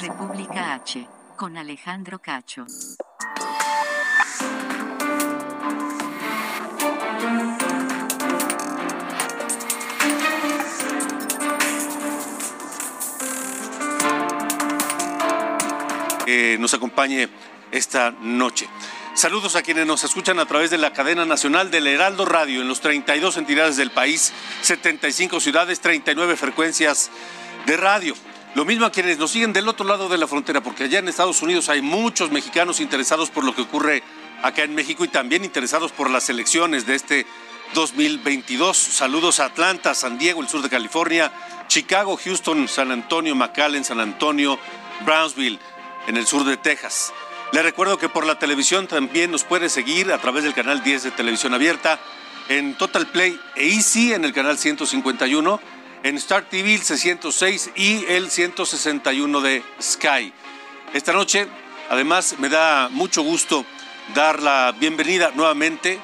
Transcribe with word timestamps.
República 0.00 0.72
H, 0.72 1.06
con 1.36 1.58
Alejandro 1.58 2.20
Cacho. 2.20 2.64
que 16.24 16.56
nos 16.58 16.72
acompañe 16.72 17.28
esta 17.70 18.10
noche. 18.10 18.68
Saludos 19.14 19.56
a 19.56 19.62
quienes 19.62 19.86
nos 19.86 20.04
escuchan 20.04 20.38
a 20.38 20.46
través 20.46 20.70
de 20.70 20.78
la 20.78 20.94
cadena 20.94 21.26
nacional 21.26 21.70
del 21.70 21.86
Heraldo 21.86 22.24
Radio 22.24 22.62
en 22.62 22.68
los 22.68 22.80
32 22.80 23.36
entidades 23.36 23.76
del 23.76 23.90
país, 23.90 24.32
75 24.62 25.40
ciudades, 25.40 25.80
39 25.80 26.36
frecuencias 26.36 27.10
de 27.66 27.76
radio. 27.76 28.14
Lo 28.54 28.64
mismo 28.64 28.84
a 28.84 28.90
quienes 28.90 29.18
nos 29.18 29.30
siguen 29.30 29.52
del 29.52 29.68
otro 29.68 29.86
lado 29.86 30.08
de 30.08 30.18
la 30.18 30.26
frontera, 30.26 30.60
porque 30.60 30.84
allá 30.84 30.98
en 30.98 31.06
Estados 31.06 31.40
Unidos 31.40 31.68
hay 31.68 31.82
muchos 31.82 32.32
mexicanos 32.32 32.80
interesados 32.80 33.30
por 33.30 33.44
lo 33.44 33.54
que 33.54 33.62
ocurre 33.62 34.02
acá 34.42 34.64
en 34.64 34.74
México 34.74 35.04
y 35.04 35.08
también 35.08 35.44
interesados 35.44 35.92
por 35.92 36.10
las 36.10 36.28
elecciones 36.30 36.84
de 36.84 36.96
este 36.96 37.26
2022. 37.74 38.76
Saludos 38.76 39.38
a 39.38 39.44
Atlanta, 39.46 39.94
San 39.94 40.18
Diego, 40.18 40.42
el 40.42 40.48
sur 40.48 40.62
de 40.62 40.68
California, 40.68 41.30
Chicago, 41.68 42.16
Houston, 42.16 42.66
San 42.66 42.90
Antonio, 42.90 43.36
McAllen, 43.36 43.84
San 43.84 44.00
Antonio, 44.00 44.58
Brownsville, 45.04 45.60
en 46.08 46.16
el 46.16 46.26
sur 46.26 46.44
de 46.44 46.56
Texas. 46.56 47.12
Le 47.52 47.62
recuerdo 47.62 47.98
que 47.98 48.08
por 48.08 48.26
la 48.26 48.38
televisión 48.38 48.88
también 48.88 49.30
nos 49.30 49.44
puede 49.44 49.68
seguir 49.68 50.12
a 50.12 50.18
través 50.18 50.42
del 50.42 50.54
canal 50.54 50.82
10 50.82 51.04
de 51.04 51.10
Televisión 51.12 51.54
Abierta, 51.54 52.00
en 52.48 52.74
Total 52.74 53.06
Play 53.06 53.38
e 53.54 53.68
Easy 53.68 54.12
en 54.12 54.24
el 54.24 54.32
canal 54.32 54.58
151, 54.58 55.60
en 56.02 56.16
Star 56.16 56.48
TV 56.48 56.74
el 56.74 56.82
606 56.82 57.70
y 57.76 58.04
el 58.06 58.30
161 58.30 59.40
de 59.40 59.62
Sky. 59.80 60.32
Esta 60.92 61.12
noche, 61.12 61.46
además, 61.88 62.36
me 62.38 62.48
da 62.48 62.88
mucho 62.88 63.22
gusto 63.22 63.64
dar 64.14 64.42
la 64.42 64.74
bienvenida 64.78 65.30
nuevamente 65.34 66.00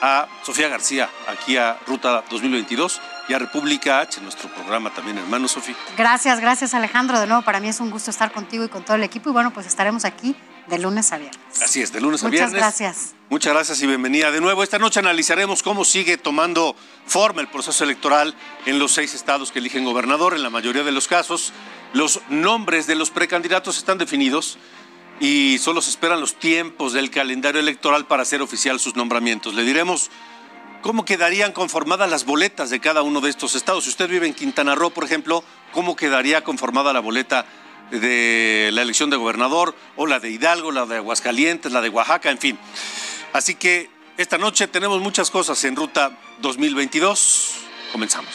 a 0.00 0.28
Sofía 0.42 0.68
García, 0.68 1.10
aquí 1.28 1.56
a 1.56 1.78
Ruta 1.86 2.24
2022 2.30 3.00
y 3.28 3.34
a 3.34 3.38
República 3.38 4.00
H, 4.00 4.20
nuestro 4.22 4.48
programa 4.48 4.90
también, 4.90 5.18
hermano 5.18 5.46
Sofía. 5.46 5.76
Gracias, 5.96 6.40
gracias 6.40 6.72
Alejandro. 6.72 7.20
De 7.20 7.26
nuevo, 7.26 7.42
para 7.42 7.60
mí 7.60 7.68
es 7.68 7.80
un 7.80 7.90
gusto 7.90 8.10
estar 8.10 8.32
contigo 8.32 8.64
y 8.64 8.68
con 8.68 8.82
todo 8.82 8.96
el 8.96 9.02
equipo. 9.02 9.30
Y 9.30 9.32
bueno, 9.32 9.52
pues 9.52 9.66
estaremos 9.66 10.04
aquí 10.04 10.34
de 10.70 10.78
lunes 10.78 11.12
a 11.12 11.18
viernes. 11.18 11.40
Así 11.60 11.82
es, 11.82 11.92
de 11.92 12.00
lunes 12.00 12.22
a 12.22 12.28
Muchas 12.28 12.52
viernes. 12.52 12.60
gracias. 12.60 13.14
Muchas 13.28 13.52
gracias 13.52 13.82
y 13.82 13.86
bienvenida 13.86 14.30
de 14.30 14.40
nuevo. 14.40 14.62
Esta 14.62 14.78
noche 14.78 15.00
analizaremos 15.00 15.62
cómo 15.62 15.84
sigue 15.84 16.16
tomando 16.16 16.74
forma 17.06 17.40
el 17.40 17.48
proceso 17.48 17.84
electoral 17.84 18.34
en 18.66 18.78
los 18.78 18.92
seis 18.92 19.14
estados 19.14 19.50
que 19.52 19.58
eligen 19.58 19.84
gobernador. 19.84 20.34
En 20.34 20.42
la 20.42 20.50
mayoría 20.50 20.84
de 20.84 20.92
los 20.92 21.08
casos, 21.08 21.52
los 21.92 22.20
nombres 22.28 22.86
de 22.86 22.94
los 22.94 23.10
precandidatos 23.10 23.78
están 23.78 23.98
definidos 23.98 24.58
y 25.18 25.58
solo 25.58 25.82
se 25.82 25.90
esperan 25.90 26.20
los 26.20 26.36
tiempos 26.36 26.92
del 26.92 27.10
calendario 27.10 27.60
electoral 27.60 28.06
para 28.06 28.22
hacer 28.22 28.40
oficial 28.40 28.80
sus 28.80 28.96
nombramientos. 28.96 29.54
Le 29.54 29.64
diremos 29.64 30.10
cómo 30.82 31.04
quedarían 31.04 31.52
conformadas 31.52 32.08
las 32.10 32.24
boletas 32.24 32.70
de 32.70 32.80
cada 32.80 33.02
uno 33.02 33.20
de 33.20 33.28
estos 33.30 33.54
estados. 33.54 33.84
Si 33.84 33.90
usted 33.90 34.08
vive 34.08 34.26
en 34.26 34.34
Quintana 34.34 34.74
Roo, 34.74 34.90
por 34.90 35.04
ejemplo, 35.04 35.44
cómo 35.72 35.94
quedaría 35.96 36.42
conformada 36.42 36.92
la 36.92 37.00
boleta 37.00 37.44
de 37.90 38.70
la 38.72 38.82
elección 38.82 39.10
de 39.10 39.16
gobernador, 39.16 39.74
o 39.96 40.06
la 40.06 40.20
de 40.20 40.30
Hidalgo, 40.30 40.72
la 40.72 40.86
de 40.86 40.96
Aguascalientes, 40.96 41.72
la 41.72 41.80
de 41.80 41.88
Oaxaca, 41.88 42.30
en 42.30 42.38
fin. 42.38 42.58
Así 43.32 43.54
que 43.54 43.90
esta 44.16 44.38
noche 44.38 44.68
tenemos 44.68 45.00
muchas 45.00 45.30
cosas 45.30 45.62
en 45.64 45.76
Ruta 45.76 46.10
2022. 46.40 47.54
Comenzamos. 47.92 48.34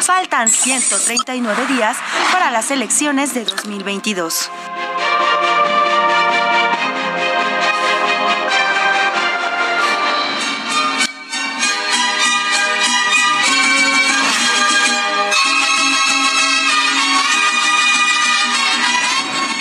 Faltan 0.00 0.48
139 0.48 1.66
días 1.66 1.96
para 2.32 2.50
las 2.50 2.70
elecciones 2.70 3.34
de 3.34 3.44
2022. 3.44 4.50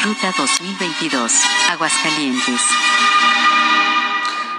Ruta 0.07 0.34
2022, 0.38 1.34
Aguascalientes. 1.69 2.62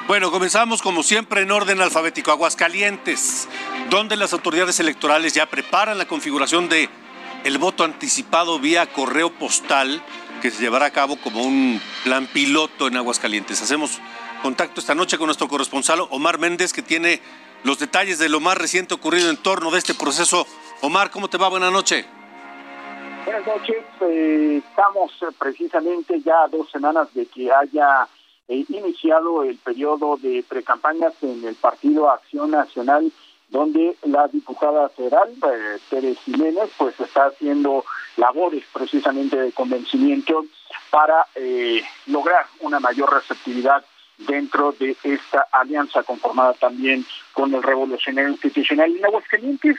Bueno, 0.07 0.31
comenzamos 0.31 0.83
como 0.83 1.03
siempre 1.03 1.41
en 1.41 1.51
orden 1.51 1.81
alfabético. 1.81 2.33
Aguascalientes, 2.33 3.49
donde 3.89 4.17
las 4.17 4.35
autoridades 4.35 4.79
electorales 4.79 5.33
ya 5.33 5.47
preparan 5.47 5.97
la 5.97 6.07
configuración 6.07 6.69
de 6.69 6.91
el 7.45 7.57
voto 7.57 7.85
anticipado 7.85 8.59
vía 8.59 8.93
correo 8.93 9.31
postal 9.39 10.03
que 10.43 10.51
se 10.51 10.61
llevará 10.61 10.85
a 10.85 10.91
cabo 10.91 11.17
como 11.17 11.41
un 11.41 11.81
plan 12.05 12.27
piloto 12.27 12.87
en 12.87 12.99
Aguascalientes. 12.99 13.63
Hacemos 13.63 14.01
contacto 14.43 14.81
esta 14.81 14.95
noche 14.95 15.17
con 15.17 15.29
nuestro 15.29 15.49
corresponsal 15.49 16.01
Omar 16.11 16.39
Méndez, 16.39 16.75
que 16.75 16.83
tiene 16.83 17.23
los 17.65 17.79
detalles 17.79 18.19
de 18.19 18.29
lo 18.29 18.41
más 18.41 18.59
reciente 18.59 18.93
ocurrido 18.93 19.31
en 19.31 19.39
torno 19.39 19.71
de 19.71 19.79
este 19.79 19.95
proceso. 19.95 20.47
Omar, 20.83 21.11
¿cómo 21.11 21.29
te 21.29 21.39
va? 21.39 21.49
Buenas 21.49 21.73
noches. 21.73 22.05
Buenas 23.25 23.47
noches. 23.47 23.85
Eh, 24.01 24.63
estamos 24.69 25.13
eh, 25.23 25.27
precisamente 25.39 26.21
ya 26.21 26.47
dos 26.49 26.71
semanas 26.71 27.13
de 27.15 27.27
que 27.27 27.51
haya 27.53 28.09
eh, 28.49 28.65
iniciado 28.69 29.43
el 29.43 29.57
periodo 29.59 30.17
de 30.17 30.45
precampañas 30.49 31.13
en 31.23 31.45
el 31.45 31.55
Partido 31.55 32.11
Acción 32.11 32.51
Nacional, 32.51 33.13
donde 33.51 33.97
la 34.05 34.29
diputada 34.29 34.89
federal, 34.91 35.31
eh, 35.31 35.79
Pérez 35.91 36.19
Jiménez, 36.21 36.71
pues 36.79 36.99
está 37.01 37.27
haciendo 37.27 37.85
labores 38.17 38.65
precisamente 38.73 39.37
de 39.37 39.53
convencimiento 39.53 40.45
para 40.91 41.27
eh, 41.35 41.83
lograr 42.07 42.47
una 42.61 42.81
mayor 42.81 43.13
receptividad 43.13 43.85
dentro 44.19 44.73
de 44.73 44.97
esta 45.03 45.47
alianza 45.53 46.03
conformada 46.03 46.53
también 46.55 47.07
con 47.33 47.55
el 47.55 47.63
Revolucionario 47.63 48.31
Institucional. 48.31 48.95
En 48.97 49.05
Aguascalientes, 49.05 49.77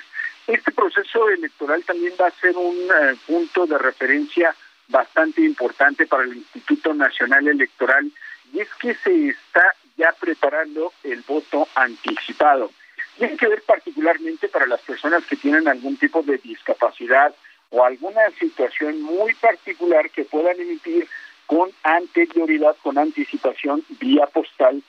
este 0.54 0.72
proceso 0.72 1.30
electoral 1.30 1.84
también 1.84 2.14
va 2.20 2.28
a 2.28 2.32
ser 2.32 2.56
un 2.58 2.76
eh, 2.76 3.16
punto 3.28 3.66
de 3.68 3.78
referencia 3.78 4.56
bastante 4.88 5.42
importante 5.42 6.08
para 6.08 6.24
el 6.24 6.38
Instituto 6.38 6.94
Nacional 6.94 7.48
Electoral 7.48 8.12
y 8.52 8.60
es 8.60 8.70
que 8.76 8.96
se 8.96 9.30
está 9.30 9.76
ya 9.98 10.14
preparando 10.20 10.92
el 11.04 11.22
voto 11.22 11.68
anticipado. 11.76 12.72
Tiene 13.18 13.38
que 13.38 13.48
ver 13.48 13.62
particularmente 13.64 14.48
para 14.48 14.66
las 14.66 14.82
personas 14.82 15.24
que 15.26 15.36
tienen 15.36 15.68
algún 15.68 15.98
tipo 15.98 16.24
de 16.24 16.38
discapacidad 16.38 17.36
o 17.70 17.84
alguna 17.84 18.22
situación 18.40 19.02
muy 19.02 19.34
particular 19.36 20.10
que 20.10 20.24
puedan 20.24 20.60
emitir 20.60 21.08
con 21.46 21.70
anterioridad, 21.84 22.76
con 22.82 22.98
anticipación 22.98 23.84
vía 24.00 24.26
postal 24.28 24.82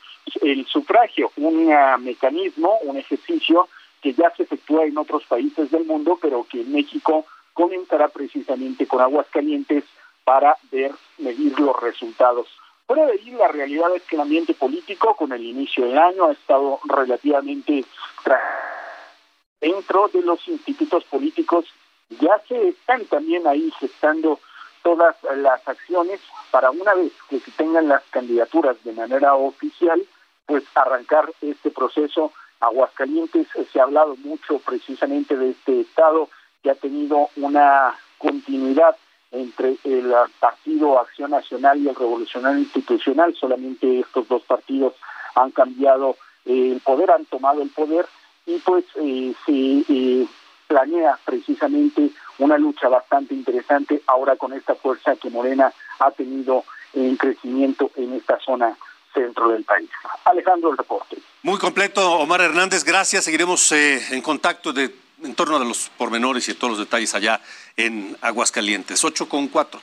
el 0.43 0.67
sufragio, 0.67 1.33
un 1.37 1.73
ah, 1.73 1.97
mecanismo, 1.99 2.79
un 2.83 2.97
ejercicio 2.97 3.69
que 4.00 4.14
ya 4.14 4.32
se 4.37 4.44
efectúa 4.44 4.85
en 4.85 4.99
otros 4.99 5.25
países 5.25 5.70
del 5.70 5.85
mundo, 5.85 6.19
pero 6.20 6.47
que 6.49 6.62
en 6.62 6.73
México 6.73 7.26
comenzará 7.52 8.08
precisamente 8.08 8.87
con 8.87 9.00
Aguascalientes 9.00 9.85
para 10.25 10.56
ver, 10.70 10.93
medir 11.19 11.58
los 11.58 11.81
resultados. 11.81 12.47
Fuera 12.87 13.06
de 13.06 13.12
ahí, 13.12 13.31
la 13.31 13.49
realidad 13.49 13.94
es 13.94 14.02
que 14.02 14.17
el 14.17 14.23
ambiente 14.23 14.55
político, 14.55 15.14
con 15.14 15.32
el 15.32 15.44
inicio 15.44 15.87
del 15.87 15.99
año, 15.99 16.26
ha 16.26 16.32
estado 16.32 16.81
relativamente 16.85 17.85
dentro 19.61 20.08
de 20.08 20.23
los 20.23 20.47
institutos 20.49 21.05
políticos. 21.05 21.67
Ya 22.08 22.41
se 22.49 22.69
están 22.69 23.05
también 23.05 23.47
ahí 23.47 23.70
gestando 23.79 24.41
todas 24.82 25.14
las 25.37 25.67
acciones 25.69 26.20
para 26.50 26.70
una 26.70 26.94
vez 26.94 27.12
que 27.29 27.38
se 27.38 27.50
tengan 27.52 27.88
las 27.88 28.02
candidaturas 28.11 28.82
de 28.82 28.93
manera 28.93 29.35
oficial, 29.35 30.02
pues 30.47 30.64
arrancar 30.75 31.31
este 31.43 31.70
proceso. 31.70 32.32
Aguascalientes 32.61 33.47
eh, 33.57 33.67
se 33.73 33.81
ha 33.81 33.85
hablado 33.85 34.17
mucho 34.17 34.59
precisamente 34.59 35.37
de 35.37 35.51
este 35.51 35.81
estado 35.81 36.29
que 36.62 36.71
ha 36.71 36.75
tenido 36.75 37.31
una 37.37 37.95
continuidad 38.19 38.97
entre 39.33 39.77
el 39.85 40.12
Partido 40.39 40.99
Acción 40.99 41.31
Nacional 41.31 41.79
y 41.79 41.89
el 41.89 41.95
Revolucionario 41.95 42.59
Institucional. 42.59 43.35
Solamente 43.35 44.01
estos 44.01 44.29
dos 44.29 44.43
partidos 44.43 44.95
han 45.35 45.51
cambiado 45.53 46.17
el 46.45 46.81
poder, 46.81 47.11
han 47.11 47.25
tomado 47.27 47.62
el 47.62 47.71
poder 47.71 48.07
y 48.47 48.59
pues 48.59 48.85
eh, 48.97 49.33
se 49.47 49.85
eh, 49.89 50.27
planea 50.67 51.19
precisamente 51.25 52.11
una 52.39 52.59
lucha 52.59 52.89
bastante 52.89 53.35
interesante 53.35 54.03
ahora 54.07 54.37
con 54.37 54.53
esta 54.53 54.75
fuerza 54.75 55.17
que 55.17 55.31
Morena 55.31 55.73
ha 55.99 56.11
tenido 56.11 56.65
en 56.95 57.17
crecimiento 57.17 57.91
en 57.97 58.15
esta 58.15 58.39
zona 58.41 58.77
centro 59.12 59.49
del 59.49 59.65
país. 59.65 59.89
Alejandro, 60.25 60.71
el 60.71 60.79
reporte. 60.79 61.17
Muy 61.43 61.59
completo, 61.59 62.19
Omar 62.19 62.41
Hernández, 62.41 62.85
gracias. 62.85 63.25
Seguiremos 63.25 63.73
eh, 63.73 64.15
en 64.15 64.23
contacto 64.23 64.73
de, 64.73 64.95
en 65.23 65.35
torno 65.35 65.57
a 65.57 65.65
los 65.65 65.91
pormenores 65.97 66.49
y 66.49 66.55
todos 66.55 66.73
los 66.73 66.79
detalles 66.79 67.15
allá 67.15 67.41
en 67.77 68.17
Aguascalientes. 68.21 69.05
8 69.05 69.29
con 69.29 69.49
4. 69.49 69.81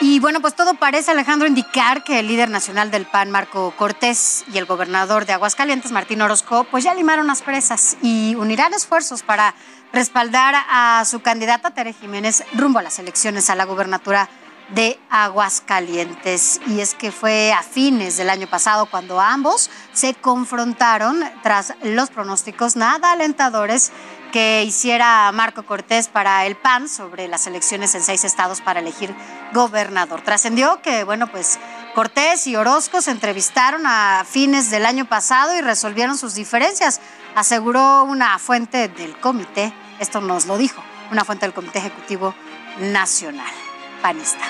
Y 0.00 0.20
bueno, 0.20 0.40
pues 0.40 0.54
todo 0.54 0.74
parece, 0.74 1.10
Alejandro, 1.10 1.48
indicar 1.48 2.04
que 2.04 2.20
el 2.20 2.28
líder 2.28 2.50
nacional 2.50 2.92
del 2.92 3.04
PAN, 3.04 3.32
Marco 3.32 3.74
Cortés, 3.76 4.44
y 4.52 4.58
el 4.58 4.64
gobernador 4.64 5.26
de 5.26 5.32
Aguascalientes, 5.32 5.90
Martín 5.90 6.22
Orozco, 6.22 6.62
pues 6.70 6.84
ya 6.84 6.94
limaron 6.94 7.26
las 7.26 7.42
presas 7.42 7.96
y 8.00 8.36
unirán 8.36 8.72
esfuerzos 8.74 9.24
para 9.24 9.56
respaldar 9.92 10.54
a 10.68 11.04
su 11.04 11.20
candidata, 11.20 11.72
Tere 11.72 11.92
Jiménez, 11.92 12.44
rumbo 12.54 12.78
a 12.78 12.82
las 12.82 13.00
elecciones 13.00 13.50
a 13.50 13.56
la 13.56 13.64
gubernatura 13.64 14.28
de 14.70 14.98
Aguascalientes. 15.10 16.60
Y 16.66 16.80
es 16.80 16.94
que 16.94 17.12
fue 17.12 17.52
a 17.52 17.62
fines 17.62 18.16
del 18.16 18.30
año 18.30 18.46
pasado 18.46 18.86
cuando 18.86 19.20
ambos 19.20 19.70
se 19.92 20.14
confrontaron 20.14 21.22
tras 21.42 21.74
los 21.82 22.10
pronósticos 22.10 22.76
nada 22.76 23.12
alentadores 23.12 23.92
que 24.32 24.62
hiciera 24.62 25.32
Marco 25.32 25.64
Cortés 25.64 26.08
para 26.08 26.44
el 26.44 26.54
PAN 26.54 26.88
sobre 26.88 27.28
las 27.28 27.46
elecciones 27.46 27.94
en 27.94 28.02
seis 28.02 28.24
estados 28.24 28.60
para 28.60 28.80
elegir 28.80 29.14
gobernador. 29.54 30.20
Trascendió 30.20 30.82
que, 30.82 31.04
bueno, 31.04 31.28
pues 31.28 31.58
Cortés 31.94 32.46
y 32.46 32.54
Orozco 32.54 33.00
se 33.00 33.10
entrevistaron 33.10 33.86
a 33.86 34.24
fines 34.28 34.70
del 34.70 34.84
año 34.84 35.06
pasado 35.06 35.56
y 35.56 35.62
resolvieron 35.62 36.18
sus 36.18 36.34
diferencias, 36.34 37.00
aseguró 37.34 38.04
una 38.04 38.38
fuente 38.38 38.88
del 38.88 39.18
comité, 39.18 39.72
esto 39.98 40.20
nos 40.20 40.44
lo 40.44 40.58
dijo, 40.58 40.82
una 41.10 41.24
fuente 41.24 41.46
del 41.46 41.54
Comité 41.54 41.78
Ejecutivo 41.78 42.34
Nacional 42.80 43.67
panista. 44.02 44.44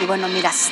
Y 0.00 0.06
bueno, 0.06 0.28
miras, 0.28 0.70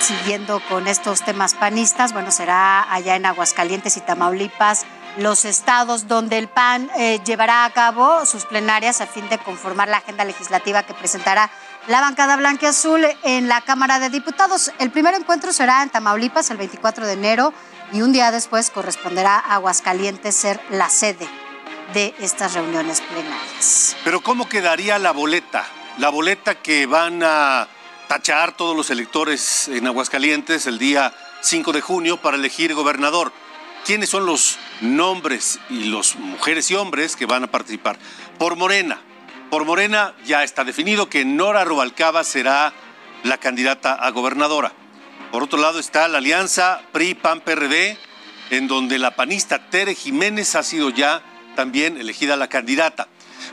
siguiendo 0.00 0.60
con 0.68 0.88
estos 0.88 1.22
temas 1.22 1.54
panistas, 1.54 2.12
bueno, 2.12 2.30
será 2.30 2.92
allá 2.92 3.16
en 3.16 3.26
Aguascalientes 3.26 3.96
y 3.96 4.00
Tamaulipas 4.00 4.86
los 5.18 5.44
estados 5.44 6.06
donde 6.06 6.38
el 6.38 6.48
PAN 6.48 6.90
eh, 6.96 7.20
llevará 7.24 7.64
a 7.64 7.70
cabo 7.70 8.24
sus 8.24 8.44
plenarias 8.44 9.00
a 9.00 9.06
fin 9.06 9.28
de 9.28 9.38
conformar 9.38 9.88
la 9.88 9.98
agenda 9.98 10.24
legislativa 10.24 10.84
que 10.84 10.94
presentará 10.94 11.50
la 11.88 12.00
bancada 12.00 12.36
blanca 12.36 12.68
azul 12.68 13.04
en 13.24 13.48
la 13.48 13.60
Cámara 13.62 13.98
de 13.98 14.10
Diputados. 14.10 14.70
El 14.78 14.90
primer 14.90 15.14
encuentro 15.14 15.52
será 15.52 15.82
en 15.82 15.90
Tamaulipas 15.90 16.50
el 16.50 16.56
24 16.56 17.06
de 17.06 17.14
enero 17.14 17.52
y 17.92 18.02
un 18.02 18.12
día 18.12 18.30
después 18.30 18.70
corresponderá 18.70 19.36
a 19.36 19.54
Aguascalientes 19.54 20.36
ser 20.36 20.60
la 20.70 20.88
sede 20.88 21.28
de 21.94 22.14
estas 22.20 22.54
reuniones 22.54 23.00
plenarias. 23.00 23.96
Pero 24.04 24.20
¿cómo 24.20 24.48
quedaría 24.48 24.98
la 24.98 25.12
boleta? 25.12 25.64
La 25.98 26.10
boleta 26.10 26.54
que 26.62 26.86
van 26.86 27.22
a 27.24 27.66
tachar 28.06 28.56
todos 28.56 28.76
los 28.76 28.90
electores 28.90 29.66
en 29.66 29.86
Aguascalientes 29.86 30.66
el 30.66 30.78
día 30.78 31.12
5 31.40 31.72
de 31.72 31.80
junio 31.80 32.18
para 32.18 32.36
elegir 32.36 32.72
gobernador. 32.72 33.32
¿Quiénes 33.84 34.08
son 34.08 34.24
los 34.24 34.58
nombres 34.80 35.58
y 35.68 35.84
los 35.84 36.14
mujeres 36.14 36.70
y 36.70 36.76
hombres 36.76 37.16
que 37.16 37.26
van 37.26 37.44
a 37.44 37.50
participar? 37.50 37.98
Por 38.38 38.54
Morena. 38.54 39.00
Por 39.50 39.64
Morena 39.64 40.14
ya 40.24 40.44
está 40.44 40.62
definido 40.62 41.08
que 41.08 41.24
Nora 41.24 41.64
Rubalcaba 41.64 42.22
será 42.22 42.72
la 43.24 43.38
candidata 43.38 43.94
a 43.94 44.10
gobernadora. 44.10 44.72
Por 45.32 45.42
otro 45.42 45.58
lado 45.58 45.80
está 45.80 46.06
la 46.06 46.18
alianza 46.18 46.80
PRI-PAN-PRD, 46.92 47.98
en 48.50 48.68
donde 48.68 49.00
la 49.00 49.16
panista 49.16 49.68
Tere 49.68 49.96
Jiménez 49.96 50.54
ha 50.54 50.62
sido 50.62 50.90
ya 50.90 51.22
también 51.56 51.96
elegida 51.98 52.36
la 52.36 52.48
candidata. 52.48 53.08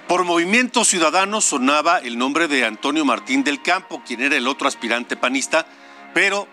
Por 0.07 0.23
Movimiento 0.23 0.85
Ciudadano 0.85 1.41
sonaba 1.41 1.97
el 1.97 2.19
nombre 2.19 2.47
de 2.47 2.63
Antonio 2.63 3.03
Martín 3.05 3.43
del 3.43 3.63
Campo, 3.63 4.03
quien 4.05 4.21
era 4.21 4.35
el 4.35 4.47
otro 4.47 4.67
aspirante 4.67 5.17
panista, 5.17 5.65
pero 6.13 6.47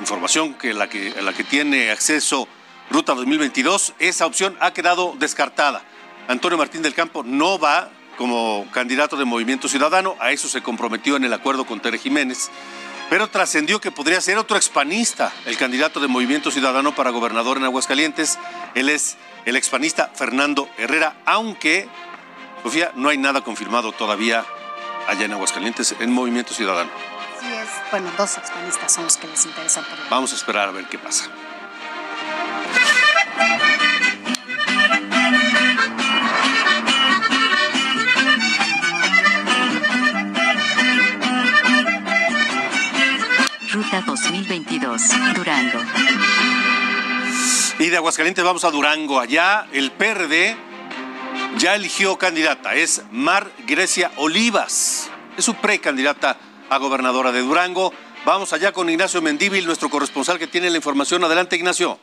información 0.00 0.54
que 0.54 0.72
la 0.72 0.88
que, 0.88 1.12
a 1.18 1.20
la 1.20 1.34
que 1.34 1.44
tiene 1.44 1.90
acceso 1.90 2.48
Ruta 2.90 3.14
2022, 3.14 3.92
esa 3.98 4.24
opción 4.24 4.56
ha 4.60 4.72
quedado 4.72 5.14
descartada. 5.18 5.82
Antonio 6.26 6.56
Martín 6.56 6.80
del 6.80 6.94
Campo 6.94 7.22
no 7.22 7.58
va 7.58 7.90
como 8.16 8.66
candidato 8.72 9.18
de 9.18 9.26
Movimiento 9.26 9.68
Ciudadano, 9.68 10.16
a 10.18 10.32
eso 10.32 10.48
se 10.48 10.62
comprometió 10.62 11.16
en 11.16 11.24
el 11.24 11.34
acuerdo 11.34 11.66
con 11.66 11.80
Tere 11.80 11.98
Jiménez, 11.98 12.50
pero 13.10 13.28
trascendió 13.28 13.78
que 13.78 13.92
podría 13.92 14.22
ser 14.22 14.38
otro 14.38 14.56
expanista, 14.56 15.34
el 15.44 15.58
candidato 15.58 16.00
de 16.00 16.08
Movimiento 16.08 16.50
Ciudadano 16.50 16.94
para 16.94 17.10
gobernador 17.10 17.58
en 17.58 17.64
Aguascalientes. 17.64 18.38
Él 18.74 18.88
es 18.88 19.18
el 19.44 19.56
expanista 19.56 20.10
Fernando 20.14 20.66
Herrera, 20.78 21.16
aunque 21.26 21.88
Sofía, 22.64 22.92
no 22.94 23.10
hay 23.10 23.18
nada 23.18 23.42
confirmado 23.42 23.92
todavía 23.92 24.42
allá 25.06 25.26
en 25.26 25.32
Aguascalientes 25.32 25.94
en 26.00 26.10
Movimiento 26.10 26.54
Ciudadano. 26.54 26.90
Sí, 27.38 27.46
es, 27.46 27.68
bueno, 27.90 28.10
dos 28.16 28.38
expanistas 28.38 28.90
son 28.90 29.04
los 29.04 29.18
que 29.18 29.26
les 29.26 29.44
interesan. 29.44 29.84
Por 29.84 30.08
Vamos 30.08 30.32
a 30.32 30.36
esperar 30.36 30.70
a 30.70 30.72
ver 30.72 30.86
qué 30.86 30.98
pasa. 30.98 31.26
Ruta 43.70 44.02
2022, 44.06 45.02
Durango. 45.34 45.80
Y 47.78 47.90
de 47.90 47.96
Aguascalientes 47.98 48.42
vamos 48.42 48.64
a 48.64 48.70
Durango. 48.70 49.20
Allá 49.20 49.66
el 49.70 49.92
PRD 49.92 50.73
ya 51.58 51.74
eligió 51.74 52.16
candidata, 52.18 52.74
es 52.74 53.02
Mar 53.10 53.50
Grecia 53.66 54.10
Olivas, 54.16 55.10
es 55.36 55.44
su 55.44 55.54
precandidata 55.54 56.36
a 56.68 56.78
gobernadora 56.78 57.32
de 57.32 57.40
Durango. 57.40 57.92
Vamos 58.24 58.52
allá 58.52 58.72
con 58.72 58.88
Ignacio 58.88 59.20
Mendíbil, 59.22 59.66
nuestro 59.66 59.90
corresponsal 59.90 60.38
que 60.38 60.46
tiene 60.46 60.70
la 60.70 60.76
información. 60.76 61.22
Adelante, 61.24 61.56
Ignacio. 61.56 61.98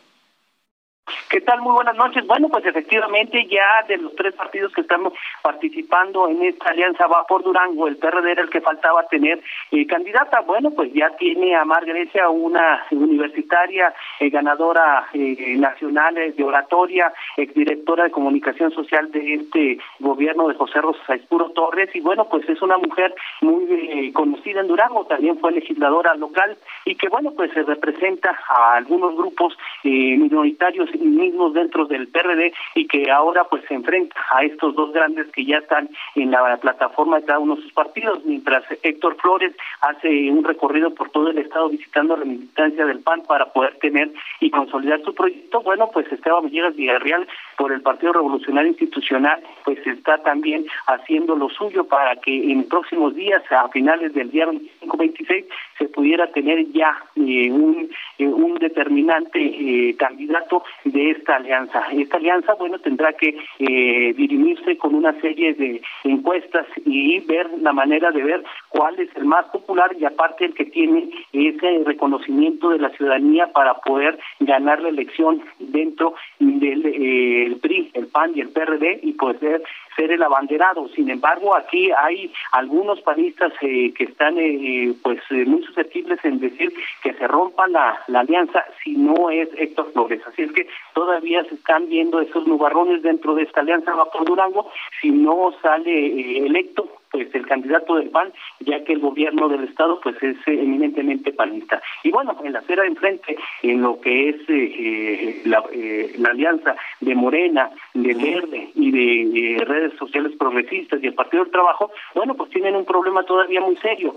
¿Qué 1.30 1.42
tal? 1.42 1.62
Muy 1.62 1.74
buenas 1.74 1.95
noches. 1.95 2.27
Bueno, 2.27 2.50
pues 2.50 2.65
efectivamente 2.65 3.48
ya 3.48 3.83
de 3.88 3.98
los 3.98 4.13
tres 4.15 4.36
partidos 4.36 4.71
que 4.74 4.81
estamos 4.81 5.13
participando 5.42 6.27
en 6.27 6.44
esta 6.44 6.69
alianza 6.69 7.07
va 7.07 7.25
por 7.25 7.44
Durango, 7.44 7.88
el 7.88 7.98
PRD 7.98 8.31
era 8.31 8.44
el 8.44 8.50
que 8.50 8.62
faltaba 8.62 9.08
tener 9.08 9.41
eh, 9.72 9.88
candidata. 9.88 10.41
Bueno, 10.41 10.72
pues 10.72 10.93
ya 10.93 11.10
tiene 11.17 11.55
a 11.55 11.65
Mar 11.65 11.86
Grecia, 11.86 12.29
una 12.29 12.86
universitaria 12.91 13.93
eh, 14.20 14.29
ganadora 14.29 15.08
eh, 15.13 15.55
nacional 15.58 16.15
de 16.15 16.43
oratoria, 16.43 17.12
exdirectora 17.38 18.03
de 18.03 18.12
comunicación 18.12 18.72
social 18.72 19.12
de 19.12 19.36
este 19.36 19.79
gobierno 20.00 20.50
de 20.50 20.55
José 20.55 20.81
Rosa 20.81 21.00
Saispuro 21.08 21.50
Torres. 21.51 21.89
Y 21.96 22.01
bueno, 22.01 22.27
pues 22.29 22.48
es 22.48 22.62
una 22.62 22.77
mujer 22.77 23.15
muy 23.41 24.12
conocida 24.13 24.62
en 24.62 24.67
Durango, 24.67 25.05
también 25.05 25.39
fue 25.39 25.51
legisladora 25.51 26.13
local 26.15 26.58
y 26.86 26.96
que 26.96 27.10
bueno, 27.10 27.31
pues 27.31 27.51
se 27.53 27.63
representa 27.63 28.38
a 28.50 28.75
algunos 28.75 29.15
grupos 29.15 29.58
minoritarios 29.84 30.90
mismos 31.00 31.53
dentro 31.53 31.86
del 31.86 32.07
PRD 32.07 32.53
y 32.75 32.88
que 32.88 33.12
ahora 33.12 33.43
pues 33.45 33.63
se 33.67 33.74
enfrenta 33.74 34.15
a 34.31 34.43
estos 34.43 34.75
dos 34.75 34.91
grandes 34.93 35.27
que 35.31 35.45
ya 35.45 35.57
están 35.57 35.89
en 36.15 36.31
la 36.31 36.57
plataforma 36.57 37.19
de 37.19 37.25
cada 37.25 37.39
uno 37.39 37.55
de 37.55 37.63
sus 37.63 37.74
partidos, 37.74 38.24
mientras 38.25 38.63
Héctor 38.83 39.17
Flores 39.17 39.55
hace 39.81 40.31
un 40.31 40.43
recorrido 40.43 40.93
por 40.93 41.10
todo 41.12 41.29
el 41.29 41.38
estado 41.38 41.69
visitando 41.69 42.17
la 42.17 42.25
militancia 42.25 42.86
del 42.86 43.00
PAN 43.00 43.24
para 43.27 43.51
poder 43.53 43.77
tener 43.79 44.12
y 44.39 44.50
consolidar 44.50 45.01
su 45.03 45.13
proyecto. 45.13 45.62
Bueno, 45.62 45.89
pues 45.93 46.12
Esteban 46.12 46.45
Villegas 46.45 46.75
Villarreal 46.75 47.27
por 47.62 47.72
el 47.72 47.82
Partido 47.82 48.13
Revolucionario 48.13 48.72
Institucional 48.72 49.39
pues 49.63 49.77
está 49.86 50.18
también 50.24 50.65
haciendo 50.88 51.36
lo 51.36 51.48
suyo 51.50 51.84
para 51.84 52.15
que 52.15 52.51
en 52.51 52.68
próximos 52.68 53.13
días, 53.13 53.44
a 53.51 53.70
finales 53.70 54.15
del 54.15 54.32
día 54.32 54.48
25-26, 54.48 55.46
se 55.77 55.86
pudiera 55.89 56.25
tener 56.32 56.65
ya 56.72 56.98
eh, 57.15 57.51
un, 57.51 57.88
eh, 58.18 58.25
un 58.25 58.56
determinante 58.56 59.39
eh, 59.39 59.96
candidato 59.96 60.63
de 60.86 61.12
esta 61.12 61.36
alianza. 61.36 61.84
Esta 61.91 62.18
alianza, 62.18 62.56
bueno, 62.56 62.80
tendrá 62.80 63.13
que 63.13 63.38
eh, 63.60 64.13
dirimirse 64.18 64.77
con 64.77 64.96
una 64.96 65.13
serie 65.22 65.53
de 65.53 65.84
encuestas 66.03 66.65
y 66.86 67.20
ver 67.22 67.48
la 67.62 67.74
manera 67.74 68.10
de 68.10 68.24
ver 68.24 68.44
cuál 68.70 69.00
es 69.00 69.10
el 69.15 69.25
más 69.25 69.46
popular 69.48 69.96
y 70.00 70.06
aparte 70.06 70.46
el 70.46 70.56
que 70.56 70.65
tiene 70.65 71.12
ese 71.32 71.84
reconocimiento 71.86 72.70
de 72.70 72.80
la 72.80 72.89
ciudadanía 72.89 73.53
para 73.53 73.75
poder 73.75 74.18
ganar 74.39 74.82
la 74.82 74.89
elección 74.89 75.44
dentro 75.60 76.15
del 76.39 77.50
eh, 77.53 77.55
PRI, 77.55 77.91
el 77.93 78.08
PAN 78.08 78.31
y 78.36 78.41
el 78.41 78.50
PRD 78.50 79.00
y 79.03 79.13
poder 79.13 79.63
ser 79.96 80.12
el 80.12 80.24
abanderado. 80.24 80.88
Sin 80.89 81.10
embargo, 81.10 81.55
aquí 81.55 81.89
hay 81.91 82.31
algunos 82.51 83.01
panistas 83.01 83.53
eh, 83.62 83.93
que 83.93 84.05
están 84.05 84.38
eh, 84.38 84.93
pues 85.03 85.20
muy 85.46 85.63
susceptibles 85.63 86.24
en 86.24 86.39
decir 86.39 86.74
que 87.03 87.13
se 87.13 87.27
rompa 87.27 87.67
la, 87.67 88.00
alianza 88.13 88.63
si 88.84 88.96
no 88.96 89.29
es 89.29 89.50
Héctor 89.58 89.91
Flores. 89.93 90.22
Así 90.27 90.43
es 90.43 90.51
que 90.51 90.67
todavía 90.93 91.43
se 91.46 91.55
están 91.55 91.89
viendo 91.89 92.22
esos 92.22 92.46
nubarrones 92.48 93.01
dentro 93.01 93.36
de 93.36 93.43
esta 93.43 93.62
alianza 93.62 93.93
va 93.96 94.05
por 94.05 94.25
Durango 94.25 94.70
si 95.01 95.10
no 95.10 95.53
sale 95.62 96.38
electo 96.46 97.00
pues 97.12 97.34
el 97.36 97.46
candidato 97.46 97.96
del 97.96 98.10
PAN, 98.10 98.32
ya 98.62 98.84
que 98.84 98.94
el 98.94 99.00
gobierno 99.00 99.50
del 99.50 99.65
estado 99.65 100.00
pues 100.01 100.15
es 100.24 100.38
eh, 100.48 100.62
eminentemente 100.62 101.34
panista. 101.34 101.82
Y 102.03 102.12
bueno, 102.12 102.36
en 102.44 102.53
la 102.53 102.60
acera 102.60 102.84
de 102.84 102.89
enfrente, 102.89 103.38
en 103.62 103.82
lo 103.82 104.00
que 104.00 104.30
es 104.30 104.36
eh, 104.48 105.41
eh, 105.74 106.12
la, 106.18 106.30
alianza 106.30 106.75
de 107.01 107.13
Morena, 107.15 107.70
de 107.94 108.13
Verde 108.13 108.70
y 108.75 108.91
de 108.91 109.65
redes 109.65 109.94
sociales 109.98 110.32
progresistas 110.39 111.03
y 111.03 111.08
el 111.08 111.13
Partido 111.13 111.44
del 111.44 111.51
Trabajo, 111.51 111.91
bueno, 112.15 112.36
pues 112.36 112.50
tienen 112.51 112.75
un 112.75 112.86
problema 112.86 113.24
todavía 113.24 113.60
muy 113.60 113.75
serio. 113.77 114.15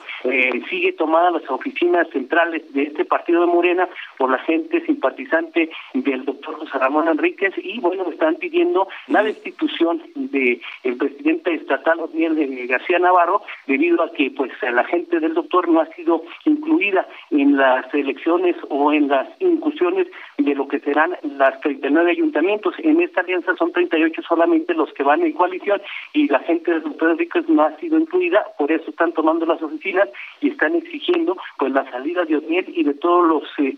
sigue 0.70 0.92
tomada 0.92 1.32
las 1.32 1.48
oficinas 1.50 2.08
centrales 2.10 2.72
de 2.72 2.84
este 2.84 3.04
partido 3.04 3.40
de 3.40 3.46
Morena 3.48 3.88
por 4.16 4.30
la 4.30 4.38
gente 4.38 4.84
simpatizante 4.86 5.70
del 5.94 6.24
doctor 6.24 6.54
José 6.56 6.78
Ramón 6.78 7.08
Enríquez 7.08 7.54
y 7.56 7.80
bueno, 7.80 8.08
están 8.10 8.36
pidiendo 8.36 8.86
la 9.08 9.22
destitución 9.22 10.02
del 10.14 10.60
el 10.84 10.96
presidente 10.96 11.54
estatal 11.54 12.00
Osniel 12.00 12.36
de 12.36 12.66
García 12.66 12.83
García 12.84 12.98
Navarro, 12.98 13.40
debido 13.66 14.02
a 14.02 14.12
que 14.12 14.30
pues 14.30 14.52
la 14.62 14.84
gente 14.84 15.18
del 15.18 15.32
doctor 15.32 15.68
no 15.68 15.80
ha 15.80 15.86
sido 15.94 16.22
incluida 16.44 17.06
en 17.30 17.56
las 17.56 17.92
elecciones 17.94 18.56
o 18.68 18.92
en 18.92 19.08
las 19.08 19.26
incursiones 19.40 20.06
de 20.36 20.54
lo 20.54 20.68
que 20.68 20.80
serán 20.80 21.16
las 21.22 21.58
39 21.60 22.10
ayuntamientos. 22.10 22.74
En 22.78 23.00
esta 23.00 23.22
alianza 23.22 23.56
son 23.56 23.72
38 23.72 24.20
solamente 24.28 24.74
los 24.74 24.92
que 24.92 25.02
van 25.02 25.22
en 25.22 25.32
coalición 25.32 25.80
y 26.12 26.28
la 26.28 26.40
gente 26.40 26.72
del 26.72 26.82
doctor 26.82 27.12
Enrique 27.12 27.40
no 27.48 27.62
ha 27.62 27.74
sido 27.78 27.98
incluida, 27.98 28.44
por 28.58 28.70
eso 28.70 28.90
están 28.90 29.12
tomando 29.12 29.46
las 29.46 29.62
oficinas 29.62 30.08
y 30.42 30.50
están 30.50 30.74
exigiendo 30.74 31.38
pues 31.58 31.72
la 31.72 31.90
salida 31.90 32.24
de 32.26 32.36
Oniel 32.36 32.66
y 32.68 32.84
de 32.84 32.94
todos 32.94 33.26
los 33.26 33.44
eh, 33.58 33.76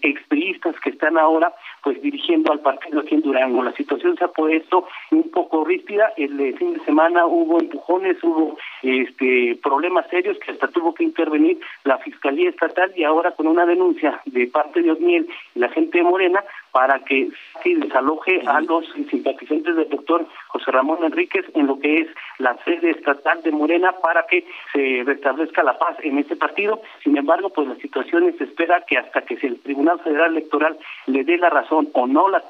que 0.82 0.90
están 0.90 1.18
ahora 1.18 1.52
pues 1.86 2.02
dirigiendo 2.02 2.50
al 2.50 2.58
partido 2.58 2.98
aquí 2.98 3.14
en 3.14 3.20
Durango. 3.20 3.62
La 3.62 3.70
situación 3.70 4.16
se 4.16 4.24
ha 4.24 4.28
puesto 4.28 4.88
un 5.12 5.30
poco 5.30 5.64
ríspida, 5.64 6.12
el 6.16 6.40
eh, 6.40 6.52
fin 6.54 6.72
de 6.72 6.80
semana 6.80 7.26
hubo 7.26 7.60
empujones, 7.60 8.16
hubo 8.24 8.58
este 8.82 9.56
problemas 9.62 10.04
serios 10.10 10.36
que 10.40 10.50
hasta 10.50 10.66
tuvo 10.66 10.92
que 10.94 11.04
intervenir 11.04 11.60
la 11.84 11.98
Fiscalía 11.98 12.50
Estatal 12.50 12.92
y 12.96 13.04
ahora 13.04 13.30
con 13.36 13.46
una 13.46 13.64
denuncia 13.64 14.20
de 14.24 14.48
parte 14.48 14.82
de 14.82 14.90
Osniel 14.90 15.28
y 15.54 15.60
la 15.60 15.68
gente 15.68 15.98
de 15.98 16.02
Morena 16.02 16.42
para 16.72 17.00
que 17.00 17.30
se 17.62 17.74
desaloje 17.74 18.42
a 18.46 18.60
los 18.60 18.84
simpatizantes 19.10 19.76
del 19.76 19.88
doctor 19.88 20.26
José 20.48 20.70
Ramón 20.70 21.04
Enríquez 21.04 21.44
en 21.54 21.66
lo 21.66 21.78
que 21.78 22.02
es 22.02 22.08
la 22.38 22.56
sede 22.64 22.90
estatal 22.90 23.42
de 23.42 23.50
Morena 23.50 23.92
para 23.92 24.26
que 24.26 24.46
se 24.72 25.02
restablezca 25.04 25.62
la 25.62 25.78
paz 25.78 25.96
en 26.02 26.18
este 26.18 26.36
partido. 26.36 26.80
Sin 27.02 27.16
embargo, 27.16 27.50
pues 27.50 27.68
la 27.68 27.76
situación 27.76 28.34
se 28.36 28.44
espera 28.44 28.84
que 28.86 28.98
hasta 28.98 29.22
que 29.22 29.38
el 29.42 29.60
Tribunal 29.60 30.00
Federal 30.00 30.32
Electoral 30.32 30.78
le 31.06 31.24
dé 31.24 31.38
la 31.38 31.50
razón 31.50 31.88
o 31.92 32.06
no 32.06 32.28
la 32.28 32.42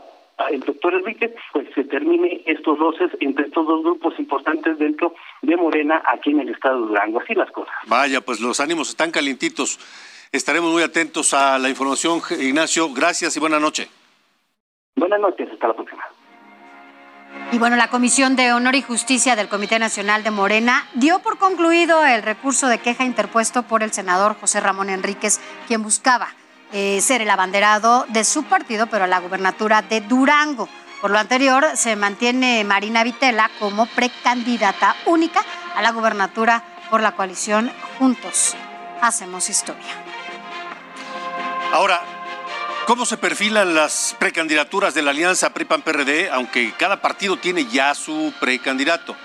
el 0.50 0.60
doctor 0.60 0.94
Enrique, 0.94 1.34
pues 1.52 1.66
se 1.74 1.84
termine 1.84 2.42
estos 2.44 2.78
roces 2.78 3.10
entre 3.20 3.46
estos 3.46 3.66
dos 3.66 3.82
grupos 3.82 4.18
importantes 4.18 4.78
dentro 4.78 5.14
de 5.42 5.56
Morena 5.56 6.02
aquí 6.06 6.30
en 6.30 6.40
el 6.40 6.50
estado 6.50 6.82
de 6.82 6.88
Durango. 6.88 7.20
Así 7.20 7.34
las 7.34 7.50
cosas. 7.50 7.74
Vaya, 7.86 8.20
pues 8.20 8.40
los 8.40 8.60
ánimos 8.60 8.90
están 8.90 9.10
calientitos. 9.10 9.78
Estaremos 10.32 10.72
muy 10.72 10.82
atentos 10.82 11.32
a 11.32 11.58
la 11.58 11.68
información, 11.68 12.20
Ignacio. 12.38 12.92
Gracias 12.92 13.36
y 13.36 13.40
buena 13.40 13.58
noche. 13.58 13.88
Buenas 14.96 15.20
noches, 15.20 15.48
hasta 15.52 15.68
la 15.68 15.74
próxima. 15.74 16.02
Y 17.52 17.58
bueno, 17.58 17.76
la 17.76 17.88
Comisión 17.88 18.34
de 18.34 18.52
Honor 18.52 18.74
y 18.74 18.82
Justicia 18.82 19.36
del 19.36 19.48
Comité 19.48 19.78
Nacional 19.78 20.24
de 20.24 20.30
Morena 20.30 20.88
dio 20.94 21.20
por 21.20 21.38
concluido 21.38 22.04
el 22.04 22.22
recurso 22.22 22.66
de 22.66 22.78
queja 22.78 23.04
interpuesto 23.04 23.62
por 23.62 23.82
el 23.82 23.92
senador 23.92 24.36
José 24.40 24.60
Ramón 24.60 24.88
Enríquez, 24.88 25.38
quien 25.68 25.82
buscaba 25.82 26.28
eh, 26.72 27.00
ser 27.02 27.20
el 27.20 27.30
abanderado 27.30 28.06
de 28.08 28.24
su 28.24 28.44
partido, 28.44 28.86
pero 28.86 29.04
a 29.04 29.06
la 29.06 29.20
gubernatura 29.20 29.82
de 29.82 30.00
Durango. 30.00 30.66
Por 31.00 31.10
lo 31.10 31.18
anterior, 31.18 31.64
se 31.74 31.94
mantiene 31.94 32.64
Marina 32.64 33.04
Vitela 33.04 33.50
como 33.60 33.86
precandidata 33.86 34.96
única 35.04 35.42
a 35.76 35.82
la 35.82 35.92
gubernatura 35.92 36.64
por 36.90 37.02
la 37.02 37.12
coalición 37.12 37.70
Juntos. 37.98 38.56
Hacemos 39.02 39.50
historia. 39.50 39.92
Ahora, 41.72 42.00
¿cómo 42.86 43.04
se 43.04 43.16
perfilan 43.16 43.74
las 43.74 44.14
precandidaturas 44.18 44.94
de 44.94 45.02
la 45.02 45.10
alianza 45.10 45.52
PRI-PAN-PRD, 45.52 46.30
aunque 46.30 46.72
cada 46.78 47.02
partido 47.02 47.36
tiene 47.36 47.66
ya 47.66 47.94
su 47.94 48.32
precandidato? 48.40 49.16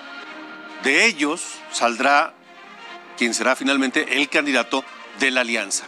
De 0.83 1.05
ellos 1.05 1.43
saldrá 1.71 2.33
quien 3.17 3.35
será 3.35 3.55
finalmente 3.55 4.17
el 4.17 4.29
candidato 4.29 4.83
de 5.19 5.29
la 5.29 5.41
alianza. 5.41 5.85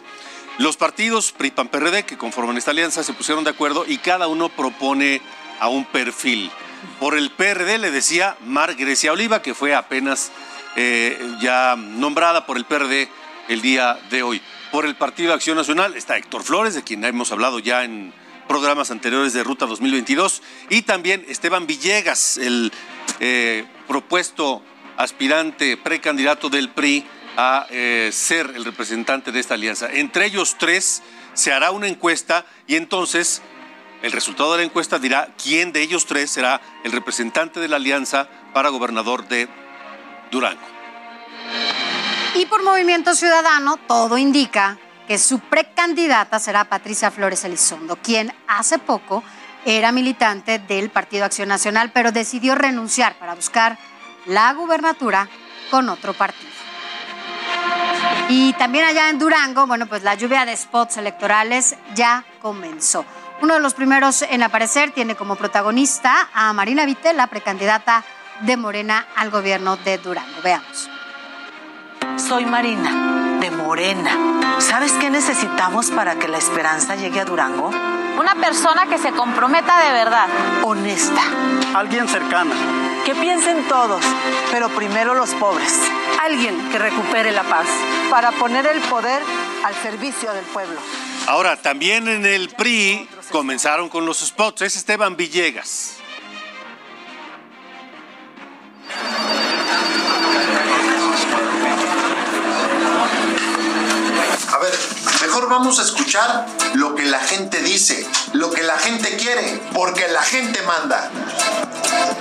Los 0.59 0.77
partidos 0.77 1.31
PRI-PAN-PRD 1.31 2.03
que 2.03 2.17
conforman 2.17 2.57
esta 2.57 2.71
alianza 2.71 3.03
se 3.03 3.13
pusieron 3.13 3.43
de 3.43 3.49
acuerdo 3.49 3.85
y 3.87 3.97
cada 3.97 4.27
uno 4.27 4.49
propone 4.49 5.21
a 5.59 5.67
un 5.67 5.83
perfil. 5.85 6.51
Por 6.99 7.17
el 7.17 7.31
PRD 7.31 7.79
le 7.79 7.89
decía 7.89 8.37
Mar 8.45 8.75
Grecia 8.75 9.13
Oliva, 9.13 9.41
que 9.41 9.55
fue 9.55 9.73
apenas 9.73 10.31
eh, 10.75 11.19
ya 11.41 11.75
nombrada 11.75 12.45
por 12.45 12.57
el 12.57 12.65
PRD 12.65 13.09
el 13.47 13.61
día 13.61 13.97
de 14.11 14.21
hoy. 14.21 14.41
Por 14.73 14.87
el 14.87 14.95
Partido 14.95 15.35
Acción 15.35 15.55
Nacional 15.55 15.95
está 15.95 16.17
Héctor 16.17 16.41
Flores, 16.41 16.73
de 16.73 16.81
quien 16.81 17.05
hemos 17.05 17.31
hablado 17.31 17.59
ya 17.59 17.83
en 17.83 18.11
programas 18.47 18.89
anteriores 18.89 19.31
de 19.31 19.43
Ruta 19.43 19.67
2022, 19.67 20.41
y 20.71 20.81
también 20.81 21.23
Esteban 21.29 21.67
Villegas, 21.67 22.39
el 22.39 22.71
eh, 23.19 23.65
propuesto 23.87 24.63
aspirante 24.97 25.77
precandidato 25.77 26.49
del 26.49 26.69
PRI 26.71 27.05
a 27.37 27.67
eh, 27.69 28.09
ser 28.11 28.51
el 28.55 28.65
representante 28.65 29.31
de 29.31 29.41
esta 29.41 29.53
alianza. 29.53 29.91
Entre 29.93 30.25
ellos 30.25 30.55
tres 30.57 31.03
se 31.35 31.53
hará 31.53 31.69
una 31.69 31.87
encuesta 31.87 32.43
y 32.65 32.75
entonces 32.75 33.43
el 34.01 34.11
resultado 34.11 34.53
de 34.53 34.57
la 34.57 34.63
encuesta 34.63 34.97
dirá 34.97 35.35
quién 35.37 35.71
de 35.71 35.83
ellos 35.83 36.07
tres 36.07 36.31
será 36.31 36.61
el 36.83 36.93
representante 36.93 37.59
de 37.59 37.67
la 37.67 37.75
alianza 37.75 38.27
para 38.55 38.69
gobernador 38.69 39.27
de 39.27 39.47
Durango. 40.31 40.72
Y 42.35 42.47
por 42.47 42.63
Movimiento 42.63 43.13
Ciudadano, 43.13 43.77
todo 43.77 44.17
indica 44.17 44.77
que 45.07 45.19
su 45.19 45.39
precandidata 45.39 46.39
será 46.39 46.63
Patricia 46.63 47.11
Flores 47.11 47.43
Elizondo, 47.43 47.97
quien 47.97 48.33
hace 48.47 48.79
poco 48.79 49.23
era 49.65 49.91
militante 49.91 50.57
del 50.57 50.89
Partido 50.89 51.25
Acción 51.25 51.49
Nacional, 51.49 51.91
pero 51.93 52.11
decidió 52.11 52.55
renunciar 52.55 53.19
para 53.19 53.35
buscar 53.35 53.77
la 54.25 54.51
gubernatura 54.53 55.29
con 55.69 55.89
otro 55.89 56.13
partido. 56.13 56.51
Y 58.29 58.53
también 58.53 58.85
allá 58.85 59.09
en 59.09 59.19
Durango, 59.19 59.67
bueno, 59.67 59.85
pues 59.85 60.01
la 60.01 60.15
lluvia 60.15 60.43
de 60.45 60.57
spots 60.57 60.97
electorales 60.97 61.75
ya 61.93 62.25
comenzó. 62.41 63.05
Uno 63.41 63.53
de 63.53 63.59
los 63.59 63.75
primeros 63.75 64.23
en 64.23 64.41
aparecer 64.41 64.91
tiene 64.91 65.15
como 65.15 65.35
protagonista 65.35 66.29
a 66.33 66.51
Marina 66.53 66.85
Vitela, 66.85 67.27
precandidata 67.27 68.03
de 68.41 68.57
Morena 68.57 69.05
al 69.15 69.29
gobierno 69.29 69.77
de 69.77 69.99
Durango. 69.99 70.41
Veamos. 70.43 70.89
Soy 72.17 72.45
Marina, 72.45 73.39
de 73.39 73.51
Morena. 73.51 74.60
¿Sabes 74.60 74.93
qué 74.93 75.10
necesitamos 75.10 75.91
para 75.91 76.15
que 76.17 76.27
la 76.27 76.38
esperanza 76.38 76.95
llegue 76.95 77.19
a 77.19 77.25
Durango? 77.25 77.69
Una 78.17 78.36
persona 78.36 78.86
que 78.86 78.98
se 78.98 79.12
comprometa 79.12 79.83
de 79.86 79.91
verdad. 79.91 80.27
Honesta. 80.63 81.22
Alguien 81.74 82.07
cercana. 82.07 82.55
Que 83.05 83.15
piensen 83.15 83.67
todos, 83.67 84.03
pero 84.51 84.69
primero 84.69 85.13
los 85.13 85.31
pobres. 85.31 85.79
Alguien 86.22 86.69
que 86.72 86.79
recupere 86.79 87.31
la 87.31 87.43
paz. 87.43 87.67
Para 88.10 88.31
poner 88.31 88.65
el 88.67 88.79
poder 88.81 89.22
al 89.63 89.75
servicio 89.75 90.31
del 90.33 90.45
pueblo. 90.45 90.79
Ahora, 91.27 91.55
también 91.57 92.07
en 92.07 92.25
el 92.25 92.50
PRI 92.50 93.07
comenzaron 93.31 93.89
con 93.89 94.05
los 94.05 94.19
spots. 94.19 94.62
Es 94.62 94.75
Esteban 94.75 95.15
Villegas. 95.15 95.98
Mejor 105.22 105.50
vamos 105.50 105.79
a 105.79 105.84
escuchar 105.84 106.46
lo 106.74 106.96
que 106.96 107.03
la 107.03 107.20
gente 107.20 107.62
dice, 107.62 108.08
lo 108.34 108.51
que 108.51 108.63
la 108.63 108.77
gente 108.77 109.15
quiere, 109.17 109.62
porque 109.74 110.08
la 110.08 110.22
gente 110.22 110.62
manda. 110.63 111.10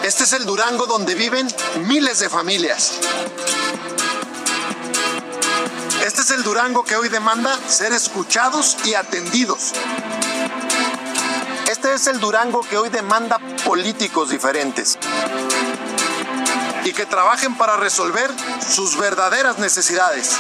Este 0.03 0.25
es 0.25 0.33
el 0.33 0.45
Durango 0.45 0.87
donde 0.87 1.15
viven 1.15 1.49
miles 1.87 2.21
de 2.21 2.29
familias. 2.29 2.93
Este 6.05 6.23
es 6.23 6.31
el 6.31 6.43
Durango 6.43 6.85
que 6.85 6.97
hoy 6.97 7.09
demanda 7.09 7.57
ser 7.69 7.93
escuchados 7.93 8.77
y 8.85 8.95
atendidos. 8.95 9.73
Este 11.71 11.95
es 11.95 12.07
el 12.07 12.19
Durango 12.21 12.63
que 12.63 12.77
hoy 12.77 12.89
demanda 12.89 13.39
políticos 13.65 14.31
diferentes 14.31 14.99
y 16.85 16.93
que 16.93 17.07
trabajen 17.07 17.57
para 17.57 17.77
resolver 17.77 18.31
sus 18.69 18.99
verdaderas 18.99 19.59
necesidades. 19.59 20.37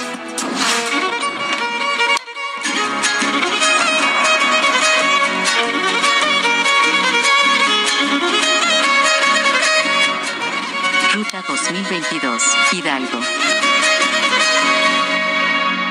Primavera 11.22 11.44
2022, 11.46 12.42
Hidalgo. 12.72 13.20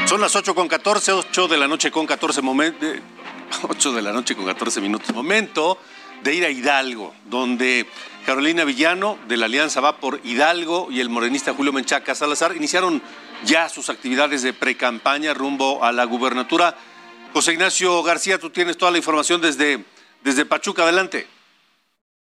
Son 0.05 0.19
las 0.19 0.35
8 0.35 0.53
con 0.53 0.67
14, 0.67 1.13
8 1.13 1.47
de 1.47 1.57
la 1.57 1.67
noche 1.69 1.89
con 1.89 2.05
14 2.05 2.41
momentos. 2.41 2.89
8 3.61 3.93
de 3.93 4.01
la 4.01 4.11
noche 4.11 4.35
con 4.35 4.45
14 4.45 4.81
minutos. 4.81 5.15
Momento 5.15 5.77
de 6.23 6.35
ir 6.35 6.43
a 6.43 6.49
Hidalgo, 6.49 7.13
donde 7.25 7.87
Carolina 8.25 8.65
Villano 8.65 9.17
de 9.29 9.37
la 9.37 9.45
Alianza 9.45 9.79
Va 9.79 9.97
por 9.97 10.19
Hidalgo 10.23 10.87
y 10.91 10.99
el 10.99 11.09
morenista 11.09 11.53
Julio 11.53 11.71
Menchaca 11.71 12.13
Salazar 12.13 12.55
iniciaron 12.55 13.01
ya 13.45 13.69
sus 13.69 13.89
actividades 13.89 14.41
de 14.41 14.53
precampaña 14.53 15.33
rumbo 15.33 15.83
a 15.83 15.93
la 15.93 16.03
gubernatura. 16.03 16.75
José 17.31 17.53
Ignacio 17.53 18.03
García, 18.03 18.37
tú 18.37 18.49
tienes 18.49 18.77
toda 18.77 18.91
la 18.91 18.97
información 18.97 19.39
desde, 19.39 19.85
desde 20.23 20.45
Pachuca. 20.45 20.83
Adelante. 20.83 21.40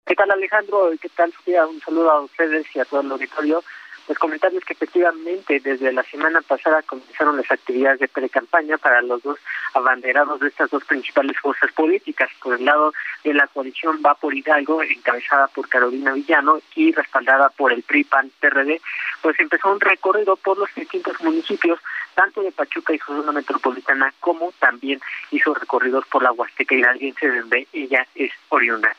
¿Qué 0.06 0.14
tal 0.14 0.30
Alejandro? 0.30 0.92
¿Qué 1.00 1.08
tal 1.08 1.32
Sofía? 1.32 1.66
Un 1.66 1.80
saludo 1.80 2.10
a 2.12 2.20
ustedes 2.20 2.64
y 2.76 2.78
a 2.78 2.84
todo 2.84 3.00
el 3.00 3.10
auditorio 3.10 3.64
pues 4.06 4.18
comentarles 4.18 4.64
que 4.64 4.74
efectivamente 4.74 5.60
desde 5.60 5.92
la 5.92 6.02
semana 6.04 6.40
pasada 6.40 6.82
comenzaron 6.82 7.36
las 7.36 7.50
actividades 7.50 7.98
de 7.98 8.08
pre-campaña 8.08 8.78
para 8.78 9.02
los 9.02 9.22
dos 9.22 9.38
abanderados 9.74 10.38
de 10.40 10.48
estas 10.48 10.70
dos 10.70 10.84
principales 10.84 11.36
fuerzas 11.38 11.72
políticas. 11.72 12.30
Por 12.40 12.54
el 12.58 12.64
lado 12.64 12.92
de 13.24 13.34
la 13.34 13.46
coalición 13.48 14.00
va 14.04 14.14
por 14.14 14.34
Hidalgo, 14.34 14.82
encabezada 14.82 15.48
por 15.48 15.68
Carolina 15.68 16.12
Villano 16.12 16.60
y 16.74 16.92
respaldada 16.92 17.48
por 17.50 17.72
el 17.72 17.82
PRI-PAN-PRD, 17.82 18.80
pues 19.22 19.38
empezó 19.40 19.72
un 19.72 19.80
recorrido 19.80 20.36
por 20.36 20.56
los 20.56 20.72
distintos 20.74 21.20
municipios, 21.20 21.80
tanto 22.14 22.42
de 22.42 22.52
Pachuca 22.52 22.94
y 22.94 22.98
su 22.98 23.06
zona 23.06 23.32
metropolitana, 23.32 24.14
como 24.20 24.52
también 24.60 25.00
hizo 25.32 25.52
recorridos 25.52 26.06
por 26.06 26.22
la 26.22 26.32
Huasteca 26.32 26.74
Hidalguense, 26.74 27.28
donde 27.28 27.66
ella 27.72 28.06
es 28.14 28.30
oriunda. 28.50 28.94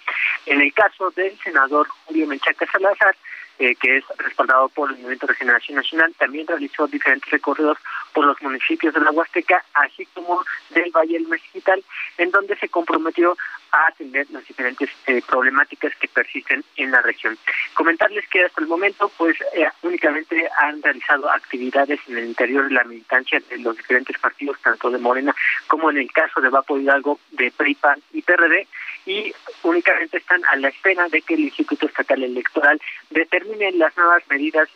En 0.45 0.61
el 0.61 0.73
caso 0.73 1.11
del 1.11 1.37
senador 1.39 1.87
Julio 2.05 2.27
Menchaca 2.27 2.65
Salazar, 2.71 3.15
eh, 3.59 3.75
que 3.75 3.97
es 3.97 4.03
respaldado 4.17 4.69
por 4.69 4.89
el 4.89 4.97
Movimiento 4.97 5.27
de 5.27 5.33
Regeneración 5.33 5.77
Nacional, 5.77 6.13
también 6.17 6.47
realizó 6.47 6.87
diferentes 6.87 7.29
recorridos 7.31 7.77
por 8.13 8.25
los 8.25 8.41
municipios 8.41 8.93
de 8.93 9.01
la 9.01 9.11
Huasteca, 9.11 9.63
así 9.73 10.05
como 10.13 10.43
del 10.69 10.91
Valle 10.91 11.13
del 11.13 11.27
Mezquital, 11.27 11.83
en 12.17 12.31
donde 12.31 12.55
se 12.57 12.69
comprometió 12.69 13.37
a 13.71 13.87
atender 13.87 14.27
las 14.31 14.47
diferentes 14.47 14.89
eh, 15.07 15.21
problemáticas 15.27 15.93
que 15.99 16.07
persisten 16.07 16.63
en 16.77 16.91
la 16.91 17.01
región. 17.01 17.37
Comentarles 17.73 18.27
que 18.29 18.43
hasta 18.43 18.61
el 18.61 18.67
momento, 18.67 19.11
pues 19.17 19.37
eh, 19.53 19.67
únicamente 19.81 20.47
han 20.57 20.81
realizado 20.81 21.29
actividades 21.29 21.99
en 22.07 22.17
el 22.17 22.25
interior 22.25 22.67
de 22.67 22.75
la 22.75 22.83
militancia 22.83 23.41
de 23.49 23.57
los 23.57 23.75
diferentes 23.75 24.17
partidos, 24.19 24.59
tanto 24.61 24.89
de 24.89 24.97
Morena 24.97 25.35
como 25.67 25.89
en 25.89 25.97
el 25.97 26.11
caso 26.11 26.41
de 26.41 26.49
Vapo 26.49 26.77
Hidalgo, 26.77 27.19
de 27.31 27.51
PRIPAN 27.51 28.01
y 28.13 28.21
PRD, 28.21 28.67
y 29.05 29.33
únicamente 29.63 30.17
están 30.17 30.43
a 30.45 30.55
la 30.57 30.69
espera 30.69 31.07
de 31.07 31.21
que 31.21 31.35
el 31.35 31.41
Instituto 31.41 31.85
Estatal 31.87 32.23
Electoral 32.23 32.79
determine 33.09 33.46
las 33.55 33.95
nuevas 33.97 34.23
medidas 34.29 34.69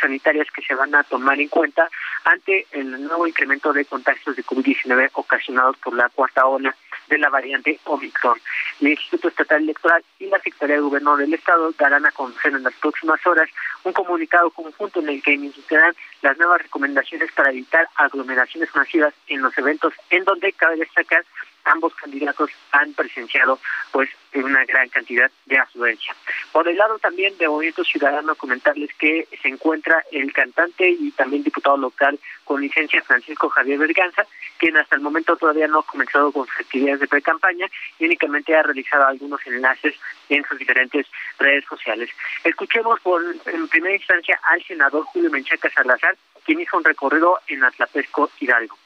sanitarias 0.00 0.48
que 0.50 0.62
se 0.62 0.74
van 0.74 0.94
a 0.94 1.02
tomar 1.04 1.38
en 1.38 1.48
cuenta 1.48 1.88
ante 2.24 2.66
el 2.72 2.90
nuevo 3.02 3.26
incremento 3.26 3.72
de 3.72 3.84
contagios 3.84 4.36
de 4.36 4.44
COVID-19 4.44 5.10
ocasionados 5.14 5.76
por 5.78 5.94
la 5.94 6.08
cuarta 6.08 6.46
ola 6.46 6.74
de 7.08 7.18
la 7.18 7.28
variante 7.28 7.78
Omicron. 7.84 8.40
El 8.80 8.88
Instituto 8.88 9.28
Estatal 9.28 9.62
Electoral 9.62 10.02
y 10.18 10.26
la 10.26 10.38
Secretaría 10.38 10.76
de 10.76 10.82
Gobierno 10.82 11.16
del 11.16 11.34
Estado 11.34 11.72
darán 11.78 12.06
a 12.06 12.12
conocer 12.12 12.54
en 12.54 12.62
las 12.62 12.74
próximas 12.74 13.24
horas 13.26 13.48
un 13.84 13.92
comunicado 13.92 14.50
conjunto 14.50 15.00
en 15.00 15.10
el 15.10 15.22
que 15.22 15.32
iniciarán 15.32 15.94
las 16.22 16.38
nuevas 16.38 16.62
recomendaciones 16.62 17.30
para 17.32 17.50
evitar 17.50 17.88
aglomeraciones 17.96 18.74
masivas 18.74 19.12
en 19.28 19.42
los 19.42 19.56
eventos 19.58 19.92
en 20.10 20.24
donde 20.24 20.52
cabe 20.52 20.76
destacar 20.76 21.24
ambos 21.64 21.94
candidatos 21.94 22.50
han 22.72 22.92
presenciado 22.94 23.58
pues 23.92 24.10
una 24.42 24.64
gran 24.64 24.88
cantidad 24.88 25.30
de 25.46 25.58
afluencia. 25.58 26.14
Por 26.52 26.68
el 26.68 26.76
lado 26.76 26.98
también 26.98 27.36
de 27.38 27.48
Movimiento 27.48 27.84
Ciudadano 27.84 28.34
comentarles 28.34 28.90
que 28.94 29.28
se 29.42 29.48
encuentra 29.48 30.02
el 30.10 30.32
cantante 30.32 30.88
y 30.88 31.10
también 31.12 31.42
diputado 31.42 31.76
local 31.76 32.18
con 32.44 32.60
licencia 32.60 33.02
Francisco 33.02 33.48
Javier 33.48 33.78
Berganza, 33.78 34.26
quien 34.58 34.76
hasta 34.76 34.96
el 34.96 35.02
momento 35.02 35.36
todavía 35.36 35.68
no 35.68 35.80
ha 35.80 35.86
comenzado 35.86 36.32
con 36.32 36.46
sus 36.46 36.60
actividades 36.60 37.00
de 37.00 37.08
pre-campaña 37.08 37.66
y 37.98 38.06
únicamente 38.06 38.54
ha 38.54 38.62
realizado 38.62 39.06
algunos 39.06 39.44
enlaces 39.46 39.94
en 40.28 40.44
sus 40.44 40.58
diferentes 40.58 41.06
redes 41.38 41.64
sociales. 41.66 42.10
Escuchemos 42.42 43.00
por 43.00 43.22
en 43.46 43.68
primera 43.68 43.94
instancia 43.94 44.40
al 44.44 44.62
senador 44.64 45.04
Julio 45.04 45.30
Menchaca 45.30 45.70
Salazar, 45.70 46.16
quien 46.44 46.60
hizo 46.60 46.76
un 46.76 46.84
recorrido 46.84 47.38
en 47.48 47.64
Atlapesco 47.64 48.30
Hidalgo 48.40 48.76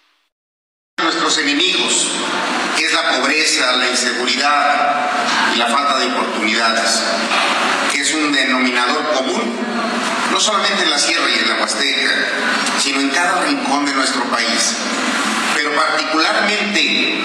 nuestros 1.08 1.38
enemigos, 1.38 2.06
que 2.76 2.84
es 2.84 2.92
la 2.92 3.16
pobreza, 3.16 3.72
la 3.76 3.88
inseguridad 3.88 5.08
y 5.54 5.56
la 5.56 5.66
falta 5.68 5.98
de 5.98 6.06
oportunidades, 6.06 7.02
que 7.90 8.02
es 8.02 8.12
un 8.12 8.30
denominador 8.30 9.14
común, 9.14 9.56
no 10.30 10.38
solamente 10.38 10.82
en 10.82 10.90
la 10.90 10.98
sierra 10.98 11.24
y 11.30 11.38
en 11.38 11.48
la 11.48 11.62
Huasteca, 11.62 12.10
sino 12.78 13.00
en 13.00 13.08
cada 13.08 13.40
rincón 13.40 13.86
de 13.86 13.94
nuestro 13.94 14.22
país, 14.24 14.76
pero 15.54 15.74
particularmente 15.74 17.20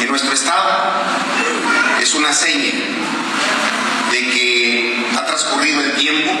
en 0.00 0.08
nuestro 0.08 0.34
estado, 0.34 0.92
es 2.02 2.14
una 2.14 2.34
seña 2.34 2.72
de 4.10 4.18
que 4.18 5.06
ha 5.16 5.24
transcurrido 5.24 5.80
el 5.80 5.94
tiempo 5.94 6.32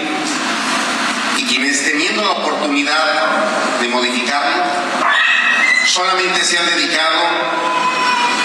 y 1.38 1.44
quienes 1.44 1.84
teniendo 1.84 2.22
la 2.22 2.32
oportunidad 2.32 3.80
de 3.80 3.88
modificarlo, 3.88 4.99
solamente 5.86 6.42
se 6.44 6.58
han 6.58 6.66
dedicado 6.66 7.20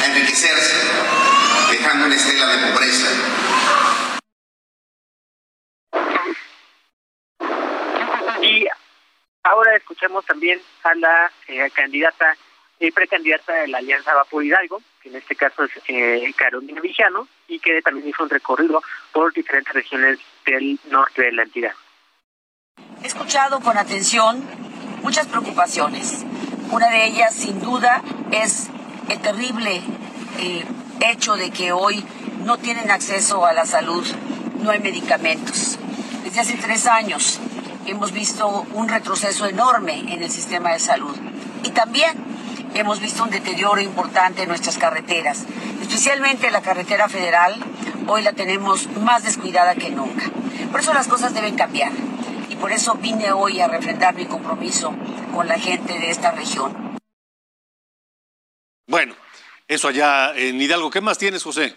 a 0.02 0.06
enriquecerse, 0.06 0.76
dejando 1.72 2.06
una 2.06 2.16
estela 2.16 2.48
de 2.48 2.72
pobreza. 2.72 3.08
Y 8.42 8.68
ahora 9.44 9.76
escuchemos 9.76 10.26
también 10.26 10.62
a 10.84 10.96
la 10.96 11.32
eh, 11.48 11.70
candidata 11.72 12.38
y 12.80 12.92
precandidata 12.92 13.54
de 13.54 13.68
la 13.68 13.78
Alianza 13.80 14.14
Vapor 14.14 14.44
Hidalgo, 14.44 14.82
que 15.02 15.10
en 15.10 15.16
este 15.16 15.36
caso 15.36 15.64
es 15.64 15.72
eh, 15.88 16.34
Carolina 16.36 16.82
Villano, 16.82 17.28
y 17.48 17.60
que 17.60 17.82
también 17.82 18.10
hizo 18.10 18.24
un 18.24 18.30
recorrido 18.30 18.84
por 19.12 19.34
diferentes 19.34 19.74
regiones 19.74 20.20
del 20.46 20.80
norte 20.90 21.24
de 21.24 21.32
la 21.32 21.44
entidad. 21.44 21.74
He 23.02 23.08
escuchado 23.08 23.60
con 23.62 23.78
atención 23.78 24.44
muchas 25.02 25.28
preocupaciones 25.28 26.26
una 26.72 26.90
de 26.90 27.06
ellas, 27.06 27.34
sin 27.34 27.60
duda, 27.62 28.02
es 28.32 28.68
el 29.10 29.20
terrible 29.20 29.82
eh, 30.40 30.66
hecho 31.00 31.36
de 31.36 31.52
que 31.52 31.72
hoy 31.72 32.04
no 32.44 32.58
tienen 32.58 32.92
acceso 32.92 33.46
a 33.46 33.54
la 33.54 33.66
salud, 33.66 34.06
no 34.62 34.72
hay 34.72 34.80
medicamentos. 34.80 35.78
Desde 36.24 36.42
hace 36.42 36.54
tres 36.58 36.88
años 36.88 37.40
hemos 37.86 38.12
visto 38.12 38.66
un 38.74 38.88
retroceso 38.88 39.46
enorme 39.46 40.00
en 40.12 40.24
el 40.24 40.32
sistema 40.32 40.72
de 40.72 40.80
salud 40.80 41.16
y 41.64 41.70
también 41.70 42.16
hemos 42.74 43.00
visto 43.00 43.24
un 43.24 43.30
deterioro 43.30 43.82
importante 43.82 44.44
en 44.44 44.50
nuestras 44.50 44.78
carreteras, 44.78 45.44
especialmente 45.82 46.52
la 46.52 46.62
carretera 46.62 47.08
federal. 47.08 47.56
Hoy 48.08 48.22
la 48.22 48.34
tenemos 48.34 48.88
más 49.02 49.24
descuidada 49.24 49.76
que 49.76 49.92
nunca. 49.92 50.26
Por 50.72 50.82
eso 50.82 50.94
las 50.94 51.08
cosas 51.08 51.34
deben 51.34 51.56
cambiar 51.56 51.92
y 52.56 52.62
por 52.62 52.72
eso 52.72 52.96
vine 52.96 53.32
hoy 53.32 53.60
a 53.60 53.68
refrendar 53.68 54.16
mi 54.16 54.26
compromiso 54.26 54.94
con 55.34 55.48
la 55.48 55.58
gente 55.60 55.94
de 56.00 56.10
esta 56.10 56.32
región. 56.32 56.98
Bueno, 58.88 59.16
eso 59.68 59.88
allá 59.88 60.34
en 60.36 60.62
Hidalgo. 60.62 60.90
¿Qué 60.90 61.02
más 61.02 61.18
tienes, 61.18 61.44
José? 61.44 61.76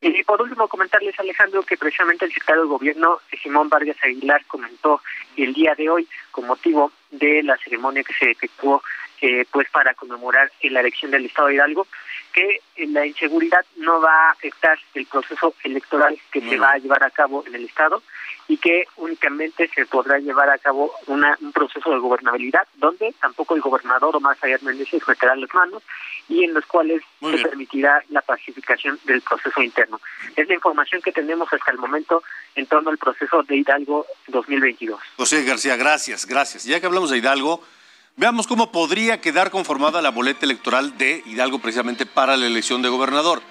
Y 0.00 0.22
por 0.24 0.40
último, 0.40 0.66
comentarles, 0.66 1.18
Alejandro, 1.20 1.62
que 1.62 1.76
precisamente 1.76 2.24
el 2.24 2.32
secretario 2.32 2.62
de 2.62 2.68
Gobierno, 2.68 3.20
Simón 3.42 3.68
Vargas 3.68 3.96
Aguilar, 4.02 4.44
comentó 4.46 5.02
el 5.36 5.52
día 5.52 5.74
de 5.74 5.90
hoy, 5.90 6.08
con 6.30 6.46
motivo 6.46 6.90
de 7.10 7.42
la 7.42 7.58
ceremonia 7.58 8.02
que 8.02 8.14
se 8.14 8.30
efectuó 8.30 8.82
eh, 9.20 9.44
pues 9.50 9.68
para 9.70 9.92
conmemorar 9.92 10.50
la 10.62 10.80
elección 10.80 11.10
del 11.10 11.26
Estado 11.26 11.48
de 11.48 11.54
Hidalgo, 11.56 11.86
que 12.32 12.60
la 12.86 13.04
inseguridad 13.04 13.64
no 13.76 14.00
va 14.00 14.28
a 14.28 14.30
afectar 14.30 14.78
el 14.94 15.04
proceso 15.04 15.54
electoral 15.62 16.18
que 16.32 16.40
se 16.40 16.56
va 16.56 16.70
a 16.72 16.78
llevar 16.78 17.04
a 17.04 17.10
cabo 17.10 17.44
en 17.46 17.54
el 17.54 17.66
Estado 17.66 18.02
y 18.50 18.56
que 18.56 18.88
únicamente 18.96 19.70
se 19.72 19.86
podrá 19.86 20.18
llevar 20.18 20.50
a 20.50 20.58
cabo 20.58 20.90
una, 21.06 21.38
un 21.40 21.52
proceso 21.52 21.88
de 21.88 22.00
gobernabilidad 22.00 22.66
donde 22.74 23.14
tampoco 23.20 23.54
el 23.54 23.60
gobernador 23.60 24.16
o 24.16 24.20
más 24.20 24.42
allá 24.42 24.58
Meneses 24.62 25.06
meterá 25.06 25.36
las 25.36 25.54
manos 25.54 25.84
y 26.28 26.42
en 26.42 26.52
los 26.52 26.66
cuales 26.66 27.00
se 27.20 27.38
permitirá 27.38 28.02
la 28.08 28.22
pacificación 28.22 28.98
del 29.04 29.20
proceso 29.22 29.62
interno. 29.62 30.00
Es 30.34 30.48
la 30.48 30.54
información 30.54 31.00
que 31.00 31.12
tenemos 31.12 31.46
hasta 31.52 31.70
el 31.70 31.78
momento 31.78 32.24
en 32.56 32.66
torno 32.66 32.90
al 32.90 32.98
proceso 32.98 33.44
de 33.44 33.54
Hidalgo 33.54 34.04
2022. 34.26 35.00
José 35.16 35.44
García, 35.44 35.76
gracias, 35.76 36.26
gracias. 36.26 36.64
Ya 36.64 36.80
que 36.80 36.86
hablamos 36.86 37.10
de 37.10 37.18
Hidalgo, 37.18 37.62
veamos 38.16 38.48
cómo 38.48 38.72
podría 38.72 39.20
quedar 39.20 39.52
conformada 39.52 40.02
la 40.02 40.10
boleta 40.10 40.44
electoral 40.44 40.98
de 40.98 41.22
Hidalgo 41.24 41.60
precisamente 41.60 42.04
para 42.04 42.36
la 42.36 42.46
elección 42.46 42.82
de 42.82 42.88
gobernador. 42.88 43.42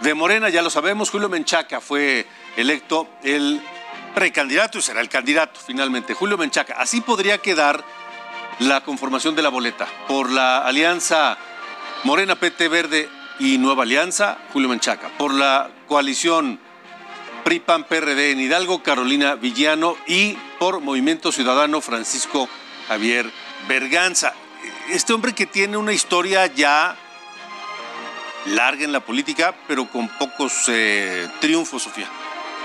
De 0.00 0.14
Morena, 0.14 0.48
ya 0.48 0.62
lo 0.62 0.70
sabemos, 0.70 1.10
Julio 1.10 1.28
Menchaca 1.28 1.82
fue 1.82 2.24
electo 2.56 3.08
el 3.24 3.60
precandidato 4.18 4.78
y 4.78 4.82
será 4.82 5.00
el 5.00 5.08
candidato 5.08 5.60
finalmente, 5.64 6.12
Julio 6.12 6.36
Menchaca. 6.36 6.74
Así 6.74 7.00
podría 7.00 7.38
quedar 7.38 7.84
la 8.58 8.80
conformación 8.80 9.36
de 9.36 9.42
la 9.42 9.48
boleta 9.48 9.86
por 10.08 10.28
la 10.32 10.58
alianza 10.58 11.38
Morena 12.02 12.34
PT 12.34 12.66
Verde 12.66 13.08
y 13.38 13.58
Nueva 13.58 13.84
Alianza, 13.84 14.38
Julio 14.52 14.68
Menchaca. 14.68 15.08
Por 15.18 15.32
la 15.32 15.70
coalición 15.86 16.58
PRI 17.44 17.60
PAN 17.60 17.84
PRD 17.84 18.32
en 18.32 18.40
Hidalgo, 18.40 18.82
Carolina 18.82 19.36
Villano 19.36 19.96
y 20.08 20.32
por 20.58 20.80
Movimiento 20.80 21.30
Ciudadano 21.30 21.80
Francisco 21.80 22.48
Javier 22.88 23.30
Berganza. 23.68 24.34
Este 24.90 25.12
hombre 25.12 25.32
que 25.32 25.46
tiene 25.46 25.76
una 25.76 25.92
historia 25.92 26.44
ya 26.46 26.96
larga 28.46 28.84
en 28.84 28.90
la 28.90 28.98
política, 28.98 29.54
pero 29.68 29.88
con 29.88 30.08
pocos 30.08 30.64
eh, 30.66 31.28
triunfos, 31.40 31.84
Sofía. 31.84 32.08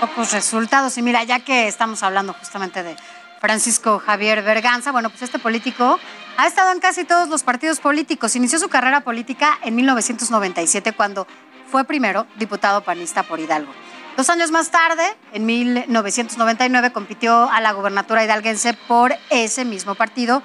Pocos 0.00 0.32
resultados. 0.32 0.98
Y 0.98 1.02
mira, 1.02 1.22
ya 1.24 1.40
que 1.40 1.68
estamos 1.68 2.02
hablando 2.02 2.32
justamente 2.34 2.82
de 2.82 2.96
Francisco 3.40 3.98
Javier 3.98 4.42
Berganza, 4.42 4.92
bueno, 4.92 5.10
pues 5.10 5.22
este 5.22 5.38
político 5.38 5.98
ha 6.36 6.46
estado 6.46 6.72
en 6.72 6.80
casi 6.80 7.04
todos 7.04 7.28
los 7.28 7.42
partidos 7.42 7.80
políticos. 7.80 8.34
Inició 8.36 8.58
su 8.58 8.68
carrera 8.68 9.00
política 9.00 9.58
en 9.62 9.74
1997 9.76 10.92
cuando 10.92 11.26
fue 11.70 11.84
primero 11.84 12.26
diputado 12.36 12.82
panista 12.82 13.22
por 13.22 13.40
Hidalgo. 13.40 13.72
Dos 14.16 14.30
años 14.30 14.50
más 14.50 14.70
tarde, 14.70 15.02
en 15.32 15.44
1999, 15.44 16.92
compitió 16.92 17.50
a 17.50 17.60
la 17.60 17.72
gubernatura 17.72 18.24
hidalguense 18.24 18.74
por 18.74 19.12
ese 19.30 19.64
mismo 19.64 19.96
partido 19.96 20.42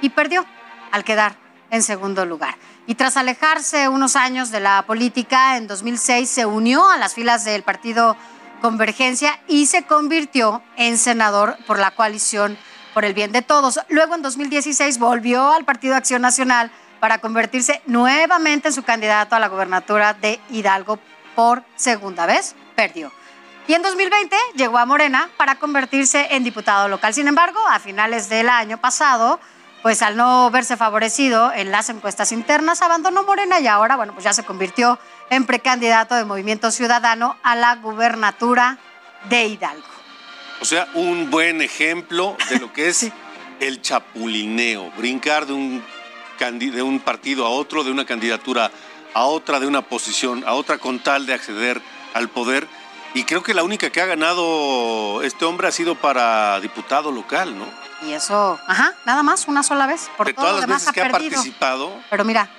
y 0.00 0.10
perdió 0.10 0.44
al 0.90 1.04
quedar 1.04 1.36
en 1.70 1.82
segundo 1.82 2.26
lugar. 2.26 2.56
Y 2.86 2.96
tras 2.96 3.16
alejarse 3.16 3.88
unos 3.88 4.16
años 4.16 4.50
de 4.50 4.58
la 4.58 4.82
política, 4.82 5.56
en 5.56 5.68
2006 5.68 6.28
se 6.28 6.46
unió 6.46 6.90
a 6.90 6.96
las 6.96 7.14
filas 7.14 7.44
del 7.44 7.62
partido 7.62 8.16
Convergencia 8.62 9.40
y 9.48 9.66
se 9.66 9.82
convirtió 9.82 10.62
en 10.76 10.96
senador 10.96 11.56
por 11.66 11.80
la 11.80 11.90
coalición 11.90 12.56
por 12.94 13.04
el 13.04 13.12
bien 13.12 13.32
de 13.32 13.42
todos. 13.42 13.80
Luego 13.88 14.14
en 14.14 14.22
2016 14.22 15.00
volvió 15.00 15.50
al 15.50 15.64
Partido 15.64 15.96
Acción 15.96 16.22
Nacional 16.22 16.70
para 17.00 17.18
convertirse 17.18 17.82
nuevamente 17.86 18.68
en 18.68 18.74
su 18.74 18.84
candidato 18.84 19.34
a 19.34 19.40
la 19.40 19.48
gobernatura 19.48 20.14
de 20.14 20.38
Hidalgo 20.48 21.00
por 21.34 21.64
segunda 21.74 22.24
vez. 22.24 22.54
Perdió. 22.76 23.10
Y 23.66 23.74
en 23.74 23.82
2020 23.82 24.36
llegó 24.54 24.78
a 24.78 24.86
Morena 24.86 25.28
para 25.36 25.56
convertirse 25.56 26.28
en 26.30 26.44
diputado 26.44 26.86
local. 26.86 27.12
Sin 27.14 27.26
embargo, 27.26 27.58
a 27.68 27.80
finales 27.80 28.28
del 28.28 28.48
año 28.48 28.78
pasado, 28.78 29.40
pues 29.82 30.02
al 30.02 30.16
no 30.16 30.48
verse 30.52 30.76
favorecido 30.76 31.52
en 31.52 31.72
las 31.72 31.88
encuestas 31.88 32.30
internas, 32.30 32.80
abandonó 32.80 33.24
Morena 33.24 33.58
y 33.58 33.66
ahora, 33.66 33.96
bueno, 33.96 34.12
pues 34.12 34.22
ya 34.24 34.32
se 34.32 34.44
convirtió 34.44 35.00
en 35.32 35.46
precandidato 35.46 36.14
de 36.14 36.26
Movimiento 36.26 36.70
Ciudadano 36.70 37.38
a 37.42 37.56
la 37.56 37.76
gubernatura 37.76 38.76
de 39.30 39.46
Hidalgo. 39.46 39.86
O 40.60 40.64
sea, 40.66 40.86
un 40.92 41.30
buen 41.30 41.62
ejemplo 41.62 42.36
de 42.50 42.60
lo 42.60 42.70
que 42.74 42.88
es 42.88 43.10
el 43.58 43.80
chapulineo, 43.80 44.90
brincar 44.90 45.46
de 45.46 45.54
un, 45.54 45.82
de 46.38 46.82
un 46.82 47.00
partido 47.00 47.46
a 47.46 47.48
otro, 47.48 47.82
de 47.82 47.90
una 47.90 48.04
candidatura 48.04 48.70
a 49.14 49.24
otra, 49.24 49.58
de 49.58 49.66
una 49.66 49.80
posición 49.80 50.44
a 50.46 50.52
otra, 50.52 50.76
con 50.76 50.98
tal 50.98 51.24
de 51.24 51.32
acceder 51.32 51.80
al 52.12 52.28
poder. 52.28 52.68
Y 53.14 53.24
creo 53.24 53.42
que 53.42 53.54
la 53.54 53.62
única 53.62 53.88
que 53.88 54.02
ha 54.02 54.06
ganado 54.06 55.22
este 55.22 55.46
hombre 55.46 55.66
ha 55.66 55.72
sido 55.72 55.94
para 55.94 56.60
diputado 56.60 57.10
local, 57.10 57.58
¿no? 57.58 57.64
Y 58.06 58.12
eso, 58.12 58.60
ajá, 58.66 58.92
nada 59.06 59.22
más, 59.22 59.48
una 59.48 59.62
sola 59.62 59.86
vez. 59.86 60.10
Por 60.14 60.26
de 60.26 60.34
todas 60.34 60.60
las 60.60 60.66
veces 60.66 60.92
que 60.92 61.00
ha 61.00 61.10
participado. 61.10 61.90
Pero 62.10 62.22
mira. 62.22 62.50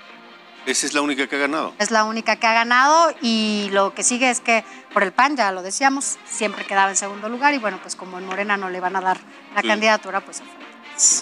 Esa 0.66 0.86
es 0.86 0.94
la 0.94 1.02
única 1.02 1.28
que 1.28 1.36
ha 1.36 1.40
ganado. 1.40 1.74
Es 1.78 1.92
la 1.92 2.06
única 2.06 2.38
que 2.38 2.48
ha 2.48 2.54
ganado 2.54 3.14
y 3.22 3.70
lo 3.72 3.94
que 3.94 4.04
sigue 4.04 4.30
es 4.30 4.40
que 4.40 4.64
por 4.94 5.04
el 5.04 5.12
PAN, 5.12 5.36
ya 5.36 5.52
lo 5.52 5.62
decíamos, 5.62 6.18
siempre 6.26 6.66
quedaba 6.66 6.90
en 6.90 6.96
segundo 6.96 7.28
lugar 7.28 7.54
y 7.54 7.58
bueno, 7.58 7.80
pues 7.82 7.96
como 7.96 8.18
en 8.18 8.26
Morena 8.26 8.56
no 8.56 8.70
le 8.70 8.80
van 8.80 8.96
a 8.96 9.02
dar 9.02 9.20
la 9.56 9.62
candidatura, 9.62 10.22
pues 10.22 10.42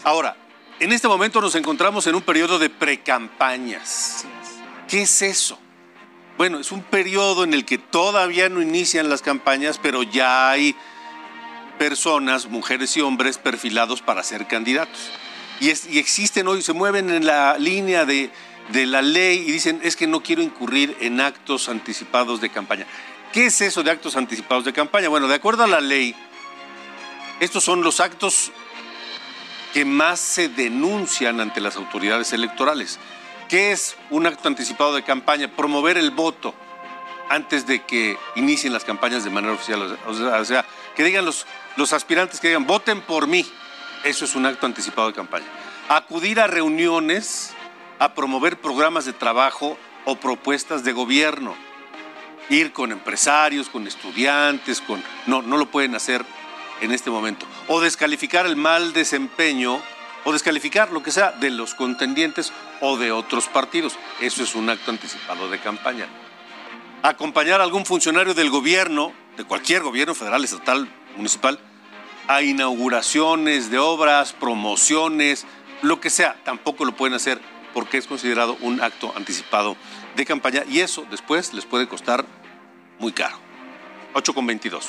Ahora, 0.03 0.35
en 0.79 0.91
este 0.91 1.07
momento 1.07 1.41
nos 1.41 1.55
encontramos 1.55 2.05
en 2.07 2.15
un 2.15 2.21
periodo 2.21 2.59
de 2.59 2.69
precampañas. 2.69 4.25
¿Qué 4.87 5.03
es 5.03 5.21
eso? 5.21 5.57
Bueno, 6.37 6.59
es 6.59 6.71
un 6.71 6.83
periodo 6.83 7.43
en 7.43 7.53
el 7.53 7.65
que 7.65 7.77
todavía 7.77 8.49
no 8.49 8.61
inician 8.61 9.09
las 9.09 9.21
campañas, 9.21 9.79
pero 9.81 10.03
ya 10.03 10.51
hay 10.51 10.75
personas, 11.79 12.47
mujeres 12.47 12.95
y 12.97 13.01
hombres, 13.01 13.37
perfilados 13.37 14.01
para 14.01 14.21
ser 14.21 14.47
candidatos. 14.47 15.11
Y, 15.59 15.67
y 15.67 15.99
existen 15.99 16.47
hoy, 16.47 16.61
se 16.61 16.73
mueven 16.73 17.09
en 17.09 17.25
la 17.25 17.57
línea 17.57 18.05
de, 18.05 18.31
de 18.71 18.85
la 18.85 19.01
ley 19.01 19.43
y 19.47 19.51
dicen, 19.51 19.79
es 19.83 19.95
que 19.95 20.07
no 20.07 20.21
quiero 20.21 20.41
incurrir 20.41 20.95
en 20.99 21.19
actos 21.19 21.69
anticipados 21.69 22.41
de 22.41 22.49
campaña. 22.49 22.85
¿Qué 23.31 23.45
es 23.45 23.61
eso 23.61 23.83
de 23.83 23.91
actos 23.91 24.15
anticipados 24.15 24.65
de 24.65 24.73
campaña? 24.73 25.09
Bueno, 25.09 25.27
de 25.27 25.35
acuerdo 25.35 25.63
a 25.63 25.67
la 25.67 25.81
ley, 25.81 26.15
estos 27.39 27.63
son 27.63 27.81
los 27.81 27.99
actos 27.99 28.51
que 29.73 29.85
más 29.85 30.19
se 30.19 30.49
denuncian 30.49 31.39
ante 31.39 31.61
las 31.61 31.77
autoridades 31.77 32.33
electorales. 32.33 32.99
¿Qué 33.47 33.71
es 33.71 33.95
un 34.09 34.27
acto 34.27 34.47
anticipado 34.47 34.93
de 34.93 35.03
campaña? 35.03 35.49
Promover 35.49 35.97
el 35.97 36.11
voto 36.11 36.53
antes 37.29 37.65
de 37.65 37.83
que 37.83 38.17
inicien 38.35 38.73
las 38.73 38.83
campañas 38.83 39.23
de 39.23 39.29
manera 39.29 39.53
oficial. 39.53 39.97
O 40.07 40.45
sea, 40.45 40.65
que 40.95 41.03
digan 41.03 41.23
los, 41.23 41.45
los 41.77 41.93
aspirantes 41.93 42.39
que 42.39 42.49
digan, 42.49 42.67
voten 42.67 43.01
por 43.01 43.27
mí. 43.27 43.45
Eso 44.03 44.25
es 44.25 44.35
un 44.35 44.45
acto 44.45 44.65
anticipado 44.65 45.07
de 45.07 45.13
campaña. 45.13 45.45
Acudir 45.87 46.39
a 46.39 46.47
reuniones, 46.47 47.53
a 48.01 48.15
promover 48.15 48.59
programas 48.59 49.05
de 49.05 49.13
trabajo 49.13 49.77
o 50.05 50.15
propuestas 50.15 50.83
de 50.83 50.91
gobierno. 50.91 51.53
Ir 52.49 52.73
con 52.73 52.91
empresarios, 52.91 53.69
con 53.69 53.85
estudiantes, 53.85 54.81
con... 54.81 55.03
No, 55.27 55.43
no 55.43 55.55
lo 55.55 55.67
pueden 55.67 55.93
hacer 55.93 56.25
en 56.81 56.91
este 56.91 57.11
momento. 57.11 57.45
O 57.67 57.79
descalificar 57.79 58.47
el 58.47 58.55
mal 58.55 58.93
desempeño 58.93 59.79
o 60.23 60.33
descalificar 60.33 60.91
lo 60.91 61.03
que 61.03 61.11
sea 61.11 61.31
de 61.33 61.51
los 61.51 61.75
contendientes 61.75 62.51
o 62.79 62.97
de 62.97 63.11
otros 63.11 63.47
partidos. 63.47 63.99
Eso 64.19 64.41
es 64.41 64.55
un 64.55 64.71
acto 64.71 64.89
anticipado 64.89 65.47
de 65.51 65.59
campaña. 65.59 66.07
Acompañar 67.03 67.61
a 67.61 67.65
algún 67.65 67.85
funcionario 67.85 68.33
del 68.33 68.49
gobierno, 68.49 69.13
de 69.37 69.43
cualquier 69.43 69.83
gobierno 69.83 70.15
federal, 70.15 70.43
estatal, 70.43 70.89
municipal, 71.17 71.59
a 72.27 72.41
inauguraciones 72.41 73.69
de 73.69 73.77
obras, 73.77 74.33
promociones, 74.33 75.45
lo 75.83 76.01
que 76.01 76.09
sea, 76.09 76.35
tampoco 76.43 76.83
lo 76.83 76.93
pueden 76.93 77.13
hacer 77.13 77.39
porque 77.73 77.97
es 77.97 78.07
considerado 78.07 78.57
un 78.61 78.81
acto 78.81 79.13
anticipado 79.15 79.75
de 80.15 80.25
campaña 80.25 80.63
y 80.69 80.79
eso 80.79 81.05
después 81.09 81.53
les 81.53 81.65
puede 81.65 81.87
costar 81.87 82.25
muy 82.99 83.11
caro. 83.11 83.37
8 84.13 84.33
con 84.33 84.45
22. 84.45 84.87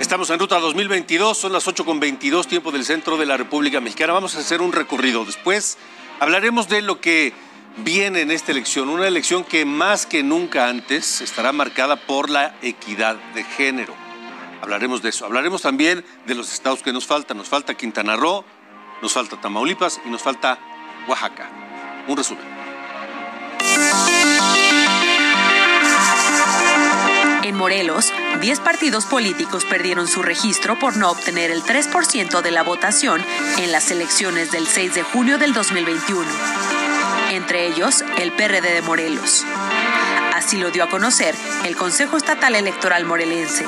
Estamos 0.00 0.28
en 0.30 0.38
ruta 0.38 0.58
2022, 0.58 1.38
son 1.38 1.52
las 1.52 1.66
8 1.66 1.84
con 1.84 1.98
22, 1.98 2.46
tiempo 2.46 2.70
del 2.70 2.84
centro 2.84 3.16
de 3.16 3.26
la 3.26 3.36
República 3.36 3.80
Mexicana. 3.80 4.12
Vamos 4.12 4.36
a 4.36 4.40
hacer 4.40 4.60
un 4.60 4.72
recorrido. 4.72 5.24
Después 5.24 5.78
hablaremos 6.20 6.68
de 6.68 6.82
lo 6.82 7.00
que 7.00 7.32
viene 7.78 8.20
en 8.20 8.30
esta 8.30 8.52
elección, 8.52 8.88
una 8.88 9.06
elección 9.06 9.44
que 9.44 9.64
más 9.64 10.06
que 10.06 10.22
nunca 10.22 10.68
antes 10.68 11.20
estará 11.20 11.52
marcada 11.52 11.96
por 11.96 12.30
la 12.30 12.54
equidad 12.62 13.16
de 13.34 13.44
género. 13.44 13.94
Hablaremos 14.62 15.02
de 15.02 15.10
eso. 15.10 15.26
Hablaremos 15.26 15.62
también 15.62 16.04
de 16.26 16.34
los 16.34 16.52
estados 16.52 16.82
que 16.82 16.92
nos 16.92 17.06
faltan. 17.06 17.36
Nos 17.36 17.48
falta 17.48 17.74
Quintana 17.74 18.16
Roo, 18.16 18.44
nos 19.02 19.12
falta 19.12 19.38
Tamaulipas 19.40 20.00
y 20.06 20.08
nos 20.08 20.22
falta 20.22 20.58
Oaxaca. 21.06 21.50
Un 22.08 22.16
resumen. 22.16 22.44
En 27.42 27.56
Morelos, 27.56 28.10
10 28.40 28.60
partidos 28.60 29.04
políticos 29.04 29.66
perdieron 29.66 30.08
su 30.08 30.22
registro 30.22 30.78
por 30.78 30.96
no 30.96 31.10
obtener 31.10 31.50
el 31.50 31.62
3% 31.62 32.40
de 32.40 32.50
la 32.50 32.62
votación 32.62 33.22
en 33.58 33.70
las 33.70 33.90
elecciones 33.90 34.50
del 34.50 34.66
6 34.66 34.94
de 34.94 35.02
junio 35.02 35.36
del 35.36 35.52
2021. 35.52 36.83
Entre 37.30 37.66
ellos, 37.66 38.04
el 38.18 38.32
PRD 38.32 38.74
de 38.74 38.82
Morelos. 38.82 39.44
Así 40.34 40.56
lo 40.56 40.70
dio 40.70 40.84
a 40.84 40.88
conocer 40.88 41.34
el 41.64 41.76
Consejo 41.76 42.16
Estatal 42.16 42.54
Electoral 42.54 43.04
Morelense. 43.04 43.64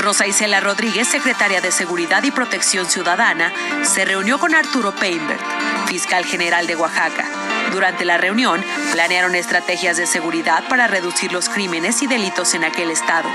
Rosa 0.00 0.26
Isela 0.26 0.60
Rodríguez, 0.60 1.08
secretaria 1.08 1.60
de 1.60 1.70
Seguridad 1.70 2.22
y 2.22 2.30
Protección 2.30 2.86
Ciudadana, 2.86 3.52
se 3.82 4.04
reunió 4.04 4.38
con 4.38 4.54
Arturo 4.54 4.92
Peinbert, 4.94 5.42
fiscal 5.86 6.24
general 6.24 6.66
de 6.66 6.76
Oaxaca. 6.76 7.26
Durante 7.70 8.04
la 8.04 8.16
reunión, 8.16 8.64
planearon 8.92 9.34
estrategias 9.34 9.96
de 9.96 10.06
seguridad 10.06 10.64
para 10.68 10.86
reducir 10.86 11.32
los 11.32 11.48
crímenes 11.48 12.00
y 12.02 12.06
delitos 12.06 12.54
en 12.54 12.64
aquel 12.64 12.90
estado. 12.90 13.28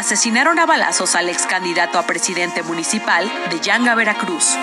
Asesinaron 0.00 0.58
a 0.58 0.64
balazos 0.64 1.14
al 1.14 1.28
ex 1.28 1.44
candidato 1.44 1.98
a 1.98 2.06
presidente 2.06 2.62
municipal 2.62 3.30
de 3.50 3.60
Yanga, 3.60 3.94
Veracruz. 3.94 4.56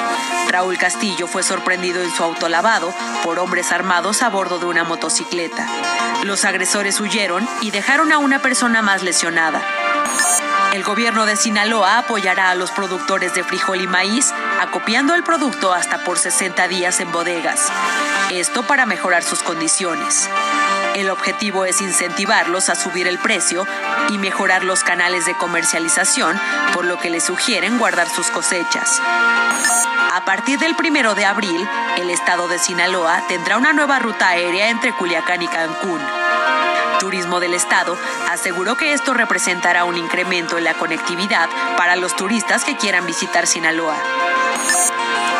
Raúl 0.47 0.80
Castillo 0.80 1.28
fue 1.28 1.43
sorprendido 1.43 2.02
en 2.02 2.10
su 2.10 2.23
auto 2.23 2.50
lavado 2.50 2.91
por 3.23 3.38
hombres 3.38 3.71
armados 3.71 4.23
a 4.23 4.30
bordo 4.30 4.58
de 4.58 4.65
una 4.65 4.84
motocicleta. 4.84 5.67
Los 6.23 6.43
agresores 6.43 7.00
huyeron 7.00 7.47
y 7.62 7.69
dejaron 7.69 8.12
a 8.12 8.17
una 8.17 8.41
persona 8.41 8.82
más 8.82 9.04
lesionada. 9.04 9.62
El 10.73 10.84
gobierno 10.84 11.28
de 11.28 11.36
Sinaloa 11.36 12.00
apoyará 12.00 12.50
a 12.50 12.56
los 12.56 12.71
productores 12.71 13.36
de 13.36 13.43
frijol 13.43 13.80
y 13.80 13.88
maíz, 13.88 14.34
acopiando 14.60 15.13
el 15.13 15.23
producto 15.23 15.71
hasta 15.71 16.04
por 16.04 16.17
60 16.17 16.67
días 16.67 17.00
en 17.00 17.12
bodegas. 17.12 17.71
Esto 18.32 18.63
para 18.63 18.88
mejorar 18.88 19.23
sus 19.23 19.43
condiciones. 19.43 20.28
El 20.97 21.12
objetivo 21.12 21.65
es 21.65 21.80
incentivarlos 21.82 22.69
a 22.69 22.76
subir 22.76 23.08
el 23.08 23.19
precio 23.19 23.67
y 24.10 24.17
mejorar 24.17 24.63
los 24.63 24.84
canales 24.84 25.27
de 25.28 25.38
comercialización, 25.38 26.40
por 26.74 26.86
lo 26.86 26.98
que 27.00 27.12
les 27.12 27.24
sugieren 27.24 27.78
guardar 27.78 28.10
sus 28.10 28.28
cosechas. 28.32 29.00
A 29.04 30.24
partir 30.26 30.58
del 30.58 30.76
primero 30.76 31.13
de 31.13 31.26
abril, 31.26 31.70
el 31.98 32.10
estado 32.10 32.48
de 32.48 32.58
Sinaloa 32.58 33.22
tendrá 33.28 33.58
una 33.58 33.74
nueva 33.74 34.00
ruta 34.00 34.30
aérea 34.30 34.70
entre 34.70 34.94
Culiacán 34.94 35.44
y 35.44 35.48
Cancún. 35.48 36.02
Turismo 37.00 37.40
del 37.40 37.54
Estado 37.54 37.96
aseguró 38.32 38.76
que 38.76 38.94
esto 38.94 39.13
representará 39.13 39.84
un 39.84 39.98
incremento 39.98 40.58
en 40.58 40.63
la 40.63 40.74
conectividad 40.74 41.48
para 41.78 41.96
los 41.96 42.16
turistas 42.16 42.63
que 42.63 42.76
quieran 42.76 43.06
visitar 43.06 43.46
Sinaloa. 43.46 43.96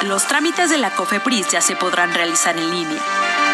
Los 0.04 0.28
trámites 0.28 0.69
de 0.69 0.78
la 0.78 0.91
COFEPRIS 0.91 1.50
ya 1.50 1.62
se 1.62 1.76
podrán 1.76 2.13
realizar 2.13 2.56
en 2.58 2.69
línea 2.69 3.02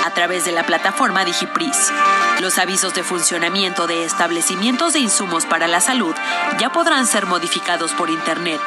a 0.03 0.11
través 0.11 0.45
de 0.45 0.51
la 0.51 0.63
plataforma 0.63 1.25
DigiPris. 1.25 1.91
Los 2.39 2.57
avisos 2.57 2.93
de 2.93 3.03
funcionamiento 3.03 3.87
de 3.87 4.05
establecimientos 4.05 4.93
de 4.93 4.99
insumos 4.99 5.45
para 5.45 5.67
la 5.67 5.81
salud 5.81 6.15
ya 6.59 6.71
podrán 6.71 7.07
ser 7.07 7.25
modificados 7.25 7.93
por 7.93 8.09
Internet. 8.09 8.59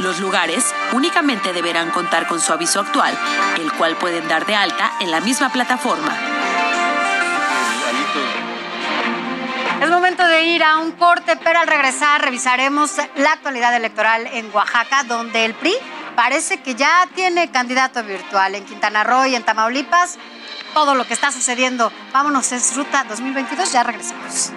Los 0.00 0.20
lugares 0.20 0.74
únicamente 0.92 1.52
deberán 1.52 1.90
contar 1.90 2.26
con 2.26 2.40
su 2.40 2.52
aviso 2.52 2.80
actual, 2.80 3.16
el 3.60 3.72
cual 3.72 3.96
pueden 3.96 4.26
dar 4.28 4.46
de 4.46 4.56
alta 4.56 4.92
en 5.00 5.10
la 5.10 5.20
misma 5.20 5.50
plataforma. 5.50 6.16
Es 9.80 9.90
momento 9.90 10.24
de 10.24 10.44
ir 10.44 10.62
a 10.62 10.78
un 10.78 10.92
corte, 10.92 11.36
pero 11.42 11.58
al 11.58 11.66
regresar 11.66 12.22
revisaremos 12.22 12.92
la 13.16 13.32
actualidad 13.32 13.74
electoral 13.74 14.28
en 14.28 14.48
Oaxaca, 14.54 15.02
donde 15.02 15.44
el 15.44 15.54
PRI 15.54 15.74
parece 16.14 16.62
que 16.62 16.76
ya 16.76 17.08
tiene 17.16 17.50
candidato 17.50 18.04
virtual. 18.04 18.54
En 18.54 18.64
Quintana 18.64 19.02
Roo 19.02 19.26
y 19.26 19.34
en 19.34 19.42
Tamaulipas, 19.42 20.18
todo 20.74 20.94
lo 20.94 21.06
que 21.06 21.14
está 21.14 21.30
sucediendo. 21.32 21.92
Vámonos, 22.12 22.52
es 22.52 22.76
Ruta 22.76 23.04
2022, 23.04 23.72
ya 23.72 23.82
regresamos. 23.82 24.52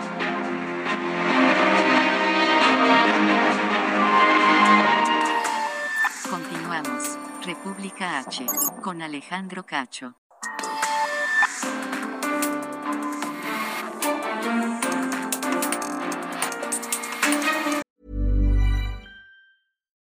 Continuamos. 6.30 7.18
República 7.44 8.20
H, 8.20 8.46
con 8.82 9.02
Alejandro 9.02 9.66
Cacho. 9.66 10.16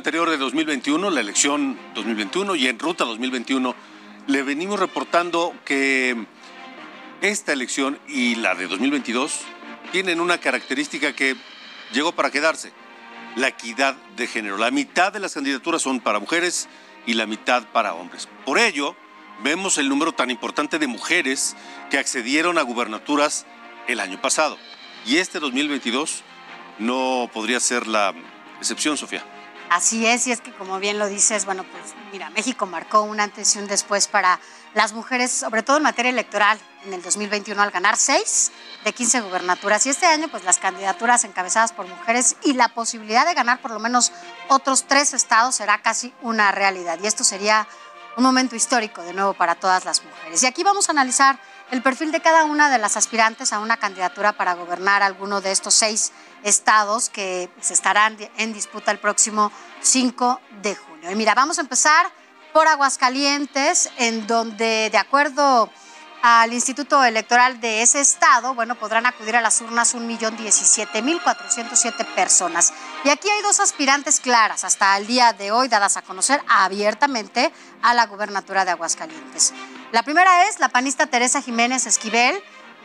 Anterior 0.00 0.30
de 0.30 0.38
2021, 0.38 1.10
la 1.10 1.20
elección 1.20 1.78
2021 1.94 2.54
y 2.54 2.68
en 2.68 2.78
ruta 2.78 3.04
2021, 3.04 3.74
le 4.28 4.42
venimos 4.42 4.80
reportando 4.80 5.52
que 5.66 6.16
esta 7.20 7.52
elección 7.52 7.98
y 8.08 8.36
la 8.36 8.54
de 8.54 8.66
2022 8.66 9.40
tienen 9.92 10.22
una 10.22 10.38
característica 10.38 11.12
que 11.12 11.36
llegó 11.92 12.12
para 12.12 12.30
quedarse, 12.30 12.72
la 13.36 13.48
equidad 13.48 13.94
de 14.16 14.26
género. 14.26 14.56
La 14.56 14.70
mitad 14.70 15.12
de 15.12 15.20
las 15.20 15.34
candidaturas 15.34 15.82
son 15.82 16.00
para 16.00 16.18
mujeres 16.18 16.70
y 17.04 17.12
la 17.12 17.26
mitad 17.26 17.64
para 17.64 17.92
hombres. 17.92 18.26
Por 18.46 18.58
ello, 18.58 18.96
vemos 19.44 19.76
el 19.76 19.90
número 19.90 20.12
tan 20.12 20.30
importante 20.30 20.78
de 20.78 20.86
mujeres 20.86 21.56
que 21.90 21.98
accedieron 21.98 22.56
a 22.56 22.62
gubernaturas 22.62 23.44
el 23.86 24.00
año 24.00 24.18
pasado. 24.18 24.56
Y 25.04 25.18
este 25.18 25.40
2022 25.40 26.22
no 26.78 27.28
podría 27.34 27.60
ser 27.60 27.86
la 27.86 28.14
excepción, 28.60 28.96
Sofía. 28.96 29.22
Así 29.70 30.04
es, 30.04 30.26
y 30.26 30.32
es 30.32 30.40
que 30.40 30.52
como 30.52 30.80
bien 30.80 30.98
lo 30.98 31.06
dices, 31.06 31.44
bueno, 31.44 31.62
pues 31.62 31.94
mira, 32.10 32.28
México 32.30 32.66
marcó 32.66 33.02
un 33.02 33.20
antes 33.20 33.54
y 33.54 33.60
un 33.60 33.68
después 33.68 34.08
para 34.08 34.40
las 34.74 34.92
mujeres, 34.92 35.30
sobre 35.30 35.62
todo 35.62 35.76
en 35.76 35.84
materia 35.84 36.10
electoral, 36.10 36.58
en 36.84 36.92
el 36.92 37.00
2021 37.02 37.62
al 37.62 37.70
ganar 37.70 37.96
6 37.96 38.50
de 38.84 38.92
15 38.92 39.20
gubernaturas. 39.20 39.86
Y 39.86 39.90
este 39.90 40.06
año, 40.06 40.26
pues 40.26 40.42
las 40.42 40.58
candidaturas 40.58 41.22
encabezadas 41.22 41.70
por 41.70 41.86
mujeres 41.86 42.34
y 42.42 42.54
la 42.54 42.68
posibilidad 42.70 43.24
de 43.24 43.34
ganar 43.34 43.62
por 43.62 43.70
lo 43.70 43.78
menos 43.78 44.10
otros 44.48 44.88
tres 44.88 45.14
estados 45.14 45.54
será 45.54 45.80
casi 45.80 46.12
una 46.20 46.50
realidad. 46.50 46.98
Y 47.00 47.06
esto 47.06 47.22
sería 47.22 47.68
un 48.16 48.24
momento 48.24 48.56
histórico 48.56 49.02
de 49.02 49.12
nuevo 49.12 49.34
para 49.34 49.54
todas 49.54 49.84
las 49.84 50.02
mujeres. 50.02 50.42
Y 50.42 50.46
aquí 50.46 50.64
vamos 50.64 50.88
a 50.88 50.92
analizar 50.92 51.38
el 51.70 51.80
perfil 51.80 52.10
de 52.10 52.20
cada 52.20 52.44
una 52.44 52.70
de 52.70 52.78
las 52.78 52.96
aspirantes 52.96 53.52
a 53.52 53.60
una 53.60 53.76
candidatura 53.76 54.32
para 54.32 54.54
gobernar 54.54 55.04
alguno 55.04 55.40
de 55.40 55.52
estos 55.52 55.74
seis 55.74 56.10
estados 56.10 56.20
que 57.12 57.50
se 57.60 57.74
estarán 57.74 58.16
en 58.36 58.52
disputa 58.52 58.90
el 58.90 58.98
próximo 58.98 59.52
5 59.80 60.40
de 60.62 60.74
junio. 60.74 61.10
Y 61.10 61.14
mira, 61.14 61.34
vamos 61.34 61.58
a 61.58 61.62
empezar 61.62 62.10
por 62.52 62.66
Aguascalientes, 62.66 63.90
en 63.96 64.26
donde, 64.26 64.90
de 64.90 64.98
acuerdo 64.98 65.70
al 66.22 66.52
Instituto 66.52 67.02
Electoral 67.02 67.60
de 67.60 67.80
ese 67.82 68.00
estado, 68.00 68.54
bueno, 68.54 68.74
podrán 68.74 69.06
acudir 69.06 69.36
a 69.36 69.40
las 69.40 69.62
urnas 69.62 69.94
1.017.407 69.94 72.04
personas. 72.14 72.74
Y 73.04 73.08
aquí 73.08 73.30
hay 73.30 73.40
dos 73.42 73.60
aspirantes 73.60 74.20
claras 74.20 74.64
hasta 74.64 74.98
el 74.98 75.06
día 75.06 75.32
de 75.32 75.50
hoy, 75.50 75.68
dadas 75.68 75.96
a 75.96 76.02
conocer 76.02 76.42
abiertamente 76.46 77.50
a 77.82 77.94
la 77.94 78.04
gubernatura 78.06 78.66
de 78.66 78.72
Aguascalientes. 78.72 79.54
La 79.92 80.02
primera 80.02 80.46
es 80.48 80.60
la 80.60 80.68
panista 80.68 81.06
Teresa 81.06 81.40
Jiménez 81.40 81.86
Esquivel, 81.86 82.38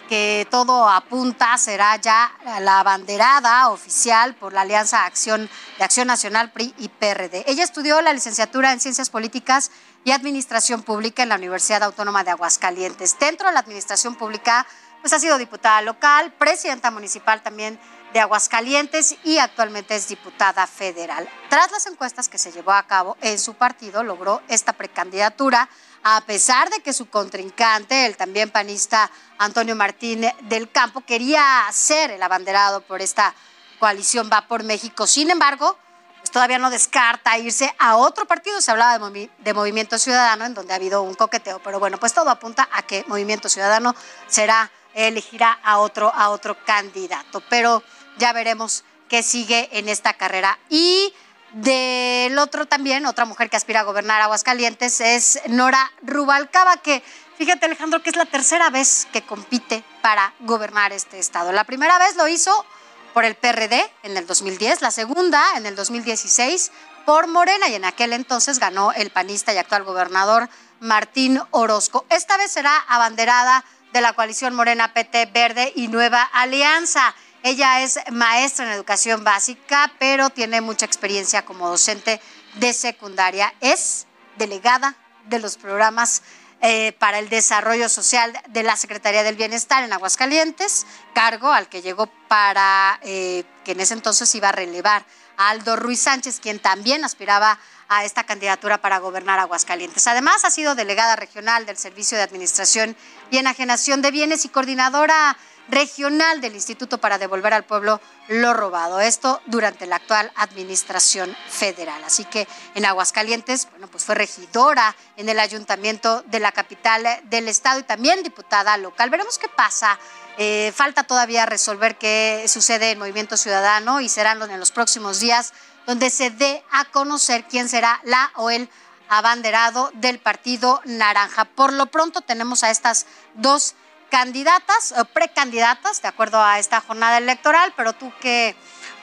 que 0.08 0.48
todo 0.52 0.88
apunta 0.90 1.58
será 1.58 1.96
ya 1.98 2.32
la 2.62 2.80
abanderada 2.80 3.70
oficial 3.70 4.36
por 4.36 4.54
la 4.54 4.62
Alianza 4.62 5.00
de 5.00 5.84
Acción 5.84 6.08
Nacional 6.08 6.52
PRI 6.52 6.74
y 6.78 6.90
PRD. 6.90 7.44
Ella 7.48 7.64
estudió 7.64 8.02
la 8.02 8.14
licenciatura 8.14 8.72
en 8.72 8.80
Ciencias 8.80 9.10
Políticas 9.10 9.72
y 10.04 10.12
Administración 10.12 10.84
Pública 10.84 11.24
en 11.24 11.30
la 11.30 11.36
Universidad 11.36 11.84
Autónoma 11.84 12.24
de 12.24 12.32
Aguascalientes. 12.32 13.18
Dentro 13.20 13.48
de 13.48 13.54
la 13.54 13.60
Administración 13.60 14.16
Pública, 14.16 14.66
pues 15.02 15.14
ha 15.14 15.20
sido 15.20 15.38
diputada 15.38 15.82
local, 15.82 16.34
presidenta 16.34 16.92
municipal 16.92 17.42
también 17.42 17.80
de 18.14 18.20
Aguascalientes 18.22 19.18
y 19.24 19.40
actualmente 19.40 19.96
es 19.96 20.08
diputada 20.08 20.68
federal. 20.68 21.28
Tras 21.50 21.72
las 21.72 21.86
encuestas 21.88 22.30
que 22.30 22.38
se 22.38 22.52
llevó 22.52 22.72
a 22.72 22.88
cabo 22.88 23.18
en 23.22 23.38
su 23.38 23.56
partido, 23.56 24.04
logró 24.04 24.42
esta 24.48 24.74
precandidatura 24.74 25.70
a 26.08 26.22
pesar 26.22 26.70
de 26.70 26.82
que 26.82 26.94
su 26.94 27.10
contrincante, 27.10 28.06
el 28.06 28.16
también 28.16 28.52
panista 28.52 29.10
Antonio 29.40 29.76
Martín 29.76 30.24
del 30.42 30.70
Campo, 30.70 31.02
quería 31.02 31.66
ser 31.72 32.12
el 32.12 32.22
abanderado 32.22 32.82
por 32.82 33.02
esta 33.02 33.34
coalición 33.80 34.30
Va 34.32 34.48
por 34.48 34.64
México. 34.64 35.08
Sin 35.08 35.32
embargo, 35.32 35.76
pues 36.20 36.30
todavía 36.30 36.60
no 36.60 36.70
descarta 36.70 37.40
irse 37.40 37.74
a 37.80 37.98
otro 37.98 38.28
partido. 38.28 38.62
Se 38.62 38.70
hablaba 38.70 39.00
de, 39.00 39.32
de, 39.40 39.54
Movimiento 39.56 39.98
Ciudadano, 39.98 40.46
en 40.46 40.54
donde 40.54 40.74
ha 40.74 40.76
habido 40.76 41.02
un 41.02 41.16
coqueteo, 41.16 41.58
pero 41.64 41.80
bueno, 41.80 42.00
pues 42.00 42.14
todo 42.14 42.30
apunta 42.30 42.70
a 42.72 42.84
que 42.84 43.04
Movimiento 43.08 43.50
Ciudadano 43.50 43.96
será, 44.28 44.70
elegirá 44.94 45.60
a 45.64 45.80
otro, 45.80 46.14
a 46.14 46.30
otro 46.30 46.56
candidato. 46.66 47.42
Pero 47.50 47.82
ya 48.20 48.32
veremos 48.32 48.84
qué 49.10 49.24
sigue 49.24 49.70
en 49.72 49.90
esta 49.90 50.14
carrera. 50.14 50.60
Y 50.70 51.16
del 51.56 52.38
otro 52.38 52.66
también, 52.66 53.06
otra 53.06 53.24
mujer 53.24 53.50
que 53.50 53.56
aspira 53.56 53.80
a 53.80 53.84
gobernar 53.84 54.22
Aguascalientes 54.22 55.00
es 55.00 55.40
Nora 55.48 55.90
Rubalcaba, 56.02 56.78
que 56.78 57.02
fíjate 57.38 57.66
Alejandro 57.66 58.04
que 58.04 58.10
es 58.10 58.18
la 58.18 58.26
tercera 58.26 58.70
vez 58.70 59.08
que 59.14 59.22
compite 59.22 59.82
para 60.02 60.34
gobernar 60.42 60.92
este 60.92 61.18
estado. 61.18 61.54
La 61.54 61.64
primera 61.64 61.98
vez 61.98 62.18
lo 62.18 62.28
hizo 62.28 62.66
por 63.14 63.24
el 63.24 63.36
PRD 63.36 63.90
en 64.04 64.18
el 64.18 64.28
2010, 64.28 64.82
la 64.82 64.92
segunda 64.92 65.42
en 65.56 65.66
el 65.66 65.78
2016 65.78 66.74
por 67.06 67.28
Morena 67.28 67.70
y 67.70 67.76
en 67.76 67.86
aquel 67.86 68.12
entonces 68.12 68.60
ganó 68.60 68.92
el 68.92 69.10
panista 69.10 69.54
y 69.54 69.58
actual 69.58 69.86
gobernador 69.86 70.50
Martín 70.82 71.40
Orozco. 71.52 72.06
Esta 72.10 72.36
vez 72.36 72.52
será 72.52 72.76
abanderada 72.90 73.64
de 73.94 74.02
la 74.02 74.12
coalición 74.12 74.56
Morena 74.56 74.94
PT 74.94 75.28
Verde 75.28 75.72
y 75.74 75.88
Nueva 75.88 76.22
Alianza. 76.22 77.16
Ella 77.46 77.82
es 77.82 78.00
maestra 78.12 78.66
en 78.66 78.72
educación 78.72 79.24
básica, 79.24 79.94
pero 80.00 80.32
tiene 80.32 80.62
mucha 80.62 80.88
experiencia 80.88 81.46
como 81.46 81.70
docente 81.70 82.20
de 82.56 82.74
secundaria. 82.74 83.54
Es 83.62 84.08
delegada 84.40 84.96
de 85.28 85.38
los 85.38 85.56
programas 85.56 86.24
eh, 86.62 86.94
para 86.98 87.20
el 87.20 87.30
Desarrollo 87.30 87.88
Social 87.88 88.34
de 88.50 88.64
la 88.64 88.76
Secretaría 88.76 89.22
del 89.22 89.36
Bienestar 89.36 89.84
en 89.84 89.94
Aguascalientes, 89.94 90.88
cargo 91.14 91.52
al 91.52 91.70
que 91.70 91.84
llegó 91.84 92.08
para 92.28 93.00
eh, 93.04 93.44
que 93.64 93.74
en 93.74 93.80
ese 93.80 93.94
entonces 93.94 94.34
iba 94.34 94.50
a 94.50 94.52
relevar 94.52 95.06
a 95.38 95.50
Aldo 95.50 95.76
Ruiz 95.76 96.02
Sánchez, 96.02 96.40
quien 96.40 96.58
también 96.58 97.06
aspiraba 97.06 97.60
a 97.90 98.06
esta 98.06 98.24
candidatura 98.24 98.82
para 98.82 98.98
gobernar 98.98 99.38
Aguascalientes. 99.38 100.08
Además, 100.08 100.44
ha 100.46 100.50
sido 100.50 100.74
delegada 100.74 101.16
regional 101.16 101.68
del 101.68 101.78
Servicio 101.78 102.18
de 102.18 102.24
Administración 102.24 102.98
y 103.30 103.38
Enajenación 103.38 104.02
de 104.02 104.10
Bienes 104.10 104.46
y 104.46 104.50
coordinadora 104.50 105.38
regional 105.70 106.42
del 106.42 106.56
Instituto 106.56 107.00
para 107.00 107.18
devolver 107.18 107.54
al 107.54 107.64
pueblo 107.64 108.00
lo 108.28 108.54
robado. 108.54 109.00
Esto 109.00 109.42
durante 109.46 109.86
la 109.86 109.98
actual 109.98 110.32
administración 110.36 111.36
federal. 111.50 112.04
Así 112.04 112.26
que 112.26 112.48
en 112.76 112.86
Aguascalientes, 112.86 113.68
bueno, 113.72 113.88
pues 113.88 114.06
fue 114.06 114.16
regidora 114.16 114.96
en 115.18 115.30
el 115.30 115.40
ayuntamiento 115.40 116.24
de 116.28 116.40
la 116.40 116.52
capital 116.52 117.04
del 117.24 117.48
estado 117.48 117.80
y 117.80 117.84
también 117.84 118.24
diputada 118.24 118.78
local. 118.78 119.10
Veremos 119.10 119.38
qué 119.38 119.50
pasa. 119.50 120.00
Eh, 120.38 120.74
falta 120.76 121.04
todavía 121.04 121.46
resolver 121.46 121.98
qué 121.98 122.46
sucede 122.48 122.92
en 122.92 123.00
Movimiento 123.00 123.38
Ciudadano 123.38 124.02
y 124.02 124.10
serán 124.10 124.42
en 124.42 124.60
los 124.60 124.72
próximos 124.72 125.20
días 125.20 125.54
donde 125.86 126.10
se 126.10 126.30
dé 126.30 126.64
a 126.72 126.86
conocer 126.86 127.46
quién 127.46 127.70
será 127.70 128.02
la 128.04 128.32
o 128.36 128.50
el 128.50 128.70
abanderado 129.08 129.92
del 129.94 130.20
Partido 130.20 130.82
Naranja. 130.86 131.46
Por 131.46 131.74
lo 131.74 131.86
pronto 131.88 132.22
tenemos 132.22 132.64
a 132.64 132.72
estas 132.72 133.06
dos 133.36 133.76
candidatas 134.10 134.94
o 134.98 135.06
precandidatas, 135.06 136.02
de 136.02 136.08
acuerdo 136.08 136.42
a 136.42 136.60
esta 136.60 136.82
jornada 136.82 137.18
electoral, 137.18 137.74
pero 137.76 137.94
tú 137.94 138.12
qué 138.22 138.56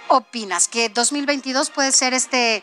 opinas? 0.08 0.68
¿Que 0.68 0.88
2022 0.88 1.70
puede 1.70 1.92
ser 1.92 2.14
este 2.14 2.62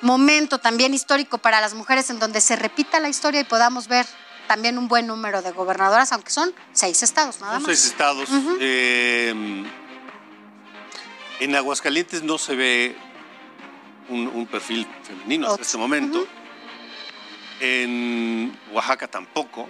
momento 0.00 0.58
también 0.58 0.94
histórico 0.94 1.38
para 1.38 1.60
las 1.60 1.74
mujeres 1.74 2.10
en 2.10 2.18
donde 2.18 2.40
se 2.40 2.56
repita 2.56 3.00
la 3.00 3.08
historia 3.08 3.40
y 3.40 3.44
podamos 3.44 3.88
ver 3.88 4.06
también 4.48 4.76
un 4.76 4.88
buen 4.88 5.06
número 5.06 5.40
de 5.42 5.52
gobernadoras, 5.52 6.12
aunque 6.12 6.30
son 6.30 6.52
seis 6.72 7.02
estados 7.02 7.40
nada 7.40 7.54
más? 7.54 7.64
Seis 7.64 7.86
estados. 7.86 8.28
Eh, 8.60 9.64
en 11.40 11.56
Aguascalientes 11.56 12.22
no 12.22 12.38
se 12.38 12.54
ve 12.54 12.96
un, 14.08 14.46
perfil 14.46 14.86
femenino 15.02 15.48
hasta 15.48 15.62
este 15.62 15.78
momento. 15.78 16.26
En 17.60 18.58
Oaxaca 18.72 19.08
tampoco. 19.08 19.68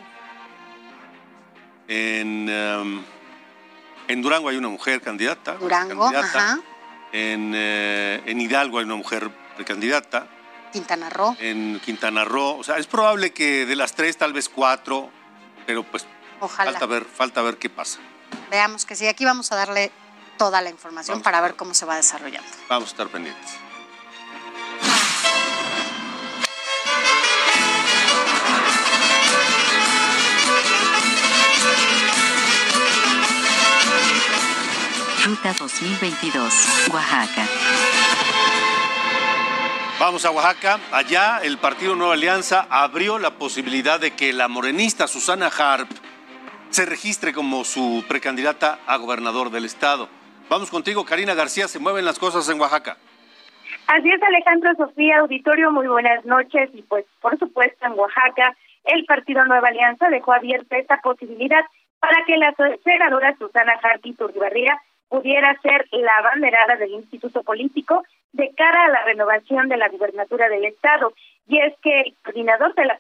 En, 1.95 2.49
em, 2.49 3.05
en 4.09 4.23
Durango 4.23 4.49
hay 4.49 4.57
una 4.57 4.69
mujer 4.69 5.03
candidata. 5.03 5.57
Durango, 5.57 6.07
ajá. 6.07 6.59
En, 7.13 7.53
eh, 7.55 8.23
en 8.25 8.41
Hidalgo 8.41 8.79
hay 8.79 8.87
una 8.87 8.95
mujer 8.95 9.31
precandidata. 9.57 10.27
Quintana 10.73 11.11
Roo. 11.11 11.37
En 11.39 11.79
Quintana 11.85 12.25
Roo. 12.25 12.57
O 12.57 12.65
sea, 12.65 12.79
es 12.79 12.87
probable 12.87 13.35
que 13.35 13.67
de 13.67 13.77
las 13.77 13.93
tres, 13.95 14.17
tal 14.17 14.33
vez 14.33 14.49
cuatro, 14.49 15.11
pero 15.67 15.83
pues 15.83 16.07
Falta 16.49 16.87
ver, 16.87 17.05
falta 17.05 17.43
ver 17.43 17.59
qué 17.59 17.69
pasa. 17.69 17.99
Veamos 18.51 18.87
que 18.87 18.97
sí, 18.97 19.07
aquí 19.07 19.27
vamos 19.27 19.53
a 19.53 19.57
darle 19.57 19.93
toda 20.39 20.63
la 20.63 20.71
información 20.71 21.21
para 21.21 21.43
ver 21.43 21.57
cómo 21.57 21.75
se 21.75 21.85
va 21.85 21.97
desarrollando. 21.97 22.49
Vamos 22.71 22.89
a 22.89 22.93
estar 22.93 23.09
pendientes. 23.09 23.53
Ruta 35.25 35.53
2022, 35.57 36.91
Oaxaca. 36.93 37.47
Vamos 40.01 40.27
a 40.27 40.33
Oaxaca. 40.33 40.81
Allá 40.91 41.39
el 41.45 41.59
Partido 41.59 41.95
Nueva 41.95 42.15
Alianza 42.15 42.67
abrió 42.69 43.21
la 43.21 43.31
posibilidad 43.39 44.01
de 44.01 44.17
que 44.17 44.33
la 44.33 44.49
morenista 44.49 45.07
Susana 45.07 45.47
Harp 45.47 45.89
se 46.71 46.87
registre 46.87 47.33
como 47.33 47.63
su 47.63 48.05
precandidata 48.09 48.81
a 48.85 48.97
gobernador 48.97 49.51
del 49.51 49.65
estado. 49.65 50.09
Vamos 50.51 50.73
contigo, 50.73 51.05
Karina 51.05 51.35
García. 51.35 51.69
Se 51.69 51.79
mueven 51.79 52.05
las 52.05 52.19
cosas 52.19 52.49
en 52.49 52.61
Oaxaca. 52.61 52.97
Así 53.87 54.11
es, 54.11 54.21
Alejandro 54.25 54.75
Sofía, 54.75 55.21
auditorio, 55.21 55.71
muy 55.71 55.87
buenas 55.87 56.25
noches. 56.25 56.69
Y 56.75 56.83
pues, 56.83 57.05
por 57.21 57.39
supuesto, 57.39 57.87
en 57.87 57.93
Oaxaca, 57.93 58.57
el 58.87 59.05
Partido 59.05 59.45
Nueva 59.45 59.69
Alianza 59.69 60.09
dejó 60.09 60.33
abierta 60.33 60.79
esta 60.79 60.97
posibilidad 60.97 61.65
para 62.01 62.25
que 62.27 62.37
la 62.39 62.53
senadora 62.83 63.37
Susana 63.39 63.75
Harp 63.85 64.03
Turribarría 64.19 64.77
pudiera 65.13 65.55
ser 65.61 65.87
la 65.93 66.23
banderada 66.23 66.77
del 66.77 66.93
instituto 66.93 67.43
político 67.43 68.03
de 68.33 68.51
cara 68.57 68.87
a 68.87 68.89
la 68.89 69.05
renovación 69.05 69.69
de 69.69 69.77
la 69.77 69.91
gubernatura 69.91 70.49
del 70.49 70.65
Estado. 70.65 71.13
Y 71.47 71.59
es 71.59 71.75
que 71.83 72.01
el 72.01 72.15
coordinador 72.25 72.75
de 72.75 72.87
la 72.87 72.99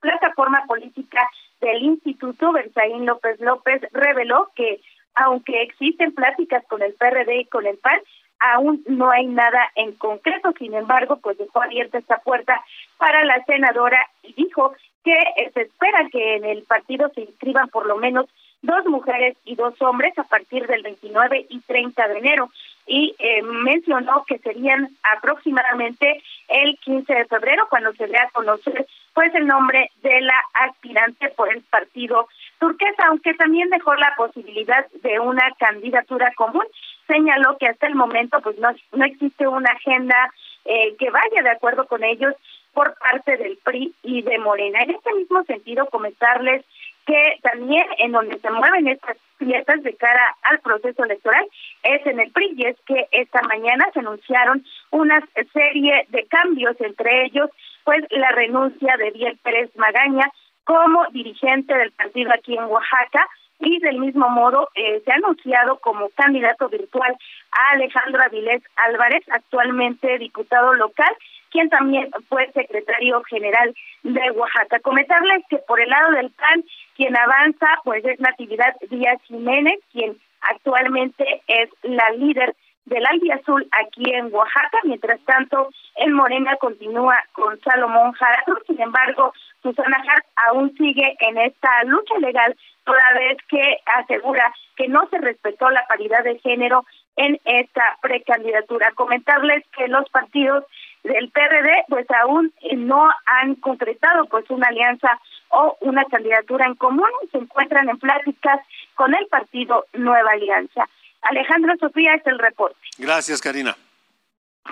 plataforma 0.00 0.64
política 0.66 1.20
del 1.60 1.80
instituto, 1.84 2.50
Berzaín 2.50 3.06
López 3.06 3.38
López, 3.38 3.80
reveló 3.92 4.50
que 4.56 4.80
aunque 5.14 5.62
existen 5.62 6.12
pláticas 6.12 6.64
con 6.66 6.82
el 6.82 6.94
PRD 6.94 7.42
y 7.42 7.44
con 7.44 7.64
el 7.64 7.78
PAN, 7.78 8.00
aún 8.40 8.82
no 8.88 9.12
hay 9.12 9.26
nada 9.26 9.70
en 9.76 9.92
concreto. 9.92 10.52
Sin 10.58 10.74
embargo, 10.74 11.20
pues 11.22 11.38
dejó 11.38 11.62
abierta 11.62 11.98
esta 11.98 12.18
puerta 12.18 12.60
para 12.98 13.24
la 13.24 13.40
senadora 13.44 14.04
y 14.24 14.32
dijo 14.32 14.72
que 15.04 15.14
se 15.54 15.62
espera 15.62 16.08
que 16.10 16.36
en 16.38 16.44
el 16.44 16.64
partido 16.64 17.08
se 17.14 17.20
inscriban 17.20 17.68
por 17.68 17.86
lo 17.86 17.98
menos 17.98 18.26
dos 18.62 18.86
mujeres 18.86 19.36
y 19.44 19.56
dos 19.56 19.74
hombres 19.82 20.16
a 20.18 20.24
partir 20.24 20.66
del 20.66 20.82
29 20.82 21.46
y 21.48 21.60
30 21.60 22.08
de 22.08 22.18
enero 22.18 22.50
y 22.86 23.14
eh, 23.18 23.42
mencionó 23.42 24.24
que 24.26 24.38
serían 24.38 24.88
aproximadamente 25.16 26.22
el 26.48 26.78
15 26.78 27.12
de 27.12 27.24
febrero 27.26 27.66
cuando 27.68 27.92
se 27.94 28.06
dé 28.06 28.18
a 28.18 28.30
conocer 28.30 28.86
pues 29.14 29.34
el 29.34 29.46
nombre 29.46 29.90
de 30.02 30.20
la 30.20 30.34
aspirante 30.54 31.28
por 31.30 31.52
el 31.52 31.62
partido 31.62 32.28
turquesa, 32.58 33.06
aunque 33.08 33.34
también 33.34 33.68
dejó 33.70 33.94
la 33.94 34.14
posibilidad 34.16 34.86
de 35.02 35.20
una 35.20 35.50
candidatura 35.58 36.32
común, 36.36 36.64
señaló 37.06 37.58
que 37.58 37.68
hasta 37.68 37.86
el 37.86 37.94
momento 37.94 38.40
pues 38.40 38.58
no, 38.58 38.70
no 38.92 39.04
existe 39.04 39.46
una 39.46 39.72
agenda 39.72 40.32
eh, 40.64 40.96
que 40.98 41.10
vaya 41.10 41.42
de 41.42 41.50
acuerdo 41.50 41.86
con 41.86 42.02
ellos 42.04 42.34
por 42.72 42.96
parte 42.98 43.36
del 43.36 43.58
PRI 43.58 43.92
y 44.02 44.22
de 44.22 44.38
Morena. 44.38 44.80
En 44.82 44.90
este 44.90 45.12
mismo 45.14 45.42
sentido, 45.44 45.86
comentarles 45.86 46.64
que 47.06 47.38
también 47.42 47.84
en 47.98 48.12
donde 48.12 48.38
se 48.38 48.50
mueven 48.50 48.88
estas 48.88 49.16
piezas 49.38 49.82
de 49.82 49.94
cara 49.96 50.36
al 50.42 50.60
proceso 50.60 51.04
electoral 51.04 51.44
es 51.82 52.06
en 52.06 52.20
el 52.20 52.30
PRI 52.30 52.66
es 52.66 52.76
que 52.86 53.08
esta 53.10 53.42
mañana 53.42 53.84
se 53.92 54.00
anunciaron 54.00 54.64
una 54.90 55.20
serie 55.52 56.06
de 56.10 56.26
cambios, 56.26 56.80
entre 56.80 57.26
ellos 57.26 57.50
pues 57.84 58.04
la 58.10 58.30
renuncia 58.30 58.96
de 58.96 59.10
Biel 59.10 59.36
Pérez 59.42 59.70
Magaña 59.76 60.30
como 60.64 61.04
dirigente 61.10 61.74
del 61.74 61.90
partido 61.92 62.30
aquí 62.32 62.56
en 62.56 62.64
Oaxaca 62.64 63.26
y 63.58 63.78
del 63.80 63.98
mismo 63.98 64.28
modo 64.28 64.68
eh, 64.74 65.02
se 65.04 65.12
ha 65.12 65.16
anunciado 65.16 65.78
como 65.78 66.08
candidato 66.10 66.68
virtual 66.68 67.16
a 67.52 67.72
Alejandro 67.72 68.22
Avilés 68.22 68.62
Álvarez, 68.76 69.24
actualmente 69.30 70.18
diputado 70.18 70.74
local, 70.74 71.14
quien 71.52 71.68
también 71.68 72.10
fue 72.28 72.50
secretario 72.52 73.22
general 73.24 73.74
de 74.02 74.30
Oaxaca. 74.32 74.80
Comentarles 74.80 75.44
que 75.48 75.58
por 75.58 75.80
el 75.80 75.90
lado 75.90 76.12
del 76.12 76.30
PAN, 76.30 76.64
quien 76.96 77.16
avanza, 77.16 77.68
pues 77.84 78.04
es 78.04 78.18
Natividad 78.18 78.74
Díaz 78.90 79.20
Jiménez, 79.24 79.78
quien 79.92 80.18
actualmente 80.40 81.42
es 81.46 81.68
la 81.82 82.10
líder 82.10 82.56
del 82.86 83.04
Azul 83.06 83.68
aquí 83.72 84.12
en 84.12 84.32
Oaxaca. 84.34 84.78
Mientras 84.84 85.20
tanto, 85.24 85.68
en 85.96 86.12
Morena 86.12 86.56
continúa 86.56 87.22
con 87.32 87.60
Salomón 87.60 88.12
Jarato. 88.12 88.58
Sin 88.66 88.80
embargo, 88.80 89.32
Susana 89.62 90.02
Hart 90.08 90.26
aún 90.48 90.74
sigue 90.76 91.16
en 91.20 91.38
esta 91.38 91.84
lucha 91.84 92.18
legal, 92.18 92.56
toda 92.84 93.12
vez 93.14 93.38
que 93.48 93.78
asegura 94.00 94.52
que 94.76 94.88
no 94.88 95.06
se 95.08 95.18
respetó 95.18 95.70
la 95.70 95.86
paridad 95.86 96.24
de 96.24 96.38
género 96.40 96.84
en 97.16 97.38
esta 97.44 97.98
precandidatura. 98.00 98.92
Comentarles 98.92 99.64
que 99.76 99.86
los 99.88 100.08
partidos 100.10 100.64
del 101.02 101.30
PRD 101.30 101.84
pues 101.88 102.06
aún 102.22 102.52
no 102.76 103.08
han 103.26 103.54
concretado 103.56 104.26
pues 104.26 104.48
una 104.50 104.68
alianza 104.68 105.20
o 105.48 105.76
una 105.80 106.04
candidatura 106.04 106.66
en 106.66 106.74
común, 106.74 107.10
se 107.30 107.38
encuentran 107.38 107.88
en 107.88 107.98
pláticas 107.98 108.60
con 108.94 109.14
el 109.14 109.26
partido 109.26 109.86
Nueva 109.92 110.30
Alianza. 110.32 110.88
Alejandro 111.22 111.74
Sofía 111.78 112.14
es 112.14 112.26
el 112.26 112.38
reporte. 112.38 112.78
Gracias, 112.98 113.40
Karina. 113.40 113.76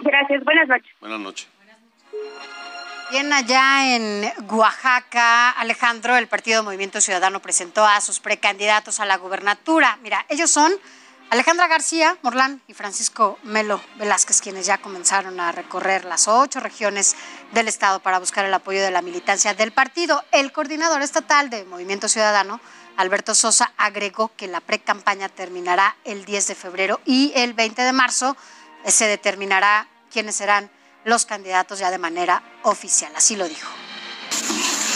Gracias, 0.02 0.42
buenas 0.44 0.68
noches. 0.68 0.90
Buenas 1.00 1.20
noches. 1.20 1.48
Bien, 3.10 3.32
allá 3.32 3.96
en 3.96 4.22
Oaxaca, 4.48 5.50
Alejandro, 5.50 6.16
el 6.16 6.28
Partido 6.28 6.62
Movimiento 6.62 7.00
Ciudadano 7.00 7.40
presentó 7.40 7.84
a 7.84 8.00
sus 8.00 8.20
precandidatos 8.20 9.00
a 9.00 9.04
la 9.04 9.16
gubernatura. 9.16 9.98
Mira, 10.02 10.24
ellos 10.28 10.48
son 10.48 10.72
Alejandra 11.31 11.68
García 11.68 12.18
Morlán 12.22 12.61
y 12.66 12.74
Francisco 12.74 13.39
Melo 13.45 13.81
Velázquez, 14.01 14.41
quienes 14.41 14.66
ya 14.66 14.78
comenzaron 14.78 15.39
a 15.39 15.53
recorrer 15.53 16.05
las 16.05 16.26
ocho 16.26 16.59
regiones 16.59 17.14
del 17.53 17.68
Estado 17.68 18.01
para 18.01 18.18
buscar 18.18 18.45
el 18.47 18.53
apoyo 18.53 18.83
de 18.83 18.91
la 18.91 19.01
militancia 19.01 19.55
del 19.55 19.70
partido. 19.70 20.24
El 20.33 20.51
coordinador 20.51 21.03
estatal 21.03 21.49
de 21.49 21.64
Movimiento 21.64 22.09
Ciudadano, 22.09 22.61
Alberto 22.97 23.37
Sosa, 23.37 23.72
agregó 23.76 24.33
que 24.37 24.49
la 24.49 24.61
pre-campaña 24.61 25.28
terminará 25.28 25.97
el 26.05 26.24
10 26.24 26.49
de 26.49 26.55
febrero 26.57 27.01
y 27.07 27.31
el 27.37 27.55
20 27.55 27.81
de 27.81 27.93
marzo 27.93 28.37
se 28.85 29.07
determinará 29.07 29.87
quiénes 30.11 30.35
serán 30.35 30.68
los 31.05 31.26
candidatos 31.26 31.78
ya 31.78 31.93
de 31.93 31.99
manera 31.99 32.43
oficial. 32.64 33.12
Así 33.14 33.37
lo 33.37 33.49
dijo. 33.49 33.70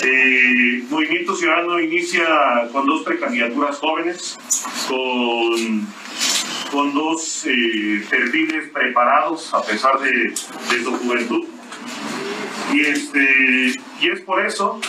Eh, 0.02 0.82
Movimiento 0.90 1.36
Ciudadano 1.36 1.78
inicia 1.78 2.68
con 2.72 2.86
dos 2.88 3.04
precandidaturas 3.04 3.78
jóvenes, 3.78 4.36
con, 4.88 5.86
con 6.74 6.92
dos 6.92 7.46
eh, 7.46 8.04
preparados 8.72 9.54
a 9.54 9.62
pesar 9.62 9.96
de, 10.00 10.10
de, 10.10 10.82
su 10.82 10.92
juventud. 10.98 11.46
Y, 12.72 12.80
este, 12.80 13.76
y 14.00 14.08
es 14.08 14.20
por 14.22 14.44
eso 14.44 14.80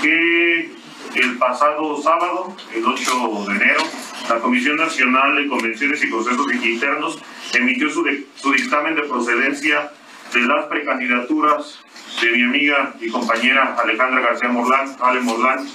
que 0.00 0.70
el 1.16 1.36
pasado 1.36 2.00
sábado, 2.00 2.56
el 2.74 2.86
8 2.86 3.44
de 3.46 3.56
enero, 3.56 3.82
la 4.30 4.36
Comisión 4.36 4.76
Nacional 4.76 5.36
de 5.36 5.46
Convenciones 5.46 6.02
y 6.02 6.06
Procesos 6.06 6.46
Internos 6.64 7.18
emitió 7.52 7.90
su, 7.90 8.06
su 8.36 8.52
dictamen 8.52 8.94
de 8.94 9.02
procedencia 9.02 9.92
de 10.32 10.40
las 10.40 10.64
precandidaturas 10.64 11.78
de 12.22 12.30
mi 12.30 12.42
amiga 12.42 12.94
y 13.02 13.10
compañera 13.10 13.76
Alejandra 13.76 14.22
García 14.22 14.48
Morlán, 14.48 14.96
Ale 14.98 15.20
Morlán, 15.20 15.68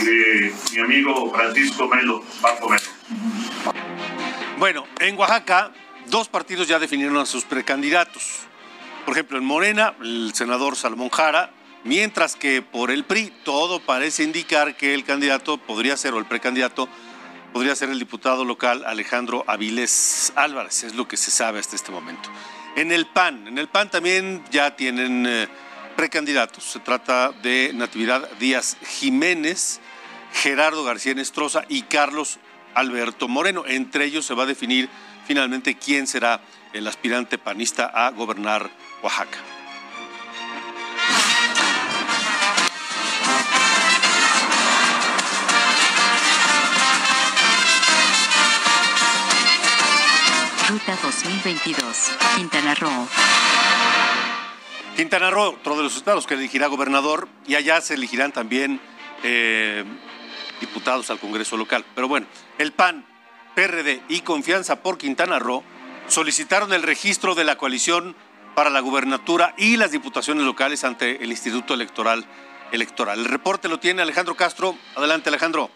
y 0.00 0.04
de 0.04 0.54
mi 0.72 0.78
amigo 0.78 1.32
Francisco 1.34 1.88
Melo, 1.88 2.22
Paco 2.40 2.68
Melo. 2.68 2.95
Bueno, 4.58 4.86
en 5.00 5.18
Oaxaca, 5.18 5.70
dos 6.06 6.28
partidos 6.28 6.66
ya 6.66 6.78
definieron 6.78 7.18
a 7.18 7.26
sus 7.26 7.44
precandidatos. 7.44 8.40
Por 9.04 9.12
ejemplo, 9.12 9.36
en 9.36 9.44
Morena, 9.44 9.94
el 10.00 10.32
senador 10.34 10.76
Salomón 10.76 11.10
Jara, 11.10 11.50
mientras 11.84 12.36
que 12.36 12.62
por 12.62 12.90
el 12.90 13.04
PRI 13.04 13.34
todo 13.44 13.80
parece 13.80 14.22
indicar 14.22 14.74
que 14.74 14.94
el 14.94 15.04
candidato 15.04 15.58
podría 15.58 15.94
ser, 15.98 16.14
o 16.14 16.18
el 16.18 16.24
precandidato, 16.24 16.88
podría 17.52 17.76
ser 17.76 17.90
el 17.90 17.98
diputado 17.98 18.46
local 18.46 18.82
Alejandro 18.86 19.44
Avilés 19.46 20.32
Álvarez, 20.36 20.84
es 20.84 20.94
lo 20.94 21.06
que 21.06 21.18
se 21.18 21.30
sabe 21.30 21.58
hasta 21.58 21.76
este 21.76 21.92
momento. 21.92 22.30
En 22.76 22.92
el 22.92 23.04
PAN, 23.04 23.48
en 23.48 23.58
el 23.58 23.68
PAN 23.68 23.90
también 23.90 24.42
ya 24.50 24.74
tienen 24.74 25.26
eh, 25.26 25.48
precandidatos. 25.96 26.64
Se 26.64 26.80
trata 26.80 27.30
de 27.42 27.72
Natividad 27.74 28.26
Díaz 28.38 28.78
Jiménez, 28.86 29.80
Gerardo 30.32 30.82
García 30.82 31.12
Nestroza 31.12 31.64
y 31.68 31.82
Carlos 31.82 32.38
Alberto 32.76 33.26
Moreno. 33.26 33.64
Entre 33.66 34.04
ellos 34.04 34.24
se 34.24 34.34
va 34.34 34.44
a 34.44 34.46
definir 34.46 34.88
finalmente 35.26 35.76
quién 35.76 36.06
será 36.06 36.40
el 36.72 36.86
aspirante 36.86 37.38
panista 37.38 37.86
a 37.86 38.10
gobernar 38.10 38.70
Oaxaca. 39.02 39.38
Ruta 50.68 50.98
2022, 51.02 52.12
Quintana 52.36 52.74
Roo. 52.74 53.08
Quintana 54.96 55.30
Roo, 55.30 55.50
otro 55.50 55.76
de 55.76 55.84
los 55.84 55.96
estados 55.96 56.26
que 56.26 56.34
elegirá 56.34 56.66
gobernador, 56.66 57.28
y 57.46 57.54
allá 57.54 57.80
se 57.80 57.94
elegirán 57.94 58.32
también 58.32 58.80
eh, 59.22 59.84
diputados 60.60 61.10
al 61.10 61.18
Congreso 61.18 61.56
local. 61.56 61.84
Pero 61.94 62.08
bueno, 62.08 62.26
el 62.58 62.72
PAN, 62.72 63.04
PRD 63.54 64.02
y 64.08 64.20
Confianza 64.20 64.82
por 64.82 64.98
Quintana 64.98 65.38
Roo 65.38 65.62
solicitaron 66.08 66.72
el 66.72 66.82
registro 66.82 67.34
de 67.34 67.44
la 67.44 67.56
coalición 67.56 68.14
para 68.54 68.70
la 68.70 68.80
gubernatura 68.80 69.54
y 69.58 69.76
las 69.76 69.90
diputaciones 69.90 70.44
locales 70.44 70.84
ante 70.84 71.22
el 71.22 71.30
Instituto 71.30 71.74
Electoral. 71.74 72.24
Electoral. 72.72 73.20
El 73.20 73.26
reporte 73.26 73.68
lo 73.68 73.78
tiene 73.78 74.02
Alejandro 74.02 74.34
Castro. 74.34 74.74
Adelante, 74.96 75.28
Alejandro. 75.28 75.70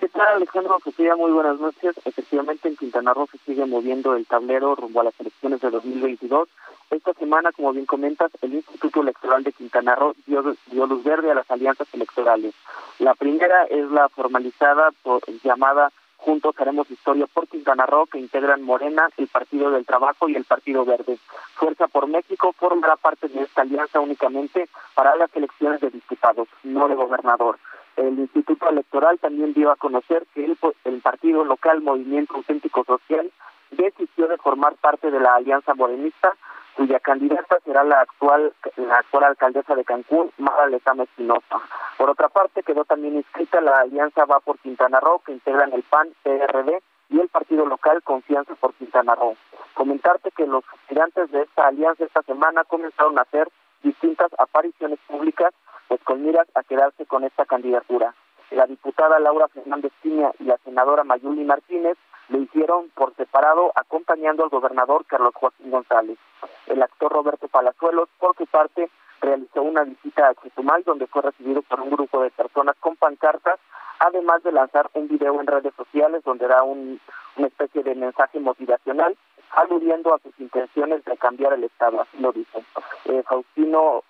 ¿Qué 0.00 0.08
tal, 0.08 0.36
Alejandro? 0.36 0.78
Sofía, 0.84 1.16
muy 1.16 1.30
buenas 1.30 1.58
noches. 1.58 1.94
Efectivamente, 2.04 2.68
en 2.68 2.76
Quintana 2.76 3.14
Roo 3.14 3.26
se 3.32 3.38
sigue 3.38 3.64
moviendo 3.64 4.14
el 4.14 4.26
tablero 4.26 4.74
rumbo 4.74 5.00
a 5.00 5.04
las 5.04 5.18
elecciones 5.18 5.60
de 5.60 5.70
2022. 5.70 6.48
Esta 6.90 7.12
semana, 7.14 7.50
como 7.52 7.72
bien 7.72 7.86
comentas, 7.86 8.30
el 8.42 8.54
Instituto 8.54 9.02
Electoral 9.02 9.42
de 9.42 9.52
Quintana 9.52 9.94
Roo 9.96 10.14
dio, 10.26 10.42
dio 10.66 10.86
luz 10.86 11.02
verde 11.02 11.30
a 11.30 11.34
las 11.34 11.50
alianzas 11.50 11.92
electorales. 11.92 12.54
La 12.98 13.14
primera 13.14 13.64
es 13.64 13.90
la 13.90 14.08
formalizada 14.08 14.90
por 15.02 15.20
llamada 15.42 15.90
Juntos 16.16 16.54
Haremos 16.58 16.90
Historia 16.90 17.26
por 17.26 17.48
Quintana 17.48 17.86
Roo, 17.86 18.06
que 18.06 18.18
integran 18.18 18.62
Morena, 18.62 19.08
el 19.16 19.26
Partido 19.26 19.70
del 19.70 19.84
Trabajo 19.84 20.28
y 20.28 20.36
el 20.36 20.44
Partido 20.44 20.84
Verde. 20.84 21.18
Fuerza 21.54 21.88
por 21.88 22.06
México 22.06 22.52
formará 22.52 22.96
parte 22.96 23.28
de 23.28 23.42
esta 23.42 23.62
alianza 23.62 24.00
únicamente 24.00 24.68
para 24.94 25.16
las 25.16 25.34
elecciones 25.36 25.80
de 25.80 25.90
diputados, 25.90 26.48
no 26.62 26.88
de 26.88 26.94
gobernador. 26.94 27.58
El 27.96 28.18
Instituto 28.18 28.68
Electoral 28.68 29.18
también 29.18 29.54
dio 29.54 29.70
a 29.70 29.76
conocer 29.76 30.26
que 30.34 30.44
el, 30.44 30.56
el 30.84 31.00
partido 31.00 31.44
local 31.44 31.80
Movimiento 31.80 32.34
Auténtico 32.34 32.84
Social 32.84 33.30
decidió 33.70 34.28
de 34.28 34.36
formar 34.38 34.74
parte 34.76 35.10
de 35.10 35.20
la 35.20 35.34
alianza 35.34 35.74
morenista, 35.74 36.34
cuya 36.76 37.00
candidata 37.00 37.58
será 37.64 37.82
la 37.84 38.00
actual 38.00 38.52
la 38.76 38.98
actual 38.98 39.24
alcaldesa 39.24 39.74
de 39.74 39.84
Cancún, 39.84 40.30
Mara 40.38 40.66
Lezama 40.66 41.04
Espinosa. 41.04 41.56
Por 41.96 42.10
otra 42.10 42.28
parte, 42.28 42.62
quedó 42.62 42.84
también 42.84 43.16
inscrita 43.16 43.60
la 43.60 43.78
alianza 43.78 44.26
Va 44.26 44.40
por 44.40 44.58
Quintana 44.58 45.00
Roo, 45.00 45.22
que 45.24 45.32
integran 45.32 45.72
el 45.72 45.82
PAN, 45.82 46.08
PRD 46.22 46.82
y 47.08 47.20
el 47.20 47.28
partido 47.28 47.64
local 47.64 48.02
Confianza 48.02 48.54
por 48.56 48.74
Quintana 48.74 49.14
Roo. 49.14 49.36
Comentarte 49.74 50.30
que 50.30 50.46
los 50.46 50.64
aspirantes 50.72 51.30
de 51.30 51.42
esta 51.42 51.66
alianza 51.66 52.04
esta 52.04 52.22
semana 52.22 52.64
comenzaron 52.64 53.18
a 53.18 53.22
hacer 53.22 53.48
distintas 53.82 54.30
apariciones 54.38 54.98
públicas 55.06 55.54
pues 55.88 56.00
con 56.02 56.22
miras 56.24 56.48
a 56.54 56.62
quedarse 56.62 57.06
con 57.06 57.24
esta 57.24 57.46
candidatura. 57.46 58.14
La 58.50 58.66
diputada 58.66 59.18
Laura 59.18 59.48
Fernández 59.48 59.92
Piña 60.02 60.30
y 60.38 60.44
la 60.44 60.58
senadora 60.58 61.04
Mayuli 61.04 61.44
Martínez 61.44 61.96
lo 62.28 62.38
hicieron 62.38 62.90
por 62.90 63.14
separado 63.14 63.72
acompañando 63.74 64.42
al 64.42 64.50
gobernador 64.50 65.04
Carlos 65.06 65.34
Joaquín 65.34 65.70
González. 65.70 66.18
El 66.66 66.82
actor 66.82 67.12
Roberto 67.12 67.48
Palazuelos, 67.48 68.08
por 68.18 68.36
su 68.36 68.46
parte, 68.46 68.90
realizó 69.20 69.62
una 69.62 69.84
visita 69.84 70.28
a 70.28 70.34
Chetumal 70.34 70.82
donde 70.84 71.06
fue 71.06 71.22
recibido 71.22 71.62
por 71.62 71.80
un 71.80 71.90
grupo 71.90 72.22
de 72.22 72.30
personas 72.30 72.76
con 72.80 72.96
pancartas, 72.96 73.58
además 73.98 74.42
de 74.42 74.52
lanzar 74.52 74.90
un 74.94 75.08
video 75.08 75.40
en 75.40 75.46
redes 75.46 75.74
sociales 75.74 76.22
donde 76.24 76.46
da 76.46 76.62
un, 76.62 77.00
una 77.36 77.46
especie 77.46 77.82
de 77.82 77.94
mensaje 77.94 78.38
motivacional 78.40 79.16
aludiendo 79.52 80.14
a 80.14 80.18
sus 80.18 80.38
intenciones 80.38 81.04
de 81.04 81.16
cambiar 81.16 81.54
el 81.54 81.64
Estado, 81.64 82.00
así 82.00 82.18
lo 82.18 82.32
dice. 82.32 82.64
Eh, 83.06 83.22
Faustino 83.26 84.02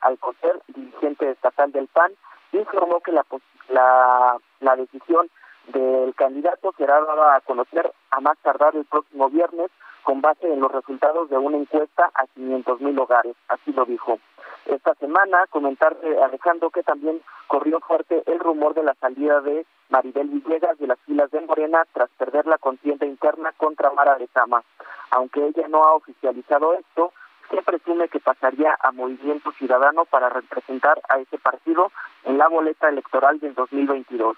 Alcocer, 0.00 0.60
dirigente 0.68 1.30
estatal 1.30 1.72
del 1.72 1.86
PAN, 1.88 2.12
informó 2.52 3.00
que 3.00 3.12
la, 3.12 3.24
la, 3.68 4.36
la 4.60 4.76
decisión 4.76 5.30
del 5.72 6.14
candidato 6.14 6.72
será 6.76 7.00
dada 7.00 7.36
a 7.36 7.40
conocer 7.40 7.92
a 8.10 8.20
más 8.20 8.38
tardar 8.38 8.76
el 8.76 8.84
próximo 8.84 9.28
viernes 9.28 9.70
con 10.02 10.20
base 10.20 10.52
en 10.52 10.60
los 10.60 10.72
resultados 10.72 11.28
de 11.30 11.38
una 11.38 11.56
encuesta 11.56 12.10
a 12.14 12.26
500 12.26 12.80
mil 12.80 12.98
hogares, 12.98 13.36
así 13.48 13.72
lo 13.72 13.84
dijo. 13.84 14.18
Esta 14.66 14.94
semana, 14.94 15.46
comentarle 15.50 16.22
Alejandro 16.22 16.70
que 16.70 16.82
también 16.82 17.20
corrió 17.46 17.80
fuerte 17.80 18.22
el 18.26 18.38
rumor 18.38 18.74
de 18.74 18.82
la 18.82 18.94
salida 18.94 19.40
de 19.40 19.66
Maribel 19.88 20.28
Villegas 20.28 20.78
de 20.78 20.86
las 20.86 20.98
filas 21.00 21.30
de 21.30 21.40
Morena 21.40 21.84
tras 21.92 22.10
perder 22.10 22.46
la 22.46 22.58
contienda 22.58 23.06
interna 23.06 23.52
contra 23.56 23.90
Mara 23.90 24.18
Lezama. 24.18 24.62
Aunque 25.10 25.44
ella 25.44 25.66
no 25.68 25.84
ha 25.84 25.94
oficializado 25.94 26.74
esto, 26.74 27.12
se 27.50 27.62
presume 27.62 28.08
que 28.08 28.20
pasaría 28.20 28.76
a 28.80 28.92
Movimiento 28.92 29.50
Ciudadano 29.52 30.04
para 30.04 30.28
representar 30.28 31.00
a 31.08 31.18
ese 31.18 31.38
partido 31.38 31.90
en 32.24 32.38
la 32.38 32.48
boleta 32.48 32.88
electoral 32.88 33.40
del 33.40 33.54
2022. 33.54 34.36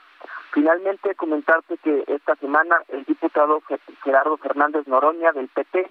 Finalmente, 0.52 1.14
comentarte 1.14 1.78
que 1.78 2.04
esta 2.06 2.36
semana 2.36 2.82
el 2.88 3.04
diputado 3.04 3.62
Gerardo 4.04 4.36
Fernández 4.36 4.86
Noroña 4.86 5.32
del 5.32 5.48
PP 5.48 5.90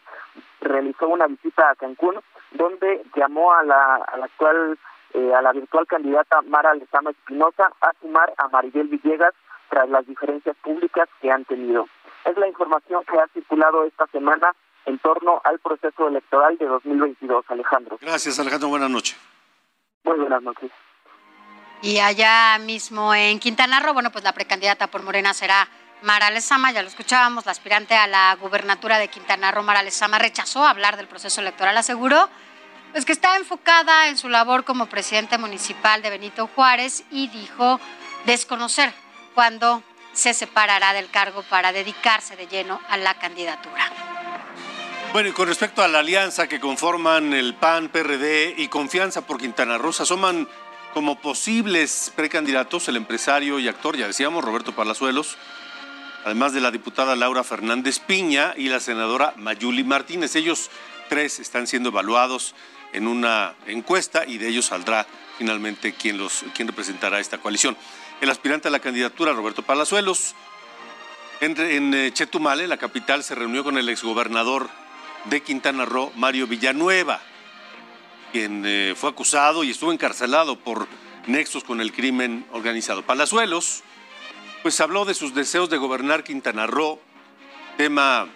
realizó 0.62 1.08
una 1.08 1.26
visita 1.26 1.72
a 1.72 1.76
Cancún 1.76 2.20
donde 2.52 3.04
llamó 3.16 3.54
a 3.54 3.64
la, 3.64 3.96
a 3.96 4.18
la 4.18 4.26
actual 4.26 4.78
eh, 5.14 5.34
a 5.34 5.42
la 5.42 5.52
virtual 5.52 5.88
candidata 5.88 6.42
Mara 6.44 6.74
Lezama 6.74 7.10
Espinosa 7.10 7.72
a 7.82 7.92
sumar 8.00 8.34
a 8.38 8.48
Maribel 8.50 8.88
Villegas 8.88 9.34
tras 9.70 9.90
las 9.90 10.06
diferencias 10.06 10.56
públicas 10.58 11.10
que 11.22 11.32
han 11.32 11.44
tenido. 11.46 11.88
Es 12.24 12.38
la 12.38 12.48
información 12.48 13.04
que 13.06 13.20
ha 13.20 13.28
circulado 13.34 13.84
esta 13.84 14.06
semana 14.08 14.54
en 14.86 15.00
torno 15.00 15.42
al 15.44 15.60
proceso 15.60 16.08
electoral 16.08 16.58
de 16.58 16.66
2022, 16.66 17.46
Alejandro. 17.50 17.98
Gracias, 18.00 18.40
Alejandro. 18.40 18.70
Buenas 18.70 18.90
noches. 18.90 19.18
Muy 20.04 20.18
buenas 20.18 20.44
noches. 20.44 20.72
Y 21.82 22.00
allá 22.00 22.58
mismo 22.60 23.14
en 23.14 23.40
Quintana 23.40 23.80
Roo, 23.80 23.94
bueno, 23.94 24.12
pues 24.12 24.24
la 24.24 24.34
precandidata 24.34 24.88
por 24.88 25.02
Morena 25.04 25.34
será 25.34 25.68
Mara 26.04 26.30
Lezama, 26.30 26.72
ya 26.72 26.82
lo 26.82 26.88
escuchábamos, 26.88 27.46
la 27.46 27.52
aspirante 27.52 27.96
a 27.96 28.08
la 28.08 28.36
gubernatura 28.36 29.00
de 29.00 29.08
Quintana 29.08 29.52
Roo, 29.52 29.64
Mara 29.64 29.82
Lezama, 29.82 30.20
rechazó 30.20 30.66
hablar 30.66 30.98
del 30.98 31.08
proceso 31.08 31.42
electoral, 31.42 31.78
aseguró 31.78 32.30
pues 32.92 33.06
que 33.06 33.14
está 33.14 33.38
enfocada 33.38 34.10
en 34.10 34.18
su 34.18 34.28
labor 34.28 34.66
como 34.66 34.88
presidente 34.88 35.38
municipal 35.38 36.02
de 36.02 36.10
Benito 36.10 36.48
Juárez 36.48 37.04
y 37.10 37.30
dijo 37.30 37.80
desconocer 38.26 38.94
cuándo 39.34 39.82
se 40.14 40.34
separará 40.34 40.94
del 40.94 41.10
cargo 41.10 41.42
para 41.44 41.72
dedicarse 41.72 42.36
de 42.36 42.48
lleno 42.48 42.82
a 42.90 42.98
la 42.98 43.14
candidatura. 43.18 43.90
Bueno, 45.14 45.30
y 45.30 45.32
con 45.34 45.48
respecto 45.48 45.82
a 45.84 45.88
la 45.88 46.00
alianza 46.00 46.48
que 46.48 46.60
conforman 46.60 47.34
el 47.34 47.54
PAN, 47.54 47.90
PRD 47.90 48.56
y 48.58 48.68
Confianza 48.68 49.26
por 49.26 49.40
Quintana 49.40 49.78
Roo, 49.78 49.90
asoman 49.90 50.48
como 50.94 51.20
posibles 51.20 52.12
precandidatos 52.16 52.88
el 52.88 52.98
empresario 52.98 53.60
y 53.60 53.68
actor, 53.68 53.98
ya 53.98 54.08
decíamos, 54.08 54.44
Roberto 54.44 54.74
Palazuelos, 54.74 55.38
además 56.26 56.54
de 56.54 56.62
la 56.62 56.72
diputada 56.72 57.16
Laura 57.16 57.44
Fernández 57.44 58.00
Piña 58.00 58.54
y 58.56 58.70
la 58.70 58.80
senadora 58.80 59.34
Mayuli 59.38 59.84
Martínez. 59.84 60.36
Ellos 60.36 60.70
tres 61.10 61.40
están 61.40 61.68
siendo 61.68 61.90
evaluados 61.90 62.56
en 62.94 63.08
una 63.08 63.56
encuesta 63.66 64.26
y 64.26 64.38
de 64.38 64.50
ellos 64.50 64.66
saldrá 64.66 65.08
finalmente 65.38 65.94
quién, 65.94 66.18
los, 66.18 66.46
quién 66.54 66.68
representará 66.68 67.20
esta 67.20 67.38
coalición. 67.38 67.78
El 68.20 68.30
aspirante 68.30 68.68
a 68.68 68.72
la 68.72 68.80
candidatura, 68.80 69.34
Roberto 69.34 69.64
Palazuelos, 69.64 70.36
en, 71.40 71.60
en 71.60 71.94
eh, 71.94 72.12
Chetumale, 72.14 72.68
la 72.68 72.78
capital, 72.78 73.24
se 73.24 73.34
reunió 73.34 73.64
con 73.64 73.78
el 73.78 73.90
exgobernador 73.90 74.70
de 75.26 75.42
Quintana 75.42 75.86
Roo, 75.86 76.12
Mario 76.16 76.46
Villanueva, 76.48 77.22
quien 78.32 78.64
eh, 78.66 78.94
fue 78.96 79.10
acusado 79.10 79.64
y 79.64 79.72
estuvo 79.72 79.92
encarcelado 79.92 80.58
por 80.58 80.88
nexos 81.28 81.64
con 81.64 81.82
el 81.82 81.92
crimen 81.92 82.46
organizado. 82.52 83.04
Palazuelos, 83.04 83.84
pues 84.64 84.80
habló 84.80 85.06
de 85.06 85.14
sus 85.14 85.34
deseos 85.34 85.70
de 85.70 85.78
gobernar 85.78 86.24
Quintana 86.24 86.68
Roo, 86.68 87.00
tema 87.78 88.28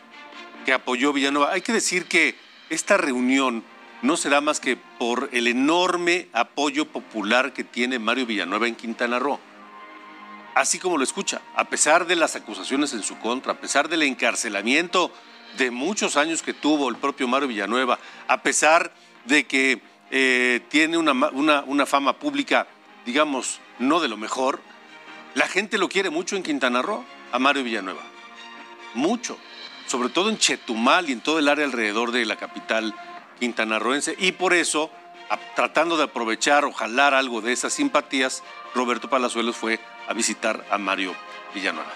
que 0.66 0.74
apoyó 0.74 1.14
Villanueva. 1.14 1.52
Hay 1.52 1.62
que 1.62 1.74
decir 1.74 2.06
que 2.06 2.36
esta 2.70 2.98
reunión 2.98 3.64
no 4.02 4.18
será 4.18 4.42
más 4.42 4.60
que 4.60 4.78
por 4.78 5.30
el 5.32 5.48
enorme 5.48 6.28
apoyo 6.34 6.86
popular 6.86 7.54
que 7.54 7.64
tiene 7.64 8.00
Mario 8.00 8.26
Villanueva 8.26 8.68
en 8.68 8.76
Quintana 8.76 9.20
Roo. 9.20 9.40
Así 10.54 10.80
como 10.80 10.98
lo 10.98 11.04
escucha, 11.04 11.42
a 11.56 11.66
pesar 11.66 12.08
de 12.08 12.16
las 12.16 12.36
acusaciones 12.36 12.94
en 12.94 13.04
su 13.04 13.18
contra, 13.20 13.54
a 13.54 13.60
pesar 13.60 13.90
del 13.90 14.04
encarcelamiento 14.04 15.12
de 15.58 15.70
muchos 15.70 16.18
años 16.18 16.42
que 16.42 16.54
tuvo 16.54 16.90
el 16.90 16.96
propio 16.96 17.28
Mario 17.28 17.48
Villanueva, 17.48 18.00
a 18.28 18.42
pesar 18.42 18.94
de 19.26 19.46
que 19.46 19.82
eh, 20.12 20.62
tiene 20.70 20.98
una, 20.98 21.14
una 21.66 21.86
fama 21.86 22.14
pública, 22.14 22.68
digamos, 23.06 23.60
no 23.80 24.00
de 24.00 24.08
lo 24.08 24.18
mejor, 24.18 24.62
la 25.34 25.48
gente 25.48 25.78
lo 25.78 25.90
quiere 25.90 26.10
mucho 26.10 26.36
en 26.36 26.44
Quintana 26.44 26.82
Roo, 26.82 27.04
a 27.32 27.40
Mario 27.40 27.64
Villanueva. 27.64 28.02
Mucho. 28.94 29.38
Sobre 29.88 30.10
todo 30.10 30.30
en 30.30 30.38
Chetumal 30.38 31.10
y 31.10 31.12
en 31.14 31.22
todo 31.22 31.40
el 31.40 31.50
área 31.50 31.66
alrededor 31.66 32.12
de 32.12 32.26
la 32.26 32.38
capital 32.38 32.96
quintanarroense. 33.40 34.16
Y 34.18 34.32
por 34.32 34.54
eso, 34.54 34.90
tratando 35.56 35.98
de 35.98 36.04
aprovechar 36.04 36.64
o 36.64 36.72
jalar 36.72 37.14
algo 37.14 37.42
de 37.42 37.52
esas 37.52 37.74
simpatías, 37.74 38.44
Roberto 38.74 39.10
Palazuelos 39.10 39.58
fue 39.58 39.80
a 40.08 40.14
visitar 40.14 40.66
a 40.72 40.78
Mario 40.78 41.14
Villanueva. 41.54 41.92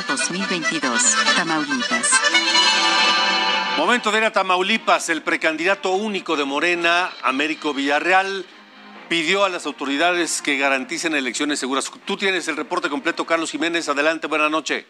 Ruta 0.00 0.14
2022, 0.14 1.36
Tamaulipas. 1.36 2.20
Momento 3.76 4.10
de 4.10 4.18
ir 4.18 4.24
a 4.24 4.32
Tamaulipas. 4.32 5.10
El 5.10 5.22
precandidato 5.22 5.90
único 5.90 6.36
de 6.36 6.44
Morena, 6.46 7.10
Américo 7.22 7.74
Villarreal, 7.74 8.46
pidió 9.10 9.44
a 9.44 9.50
las 9.50 9.66
autoridades 9.66 10.40
que 10.40 10.56
garanticen 10.56 11.14
elecciones 11.14 11.58
seguras. 11.58 11.92
Tú 12.06 12.16
tienes 12.16 12.48
el 12.48 12.56
reporte 12.56 12.88
completo, 12.88 13.26
Carlos 13.26 13.50
Jiménez. 13.50 13.90
Adelante, 13.90 14.26
buena 14.26 14.48
noche. 14.48 14.86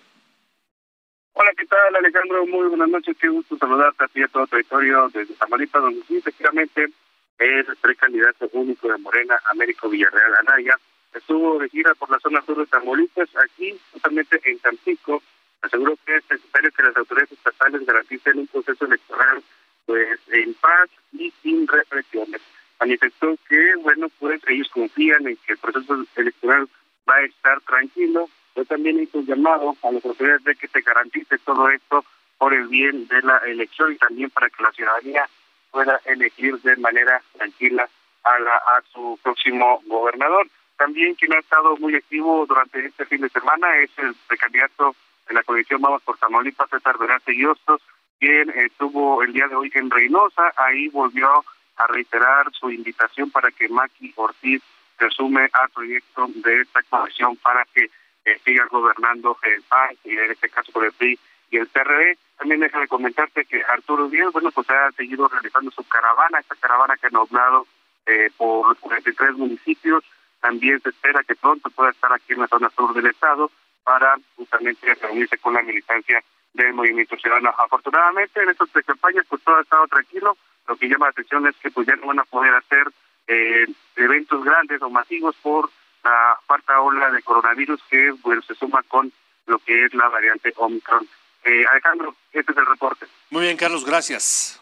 Hola, 1.33 1.51
¿qué 1.57 1.67
tal, 1.67 1.97
Alejandro? 1.97 2.47
Muy 2.47 2.69
buenas 2.69 2.89
noches. 2.89 3.17
Qué 3.21 3.29
gusto 3.29 3.59
saludarte 3.59 4.05
a 4.05 4.09
ti 4.09 4.21
y 4.21 4.23
a 4.23 4.29
todo 4.29 4.45
el 4.45 4.51
territorio 4.51 5.09
desde 5.13 5.35
Tamaulipas, 5.35 5.83
donde 5.83 6.03
sí, 6.07 6.19
efectivamente, 6.19 6.85
es 6.85 7.69
el 7.69 7.77
precandidato 7.81 8.49
único 8.53 8.87
de 8.87 8.99
Morena, 8.99 9.41
Américo 9.51 9.89
Villarreal 9.89 10.37
Anaya. 10.47 10.79
Estuvo 11.15 11.59
de 11.59 11.69
por 11.99 12.11
la 12.11 12.21
zona 12.21 12.43
sur 12.43 12.57
de 12.59 12.67
Tamaulipas, 12.67 13.29
aquí, 13.37 13.77
justamente 13.93 14.41
en 14.45 14.59
Tampico, 14.61 15.23
aseguró 15.63 15.97
que 16.07 16.17
es 16.17 16.25
necesario 16.31 16.71
que 16.71 16.83
las 16.83 16.97
autoridades 16.97 17.33
estatales 17.33 17.85
garanticen 17.85 18.39
un 18.39 18.47
proceso 18.47 18.85
electoral 18.85 19.43
pues 19.87 20.21
en 20.29 20.55
paz 20.55 20.89
y 21.13 21.33
sin 21.43 21.67
represiones. 21.67 22.41
Manifestó 22.79 23.37
que, 23.49 23.75
bueno, 23.83 24.09
pues 24.21 24.41
ellos 24.49 24.69
confían 24.71 25.27
en 25.27 25.37
que 25.37 25.53
el 25.55 25.59
proceso 25.59 26.05
electoral 26.17 26.69
va 27.09 27.17
a 27.17 27.25
estar 27.25 27.61
tranquilo. 27.63 28.29
Yo 28.55 28.65
también 28.65 29.01
hice 29.01 29.19
un 29.19 29.27
llamado 29.27 29.77
a 29.83 29.91
las 29.91 30.05
autoridades 30.05 30.45
de 30.45 30.55
que 30.55 30.69
se 30.69 30.81
garantice 30.81 31.39
todo 31.39 31.69
esto 31.71 32.05
por 32.39 32.55
el 32.55 32.69
bien 32.69 33.09
de 33.09 33.21
la 33.23 33.39
elección 33.39 33.93
y 33.93 33.97
también 33.97 34.31
para 34.31 34.49
que 34.49 34.63
la 34.63 34.73
ciudadanía 34.73 35.29
pueda 35.73 36.01
elegir 36.07 36.59
de 36.61 36.77
manera 36.77 37.21
tranquila 37.37 37.89
a, 38.25 38.39
la, 38.39 38.57
a 38.57 38.83
su 38.93 39.19
próximo 39.23 39.83
gobernador. 39.87 40.47
También 40.81 41.15
quien 41.15 41.35
ha 41.35 41.41
estado 41.41 41.77
muy 41.77 41.95
activo 41.95 42.47
durante 42.47 42.87
este 42.87 43.05
fin 43.05 43.21
de 43.21 43.29
semana 43.29 43.77
es 43.77 43.91
el 43.99 44.15
precandidato 44.27 44.97
en 45.29 45.35
la 45.35 45.43
coalición 45.43 45.83
Vamos 45.83 46.01
por 46.01 46.17
Tamaulipas, 46.17 46.71
César 46.71 46.97
Durante 46.97 47.35
y 47.35 47.45
Hostos, 47.45 47.83
quien 48.19 48.49
estuvo 48.49 49.23
el 49.23 49.35
día 49.35 49.47
de 49.47 49.57
hoy 49.57 49.71
en 49.75 49.91
Reynosa, 49.91 50.55
ahí 50.57 50.89
volvió 50.89 51.45
a 51.77 51.87
reiterar 51.87 52.51
su 52.53 52.71
invitación 52.71 53.31
para 53.31 53.51
que 53.51 53.69
Maki 53.69 54.15
Ortiz 54.17 54.63
se 54.99 55.11
sume 55.11 55.51
al 55.53 55.69
proyecto 55.69 56.29
de 56.37 56.63
esta 56.63 56.83
coalición 56.85 57.37
para 57.37 57.67
que 57.75 57.91
eh, 58.25 58.41
siga 58.43 58.65
gobernando 58.71 59.37
el 59.43 59.63
PAN 59.65 59.91
y 60.05 60.17
en 60.17 60.31
este 60.31 60.49
caso 60.49 60.73
por 60.73 60.87
el 60.87 60.93
PRI 60.93 61.19
y 61.51 61.59
el 61.59 61.67
PRD. 61.67 62.17
También 62.39 62.61
deja 62.61 62.81
de 62.81 62.89
comentarte 62.89 63.45
que 63.45 63.63
Arturo 63.65 64.09
Díaz, 64.09 64.33
bueno, 64.33 64.51
pues 64.51 64.71
ha 64.71 64.91
seguido 64.93 65.29
realizando 65.29 65.71
su 65.73 65.87
caravana, 65.87 66.39
esta 66.39 66.55
caravana 66.55 66.97
que 66.97 67.09
ha 67.09 67.11
nombrado 67.11 67.67
eh, 68.07 68.31
por 68.39 68.67
los 68.67 68.79
43 68.79 69.35
municipios. 69.35 70.03
También 70.41 70.81
se 70.81 70.91
espera 70.91 71.23
que 71.23 71.37
pronto 71.37 71.71
pueda 71.71 71.91
estar 71.91 72.13
aquí 72.13 72.33
en 72.33 72.41
la 72.41 72.49
zona 72.49 72.71
sur 72.71 72.95
del 72.95 73.07
estado 73.07 73.51
para 73.85 74.17
justamente 74.37 74.95
reunirse 74.95 75.39
con 75.39 75.55
la 75.55 75.63
militancia 75.63 76.23
del 76.53 76.75
Movimiento 76.75 77.17
Ciudadano. 77.17 77.55
Afortunadamente, 77.59 78.43
en 78.43 78.51
estas 78.51 78.71
tres 78.71 78.85
campañas, 78.87 79.27
pues 79.29 79.43
todo 79.43 79.57
ha 79.57 79.63
estado 79.63 79.87
tranquilo. 79.87 80.37
Lo 80.67 80.77
que 80.77 80.89
llama 80.89 81.07
la 81.07 81.11
atención 81.11 81.47
es 81.47 81.57
que 81.57 81.71
pues 81.71 81.87
ya 81.87 81.97
no 81.97 82.07
van 82.07 82.21
a 82.21 82.25
poder 82.25 82.55
hacer 82.55 82.87
eh, 83.27 83.67
eventos 83.97 84.45
grandes 84.45 84.81
o 84.83 84.91
masivos 84.91 85.37
por 85.43 85.71
la 86.03 86.39
cuarta 86.47 86.81
ola 86.81 87.11
de 87.11 87.23
coronavirus 87.23 87.81
que 87.91 88.13
bueno, 88.23 88.43
se 88.43 88.55
suma 88.55 88.83
con 88.85 89.13
lo 89.47 89.59
que 89.59 89.85
es 89.85 89.95
la 89.95 90.09
variante 90.09 90.53
Omicron. 90.57 91.07
Eh, 91.45 91.65
Alejandro, 91.71 92.15
este 92.33 92.53
es 92.53 92.59
el 92.59 92.67
reporte. 92.67 93.07
Muy 93.31 93.43
bien, 93.43 93.57
Carlos, 93.57 93.85
gracias. 93.85 94.61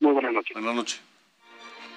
Muy 0.00 0.12
buenas 0.12 0.32
noches. 0.32 0.54
Buenas 0.54 0.74
noches. 0.74 1.02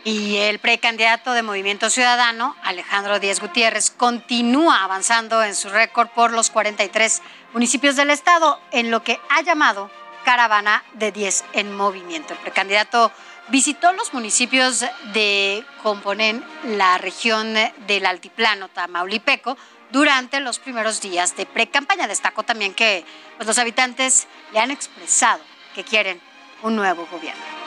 Y 0.03 0.37
el 0.37 0.59
precandidato 0.59 1.33
de 1.33 1.43
Movimiento 1.43 1.89
Ciudadano, 1.89 2.55
Alejandro 2.63 3.19
Díaz 3.19 3.41
Gutiérrez, 3.41 3.91
continúa 3.91 4.83
avanzando 4.83 5.43
en 5.43 5.55
su 5.55 5.69
récord 5.69 6.07
por 6.09 6.31
los 6.31 6.49
43 6.49 7.21
municipios 7.53 7.97
del 7.97 8.09
estado, 8.09 8.61
en 8.71 8.91
lo 8.91 9.03
que 9.03 9.19
ha 9.29 9.41
llamado 9.41 9.91
Caravana 10.23 10.83
de 10.93 11.11
10 11.11 11.43
en 11.53 11.75
movimiento. 11.75 12.33
El 12.33 12.39
precandidato 12.39 13.11
visitó 13.49 13.91
los 13.91 14.13
municipios 14.13 14.85
de 15.13 15.65
componen 15.83 16.45
la 16.63 16.97
región 16.97 17.53
del 17.87 18.05
altiplano 18.05 18.69
tamaulipeco 18.69 19.57
durante 19.91 20.39
los 20.39 20.59
primeros 20.59 21.01
días 21.01 21.35
de 21.35 21.45
pre-campaña. 21.45 22.07
Destacó 22.07 22.43
también 22.43 22.73
que 22.73 23.05
pues, 23.35 23.47
los 23.47 23.57
habitantes 23.57 24.27
le 24.53 24.59
han 24.59 24.71
expresado 24.71 25.41
que 25.75 25.83
quieren 25.83 26.21
un 26.61 26.75
nuevo 26.75 27.05
gobierno. 27.11 27.58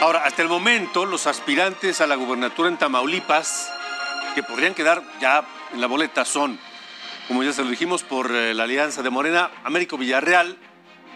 Ahora, 0.00 0.24
hasta 0.24 0.40
el 0.40 0.48
momento, 0.48 1.04
los 1.04 1.26
aspirantes 1.26 2.00
a 2.00 2.06
la 2.06 2.14
gubernatura 2.14 2.70
en 2.70 2.78
Tamaulipas, 2.78 3.70
que 4.34 4.42
podrían 4.42 4.72
quedar 4.72 5.02
ya 5.20 5.44
en 5.74 5.80
la 5.82 5.86
boleta, 5.88 6.24
son, 6.24 6.58
como 7.28 7.42
ya 7.42 7.52
se 7.52 7.62
lo 7.62 7.68
dijimos, 7.68 8.02
por 8.02 8.34
eh, 8.34 8.54
la 8.54 8.62
alianza 8.62 9.02
de 9.02 9.10
Morena, 9.10 9.50
Américo 9.62 9.98
Villarreal, 9.98 10.56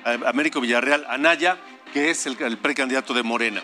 eh, 0.05 0.19
Américo 0.27 0.61
Villarreal 0.61 1.07
Anaya, 1.09 1.57
que 1.95 2.11
es 2.11 2.27
el, 2.27 2.59
precandidato 2.59 3.15
de 3.15 3.23
Morena. 3.23 3.63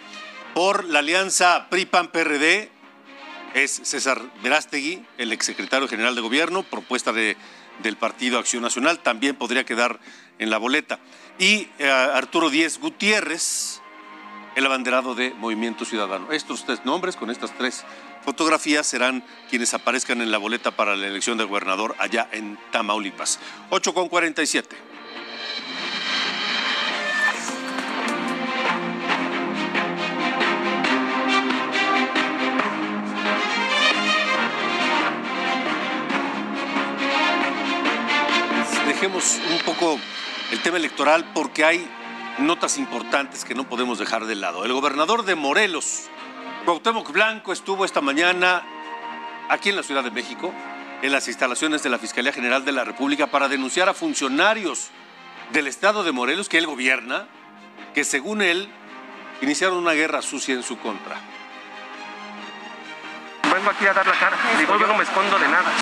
Por 0.55 0.87
la 0.87 1.01
alianza 1.01 1.67
PRI-PAN-PRD, 1.69 2.71
es 3.53 3.79
César 3.85 4.23
Verástegui, 4.43 5.05
el 5.19 5.33
exsecretario 5.33 5.87
general 5.87 6.15
de 6.15 6.23
gobierno, 6.23 6.63
propuesta 6.63 7.13
de, 7.13 7.37
del 7.83 7.99
Partido 7.99 8.39
Acción 8.39 8.63
Nacional, 8.63 9.01
también 9.01 9.37
podría 9.37 9.67
quedar 9.67 10.01
en 10.39 10.49
la 10.49 10.57
boleta. 10.57 10.99
Y 11.39 11.69
eh, 11.79 11.91
Arturo 11.91 12.49
Díez 12.49 12.79
Gutiérrez, 12.79 13.80
el 14.61 14.67
abanderado 14.67 15.15
de 15.15 15.33
Movimiento 15.33 15.87
Ciudadano. 15.87 16.33
Estos 16.33 16.67
tres 16.67 16.85
nombres, 16.85 17.17
con 17.17 17.31
estas 17.31 17.51
tres 17.57 17.83
fotografías, 18.23 18.87
serán 18.87 19.25
quienes 19.49 19.73
aparezcan 19.73 20.21
en 20.21 20.31
la 20.31 20.37
boleta 20.37 20.71
para 20.71 20.97
la 20.97 21.07
elección 21.07 21.39
de 21.39 21.45
gobernador 21.45 21.97
allá 21.99 22.29
en 22.31 22.59
Tamaulipas. 22.71 23.39
8 23.71 23.95
con 23.95 24.09
47. 24.11 24.77
Dejemos 38.87 39.41
un 39.51 39.59
poco 39.65 39.99
el 40.53 40.61
tema 40.61 40.77
electoral 40.77 41.25
porque 41.33 41.65
hay 41.65 41.89
notas 42.41 42.79
importantes 42.79 43.45
que 43.45 43.55
no 43.55 43.69
podemos 43.69 43.99
dejar 43.99 44.25
de 44.27 44.35
lado. 44.35 44.65
El 44.65 44.73
gobernador 44.73 45.25
de 45.25 45.35
Morelos, 45.35 46.09
Cuauhtémoc 46.65 47.13
Blanco, 47.13 47.53
estuvo 47.53 47.85
esta 47.85 48.01
mañana 48.01 48.63
aquí 49.49 49.69
en 49.69 49.77
la 49.77 49.83
Ciudad 49.83 50.03
de 50.03 50.11
México, 50.11 50.53
en 51.03 51.13
las 51.13 51.29
instalaciones 51.29 51.83
de 51.83 51.91
la 51.91 51.99
Fiscalía 51.99 52.33
General 52.33 52.65
de 52.65 52.73
la 52.73 52.85
República, 52.85 53.29
para 53.29 53.49
denunciar 53.49 53.89
a 53.89 53.95
funcionarios 53.95 54.89
del 55.53 55.67
estado 55.67 56.03
de 56.05 56.13
Morelos 56.13 56.49
que 56.49 56.59
él 56.59 56.67
gobierna, 56.67 57.27
que 57.95 58.05
según 58.05 58.43
él 58.43 58.69
iniciaron 59.43 59.79
una 59.79 59.93
guerra 59.93 60.23
sucia 60.23 60.55
en 60.55 60.63
su 60.63 60.79
contra. 60.79 61.17
vengo 63.43 63.71
aquí 63.71 63.87
a 63.87 63.93
dar 63.93 64.07
la 64.07 64.15
cara. 64.15 64.37
Digo, 64.59 64.79
yo 64.79 64.87
no 64.87 64.97
me 64.97 65.05
escondo 65.05 65.39
de 65.39 65.49
nada. 65.49 65.73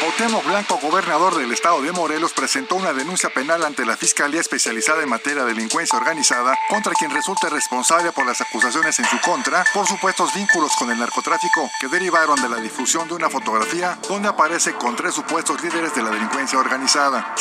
Cuauhtémoc 0.00 0.44
Blanco, 0.44 0.78
gobernador 0.80 1.34
del 1.34 1.50
estado 1.50 1.82
de 1.82 1.90
Morelos, 1.90 2.32
presentó 2.32 2.76
una 2.76 2.92
denuncia 2.92 3.30
penal 3.30 3.64
ante 3.64 3.84
la 3.84 3.96
Fiscalía 3.96 4.40
Especializada 4.40 5.02
en 5.02 5.08
Materia 5.08 5.42
de 5.42 5.54
Delincuencia 5.54 5.98
Organizada 5.98 6.54
contra 6.68 6.92
quien 6.92 7.10
resulte 7.10 7.50
responsable 7.50 8.12
por 8.12 8.24
las 8.24 8.40
acusaciones 8.40 8.96
en 9.00 9.06
su 9.06 9.20
contra 9.20 9.64
por 9.74 9.88
supuestos 9.88 10.32
vínculos 10.34 10.70
con 10.78 10.92
el 10.92 11.00
narcotráfico 11.00 11.68
que 11.80 11.88
derivaron 11.88 12.40
de 12.40 12.48
la 12.48 12.58
difusión 12.58 13.08
de 13.08 13.14
una 13.14 13.28
fotografía 13.28 13.98
donde 14.08 14.28
aparece 14.28 14.74
con 14.74 14.94
tres 14.94 15.14
supuestos 15.14 15.60
líderes 15.62 15.92
de 15.94 16.02
la 16.02 16.10
delincuencia 16.10 16.60
organizada. 16.60 17.34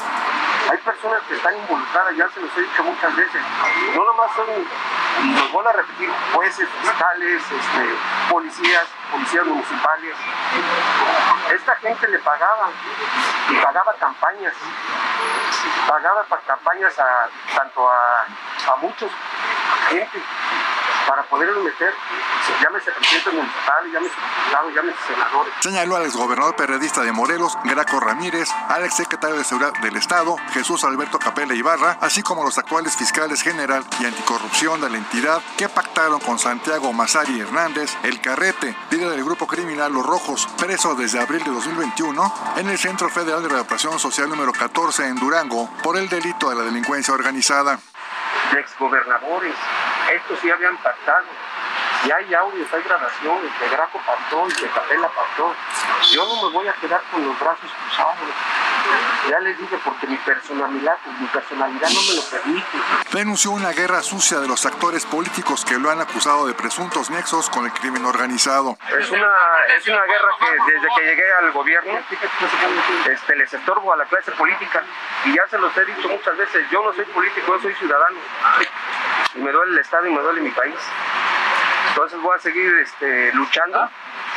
Hay 0.70 0.78
personas 0.80 1.22
que 1.30 1.36
están 1.36 1.56
involucradas, 1.58 2.18
ya 2.18 2.28
se 2.34 2.42
los 2.42 2.50
he 2.58 2.62
dicho 2.62 2.84
muchas 2.84 3.16
veces. 3.16 3.42
No 3.96 4.04
nomás 4.04 4.32
son, 4.36 4.48
los 5.36 5.52
voy 5.52 5.66
a 5.66 5.72
repetir, 5.74 6.10
jueces, 6.34 6.68
fiscales, 6.82 7.42
este, 7.44 7.96
policías, 8.30 8.88
policías 9.12 9.46
municipales. 9.46 10.16
Esta 11.54 11.76
gente 11.78 12.08
le 12.08 12.20
pagaba 12.20 12.70
y 13.50 13.56
pagaba 13.56 13.94
campañas. 13.94 14.54
Pagaba 15.88 16.24
para 16.24 16.42
campañas 16.44 16.98
a 17.00 17.30
tanto 17.56 17.90
a, 17.90 18.26
a 18.72 18.76
muchos 18.78 19.12
gente 19.90 20.22
para 21.08 21.24
poderlo 21.24 21.64
meter, 21.64 21.94
llámese 22.62 22.92
presidente 22.92 23.32
municipal, 23.32 23.92
llámese 23.92 24.16
diputado, 24.16 24.70
llámese 24.70 24.98
senadores. 25.08 25.54
Señaló 25.62 25.96
al 25.96 26.06
exgobernador 26.06 26.56
periodista 26.56 27.02
de 27.02 27.12
Morelos, 27.14 27.58
Graco 27.64 28.00
Ramírez, 28.00 28.50
al 28.68 28.84
exsecretario 28.84 29.38
de 29.38 29.44
Seguridad 29.46 29.74
del 29.82 29.96
Estado, 29.96 30.36
Jesús 30.52 30.84
Alberto 30.84 31.18
Capella 31.18 31.54
Ibarra, 31.54 31.98
así 32.02 32.22
como 32.22 32.44
los 32.44 32.58
actuales 32.58 32.96
fiscales 32.98 33.42
general 33.42 33.86
y 34.00 34.06
anticorrupción 34.06 34.82
de 34.82 34.90
la 34.90 34.98
entidad 34.98 35.42
que 35.58 35.70
pactaron 35.70 36.20
con 36.20 36.38
Santiago 36.38 36.92
Mazari 36.92 37.40
Hernández, 37.40 37.96
el 38.04 38.20
Carrete, 38.22 38.76
líder 38.92 39.10
del 39.10 39.24
grupo 39.24 39.48
criminal 39.48 39.94
Los 39.94 40.06
Rojos, 40.06 40.48
preso 40.58 40.96
desde 40.96 41.22
abril 41.22 41.44
de 41.44 41.52
2021 41.52 42.34
en 42.58 42.70
el 42.70 42.78
Centro 42.78 43.10
Federal 43.10 43.42
de 43.42 43.50
Readaptación 43.50 43.98
Social 43.98 44.30
número 44.30 44.52
14 44.52 45.08
en 45.08 45.16
Durango 45.16 45.70
por 45.82 45.98
el 45.98 46.10
delito 46.10 46.50
de 46.50 46.56
la 46.56 46.64
delincuencia 46.64 47.14
organizada. 47.14 47.80
De 48.52 48.60
exgobernadores, 48.60 49.56
estos 50.14 50.40
sí 50.40 50.50
habían 50.50 50.78
pactado. 50.78 51.26
Y 52.06 52.12
hay 52.12 52.34
audios, 52.36 52.72
hay 52.74 52.84
grabaciones, 52.84 53.60
de 53.60 53.70
Graco 53.70 54.00
pactó 54.06 54.48
y 54.48 54.62
de 54.62 54.70
Capela 54.70 55.10
pactó. 55.10 55.54
Yo 56.12 56.26
no 56.26 56.48
me 56.48 56.54
voy 56.54 56.68
a 56.68 56.74
quedar 56.74 57.02
con 57.12 57.26
los 57.26 57.40
brazos 57.40 57.70
cruzados. 57.84 58.16
Ya 59.30 59.40
les 59.40 59.58
dije, 59.58 59.78
porque 59.84 60.08
mi 60.08 60.16
personalidad, 60.18 60.98
mi 61.20 61.28
personalidad 61.28 61.90
no 61.90 62.02
me 62.02 62.16
lo 62.16 62.22
permite. 62.30 62.78
Denunció 63.12 63.52
una 63.52 63.72
guerra 63.72 64.02
sucia 64.02 64.40
de 64.40 64.48
los 64.48 64.66
actores 64.66 65.06
políticos 65.06 65.66
que 65.66 65.78
lo 65.78 65.90
han 65.90 66.00
acusado 66.00 66.48
de 66.48 66.54
presuntos 66.54 67.10
nexos 67.10 67.50
con 67.50 67.66
el 67.66 67.74
crimen 67.74 68.06
organizado. 68.06 68.78
Es 68.98 69.10
una, 69.10 69.34
es 69.76 69.88
una 69.88 70.04
guerra 70.04 70.30
que 70.40 70.72
desde 70.72 70.88
que 70.96 71.04
llegué 71.04 71.34
al 71.34 71.52
gobierno 71.52 72.00
este, 73.10 73.36
les 73.36 73.54
estorbo 73.54 73.92
a 73.92 73.98
la 73.98 74.06
clase 74.06 74.32
política. 74.32 74.82
Y 75.26 75.36
ya 75.36 75.46
se 75.50 75.58
los 75.58 75.76
he 75.76 75.84
dicho 75.84 76.08
muchas 76.08 76.38
veces, 76.38 76.66
yo 76.72 76.84
no 76.84 76.94
soy 76.94 77.06
político, 77.06 77.56
yo 77.58 77.62
soy 77.64 77.76
ciudadano. 77.76 78.18
Y 79.38 79.42
me 79.42 79.52
duele 79.52 79.74
el 79.74 79.80
Estado 79.80 80.08
y 80.08 80.12
me 80.12 80.22
duele 80.22 80.42
mi 80.42 80.52
país. 80.52 80.76
Entonces 81.90 82.20
voy 82.22 82.36
a 82.36 82.40
seguir 82.40 82.74
este, 82.76 83.32
luchando 83.34 83.90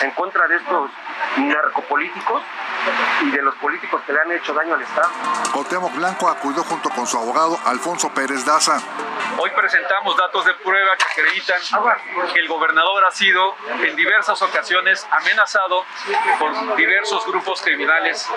en 0.03 0.11
contra 0.13 0.47
de 0.47 0.57
estos 0.57 0.91
narcopolíticos 1.37 2.43
y 3.23 3.31
de 3.31 3.43
los 3.43 3.55
políticos 3.57 4.01
que 4.07 4.13
le 4.13 4.21
han 4.21 4.33
hecho 4.33 4.55
daño 4.55 4.75
al 4.75 4.83
Estado. 4.83 5.11
Cuauhtémoc 5.53 5.95
Blanco 5.95 6.29
acudió 6.29 6.63
junto 6.65 6.91
con 6.91 7.07
su 7.07 7.19
abogado 7.19 7.59
Alfonso 7.65 8.13
Pérez 8.13 8.45
Daza. 8.45 8.81
Hoy 9.39 9.51
presentamos 9.57 10.17
datos 10.17 10.45
de 10.45 10.55
prueba 10.55 10.97
que 10.97 11.05
acreditan 11.05 11.61
que 12.33 12.41
el 12.41 12.49
gobernador 12.49 13.05
ha 13.07 13.11
sido 13.11 13.55
en 13.83 13.97
diversas 13.97 14.41
ocasiones 14.43 15.07
amenazado 15.11 15.85
por 16.39 16.77
diversos 16.77 17.27
grupos 17.27 17.63
criminales 17.63 18.29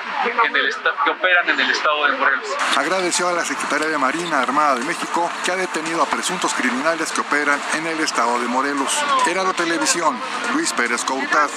en 0.46 0.56
el 0.56 0.76
que 1.04 1.10
operan 1.10 1.50
en 1.50 1.60
el 1.60 1.72
estado 1.72 2.06
de 2.06 2.18
Morelos. 2.18 2.48
Agradeció 2.78 3.28
a 3.28 3.34
la 3.34 3.44
Secretaría 3.44 3.88
de 3.88 3.98
Marina 3.98 4.42
Armada 4.42 4.76
de 4.76 4.86
México 4.86 5.30
que 5.44 5.52
ha 5.52 5.56
detenido 5.56 6.02
a 6.02 6.06
presuntos 6.06 6.54
criminales 6.54 7.12
que 7.12 7.22
operan 7.22 7.60
en 7.76 7.88
el 7.88 8.00
estado 8.00 8.40
de 8.40 8.48
Morelos. 8.48 9.04
Heraldo 9.28 9.54
Televisión, 9.54 10.18
Luis 10.54 10.72
Pérez 10.74 11.04
Coutaz. 11.04 11.52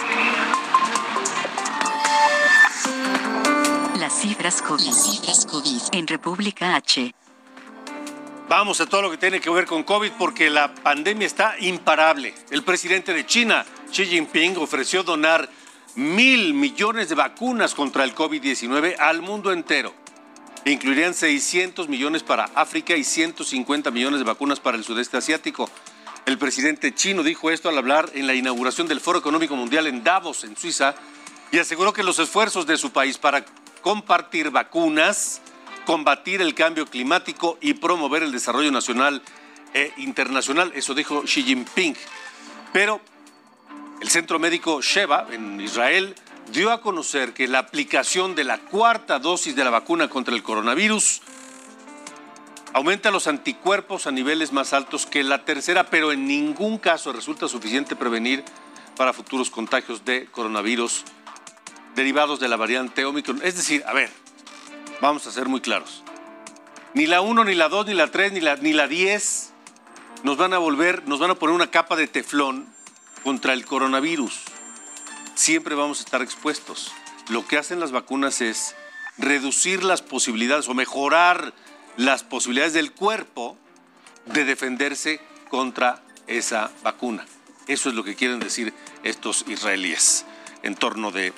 Las 4.06 4.20
cifras 4.20 4.62
COVID. 4.62 5.80
En 5.90 6.06
República 6.06 6.76
H. 6.76 7.12
Vamos 8.48 8.80
a 8.80 8.86
todo 8.86 9.02
lo 9.02 9.10
que 9.10 9.16
tiene 9.16 9.40
que 9.40 9.50
ver 9.50 9.66
con 9.66 9.82
COVID 9.82 10.12
porque 10.16 10.48
la 10.48 10.72
pandemia 10.72 11.26
está 11.26 11.56
imparable. 11.58 12.32
El 12.52 12.62
presidente 12.62 13.12
de 13.12 13.26
China, 13.26 13.66
Xi 13.90 14.06
Jinping, 14.06 14.58
ofreció 14.58 15.02
donar 15.02 15.50
mil 15.96 16.54
millones 16.54 17.08
de 17.08 17.16
vacunas 17.16 17.74
contra 17.74 18.04
el 18.04 18.14
COVID-19 18.14 18.94
al 19.00 19.22
mundo 19.22 19.50
entero. 19.50 19.92
Incluirían 20.64 21.12
600 21.12 21.88
millones 21.88 22.22
para 22.22 22.44
África 22.54 22.94
y 22.94 23.02
150 23.02 23.90
millones 23.90 24.20
de 24.20 24.24
vacunas 24.24 24.60
para 24.60 24.76
el 24.76 24.84
sudeste 24.84 25.16
asiático. 25.16 25.68
El 26.26 26.38
presidente 26.38 26.94
chino 26.94 27.24
dijo 27.24 27.50
esto 27.50 27.68
al 27.68 27.78
hablar 27.78 28.08
en 28.14 28.28
la 28.28 28.34
inauguración 28.34 28.86
del 28.86 29.00
Foro 29.00 29.18
Económico 29.18 29.56
Mundial 29.56 29.88
en 29.88 30.04
Davos, 30.04 30.44
en 30.44 30.56
Suiza, 30.56 30.94
y 31.50 31.58
aseguró 31.58 31.92
que 31.92 32.04
los 32.04 32.20
esfuerzos 32.20 32.68
de 32.68 32.76
su 32.76 32.92
país 32.92 33.18
para 33.18 33.44
compartir 33.86 34.50
vacunas, 34.50 35.40
combatir 35.84 36.42
el 36.42 36.56
cambio 36.56 36.86
climático 36.86 37.56
y 37.60 37.74
promover 37.74 38.24
el 38.24 38.32
desarrollo 38.32 38.72
nacional 38.72 39.22
e 39.74 39.92
internacional. 39.98 40.72
Eso 40.74 40.92
dijo 40.92 41.22
Xi 41.22 41.44
Jinping. 41.44 41.96
Pero 42.72 43.00
el 44.00 44.08
centro 44.08 44.40
médico 44.40 44.82
Sheba 44.82 45.28
en 45.30 45.60
Israel 45.60 46.16
dio 46.50 46.72
a 46.72 46.80
conocer 46.80 47.32
que 47.32 47.46
la 47.46 47.60
aplicación 47.60 48.34
de 48.34 48.42
la 48.42 48.58
cuarta 48.58 49.20
dosis 49.20 49.54
de 49.54 49.62
la 49.62 49.70
vacuna 49.70 50.08
contra 50.08 50.34
el 50.34 50.42
coronavirus 50.42 51.22
aumenta 52.72 53.12
los 53.12 53.28
anticuerpos 53.28 54.08
a 54.08 54.10
niveles 54.10 54.50
más 54.50 54.72
altos 54.72 55.06
que 55.06 55.22
la 55.22 55.44
tercera, 55.44 55.84
pero 55.90 56.10
en 56.10 56.26
ningún 56.26 56.78
caso 56.78 57.12
resulta 57.12 57.46
suficiente 57.46 57.94
prevenir 57.94 58.42
para 58.96 59.12
futuros 59.12 59.48
contagios 59.48 60.04
de 60.04 60.26
coronavirus 60.26 61.04
derivados 61.96 62.38
de 62.38 62.48
la 62.48 62.56
variante 62.56 63.04
Omicron. 63.04 63.40
Es 63.42 63.56
decir, 63.56 63.82
a 63.86 63.92
ver, 63.92 64.10
vamos 65.00 65.26
a 65.26 65.32
ser 65.32 65.48
muy 65.48 65.60
claros. 65.60 66.04
Ni 66.94 67.06
la 67.06 67.20
1, 67.20 67.44
ni 67.44 67.54
la 67.54 67.68
2, 67.68 67.86
ni 67.86 67.94
la 67.94 68.10
3, 68.10 68.32
ni 68.32 68.40
la, 68.40 68.56
ni 68.56 68.72
la 68.72 68.86
10 68.86 69.52
nos 70.22 70.36
van 70.36 70.54
a 70.54 70.58
volver, 70.58 71.06
nos 71.06 71.18
van 71.18 71.30
a 71.30 71.34
poner 71.34 71.54
una 71.54 71.70
capa 71.70 71.96
de 71.96 72.06
teflón 72.06 72.66
contra 73.24 73.52
el 73.52 73.66
coronavirus. 73.66 74.42
Siempre 75.34 75.74
vamos 75.74 76.00
a 76.00 76.04
estar 76.04 76.22
expuestos. 76.22 76.92
Lo 77.28 77.46
que 77.46 77.58
hacen 77.58 77.80
las 77.80 77.92
vacunas 77.92 78.40
es 78.40 78.76
reducir 79.18 79.82
las 79.82 80.02
posibilidades 80.02 80.68
o 80.68 80.74
mejorar 80.74 81.52
las 81.96 82.22
posibilidades 82.22 82.72
del 82.72 82.92
cuerpo 82.92 83.56
de 84.26 84.44
defenderse 84.44 85.20
contra 85.48 86.02
esa 86.26 86.70
vacuna. 86.82 87.26
Eso 87.66 87.88
es 87.88 87.94
lo 87.94 88.04
que 88.04 88.14
quieren 88.14 88.38
decir 88.38 88.72
estos 89.02 89.44
israelíes 89.48 90.24
en 90.62 90.74
torno 90.74 91.10
de 91.10 91.32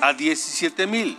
a 0.00 0.12
17.000. 0.12 1.16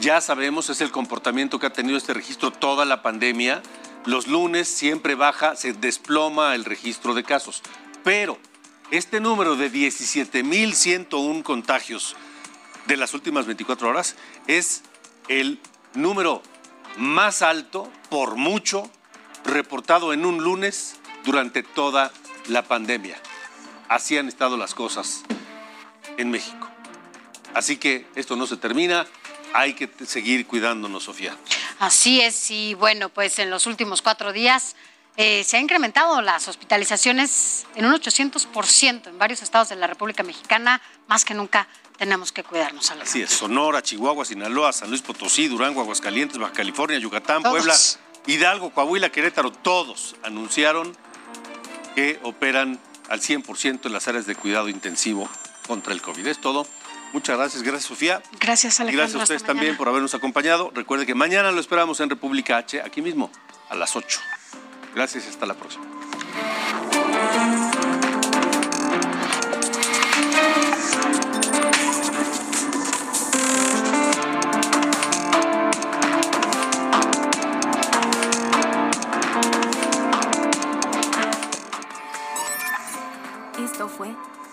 Ya 0.00 0.20
sabemos, 0.20 0.70
es 0.70 0.80
el 0.80 0.90
comportamiento 0.90 1.58
que 1.58 1.66
ha 1.66 1.72
tenido 1.72 1.98
este 1.98 2.14
registro 2.14 2.50
toda 2.52 2.84
la 2.84 3.02
pandemia. 3.02 3.62
Los 4.04 4.26
lunes 4.26 4.68
siempre 4.68 5.14
baja, 5.14 5.56
se 5.56 5.72
desploma 5.72 6.54
el 6.54 6.64
registro 6.64 7.14
de 7.14 7.24
casos. 7.24 7.62
Pero 8.04 8.38
este 8.90 9.20
número 9.20 9.56
de 9.56 9.70
17.101 9.70 11.42
contagios 11.42 12.16
de 12.86 12.96
las 12.96 13.12
últimas 13.12 13.46
24 13.46 13.88
horas 13.88 14.16
es 14.46 14.82
el 15.28 15.60
número 15.94 16.42
más 16.96 17.42
alto 17.42 17.90
por 18.08 18.36
mucho 18.36 18.90
reportado 19.44 20.12
en 20.12 20.24
un 20.24 20.42
lunes 20.42 20.96
durante 21.24 21.62
toda 21.62 22.12
la 22.48 22.62
pandemia. 22.62 23.20
Así 23.88 24.16
han 24.16 24.28
estado 24.28 24.56
las 24.56 24.74
cosas 24.74 25.22
en 26.16 26.30
México. 26.30 26.68
Así 27.54 27.76
que 27.76 28.06
esto 28.14 28.36
no 28.36 28.46
se 28.46 28.56
termina, 28.56 29.06
hay 29.54 29.74
que 29.74 29.90
seguir 30.06 30.46
cuidándonos, 30.46 31.04
Sofía. 31.04 31.36
Así 31.78 32.20
es, 32.20 32.50
y 32.50 32.74
bueno, 32.74 33.08
pues 33.08 33.38
en 33.38 33.50
los 33.50 33.66
últimos 33.66 34.02
cuatro 34.02 34.32
días 34.32 34.74
eh, 35.16 35.44
se 35.44 35.56
han 35.56 35.64
incrementado 35.64 36.20
las 36.22 36.48
hospitalizaciones 36.48 37.66
en 37.76 37.84
un 37.86 37.92
800% 37.92 39.06
en 39.06 39.18
varios 39.18 39.42
estados 39.42 39.68
de 39.68 39.76
la 39.76 39.86
República 39.86 40.22
Mexicana, 40.22 40.80
más 41.06 41.24
que 41.24 41.34
nunca 41.34 41.68
tenemos 41.96 42.32
que 42.32 42.44
cuidarnos. 42.44 42.90
Alejandro. 42.90 43.10
Así 43.10 43.22
es, 43.22 43.30
Sonora, 43.30 43.82
Chihuahua, 43.82 44.24
Sinaloa, 44.24 44.72
San 44.72 44.90
Luis 44.90 45.02
Potosí, 45.02 45.48
Durango, 45.48 45.80
Aguascalientes, 45.80 46.38
Baja 46.38 46.52
California, 46.52 46.98
Yucatán, 46.98 47.42
Todos. 47.42 47.56
Puebla, 47.56 47.76
Hidalgo, 48.26 48.70
Coahuila, 48.70 49.10
Querétaro, 49.10 49.50
todos 49.50 50.16
anunciaron 50.22 50.96
que 51.94 52.20
operan 52.22 52.78
al 53.08 53.20
100% 53.20 53.86
en 53.86 53.92
las 53.92 54.06
áreas 54.06 54.26
de 54.26 54.34
cuidado 54.34 54.68
intensivo 54.68 55.28
contra 55.66 55.92
el 55.92 56.02
COVID. 56.02 56.26
Es 56.26 56.40
todo. 56.40 56.66
Muchas 57.12 57.36
gracias, 57.38 57.62
gracias 57.62 57.84
Sofía. 57.84 58.22
Gracias, 58.38 58.78
Y 58.78 58.82
Alejandro. 58.82 59.02
gracias 59.02 59.20
a 59.20 59.22
ustedes 59.24 59.42
hasta 59.42 59.46
también 59.48 59.68
mañana. 59.68 59.78
por 59.78 59.88
habernos 59.88 60.14
acompañado. 60.14 60.70
Recuerde 60.74 61.06
que 61.06 61.14
mañana 61.14 61.50
lo 61.52 61.60
esperamos 61.60 62.00
en 62.00 62.10
República 62.10 62.58
H, 62.58 62.82
aquí 62.82 63.00
mismo, 63.02 63.30
a 63.70 63.74
las 63.74 63.96
8. 63.96 64.20
Gracias 64.94 65.24
y 65.26 65.28
hasta 65.28 65.46
la 65.46 65.54
próxima. 65.54 65.84
Esto 83.58 83.88
fue 83.88 84.14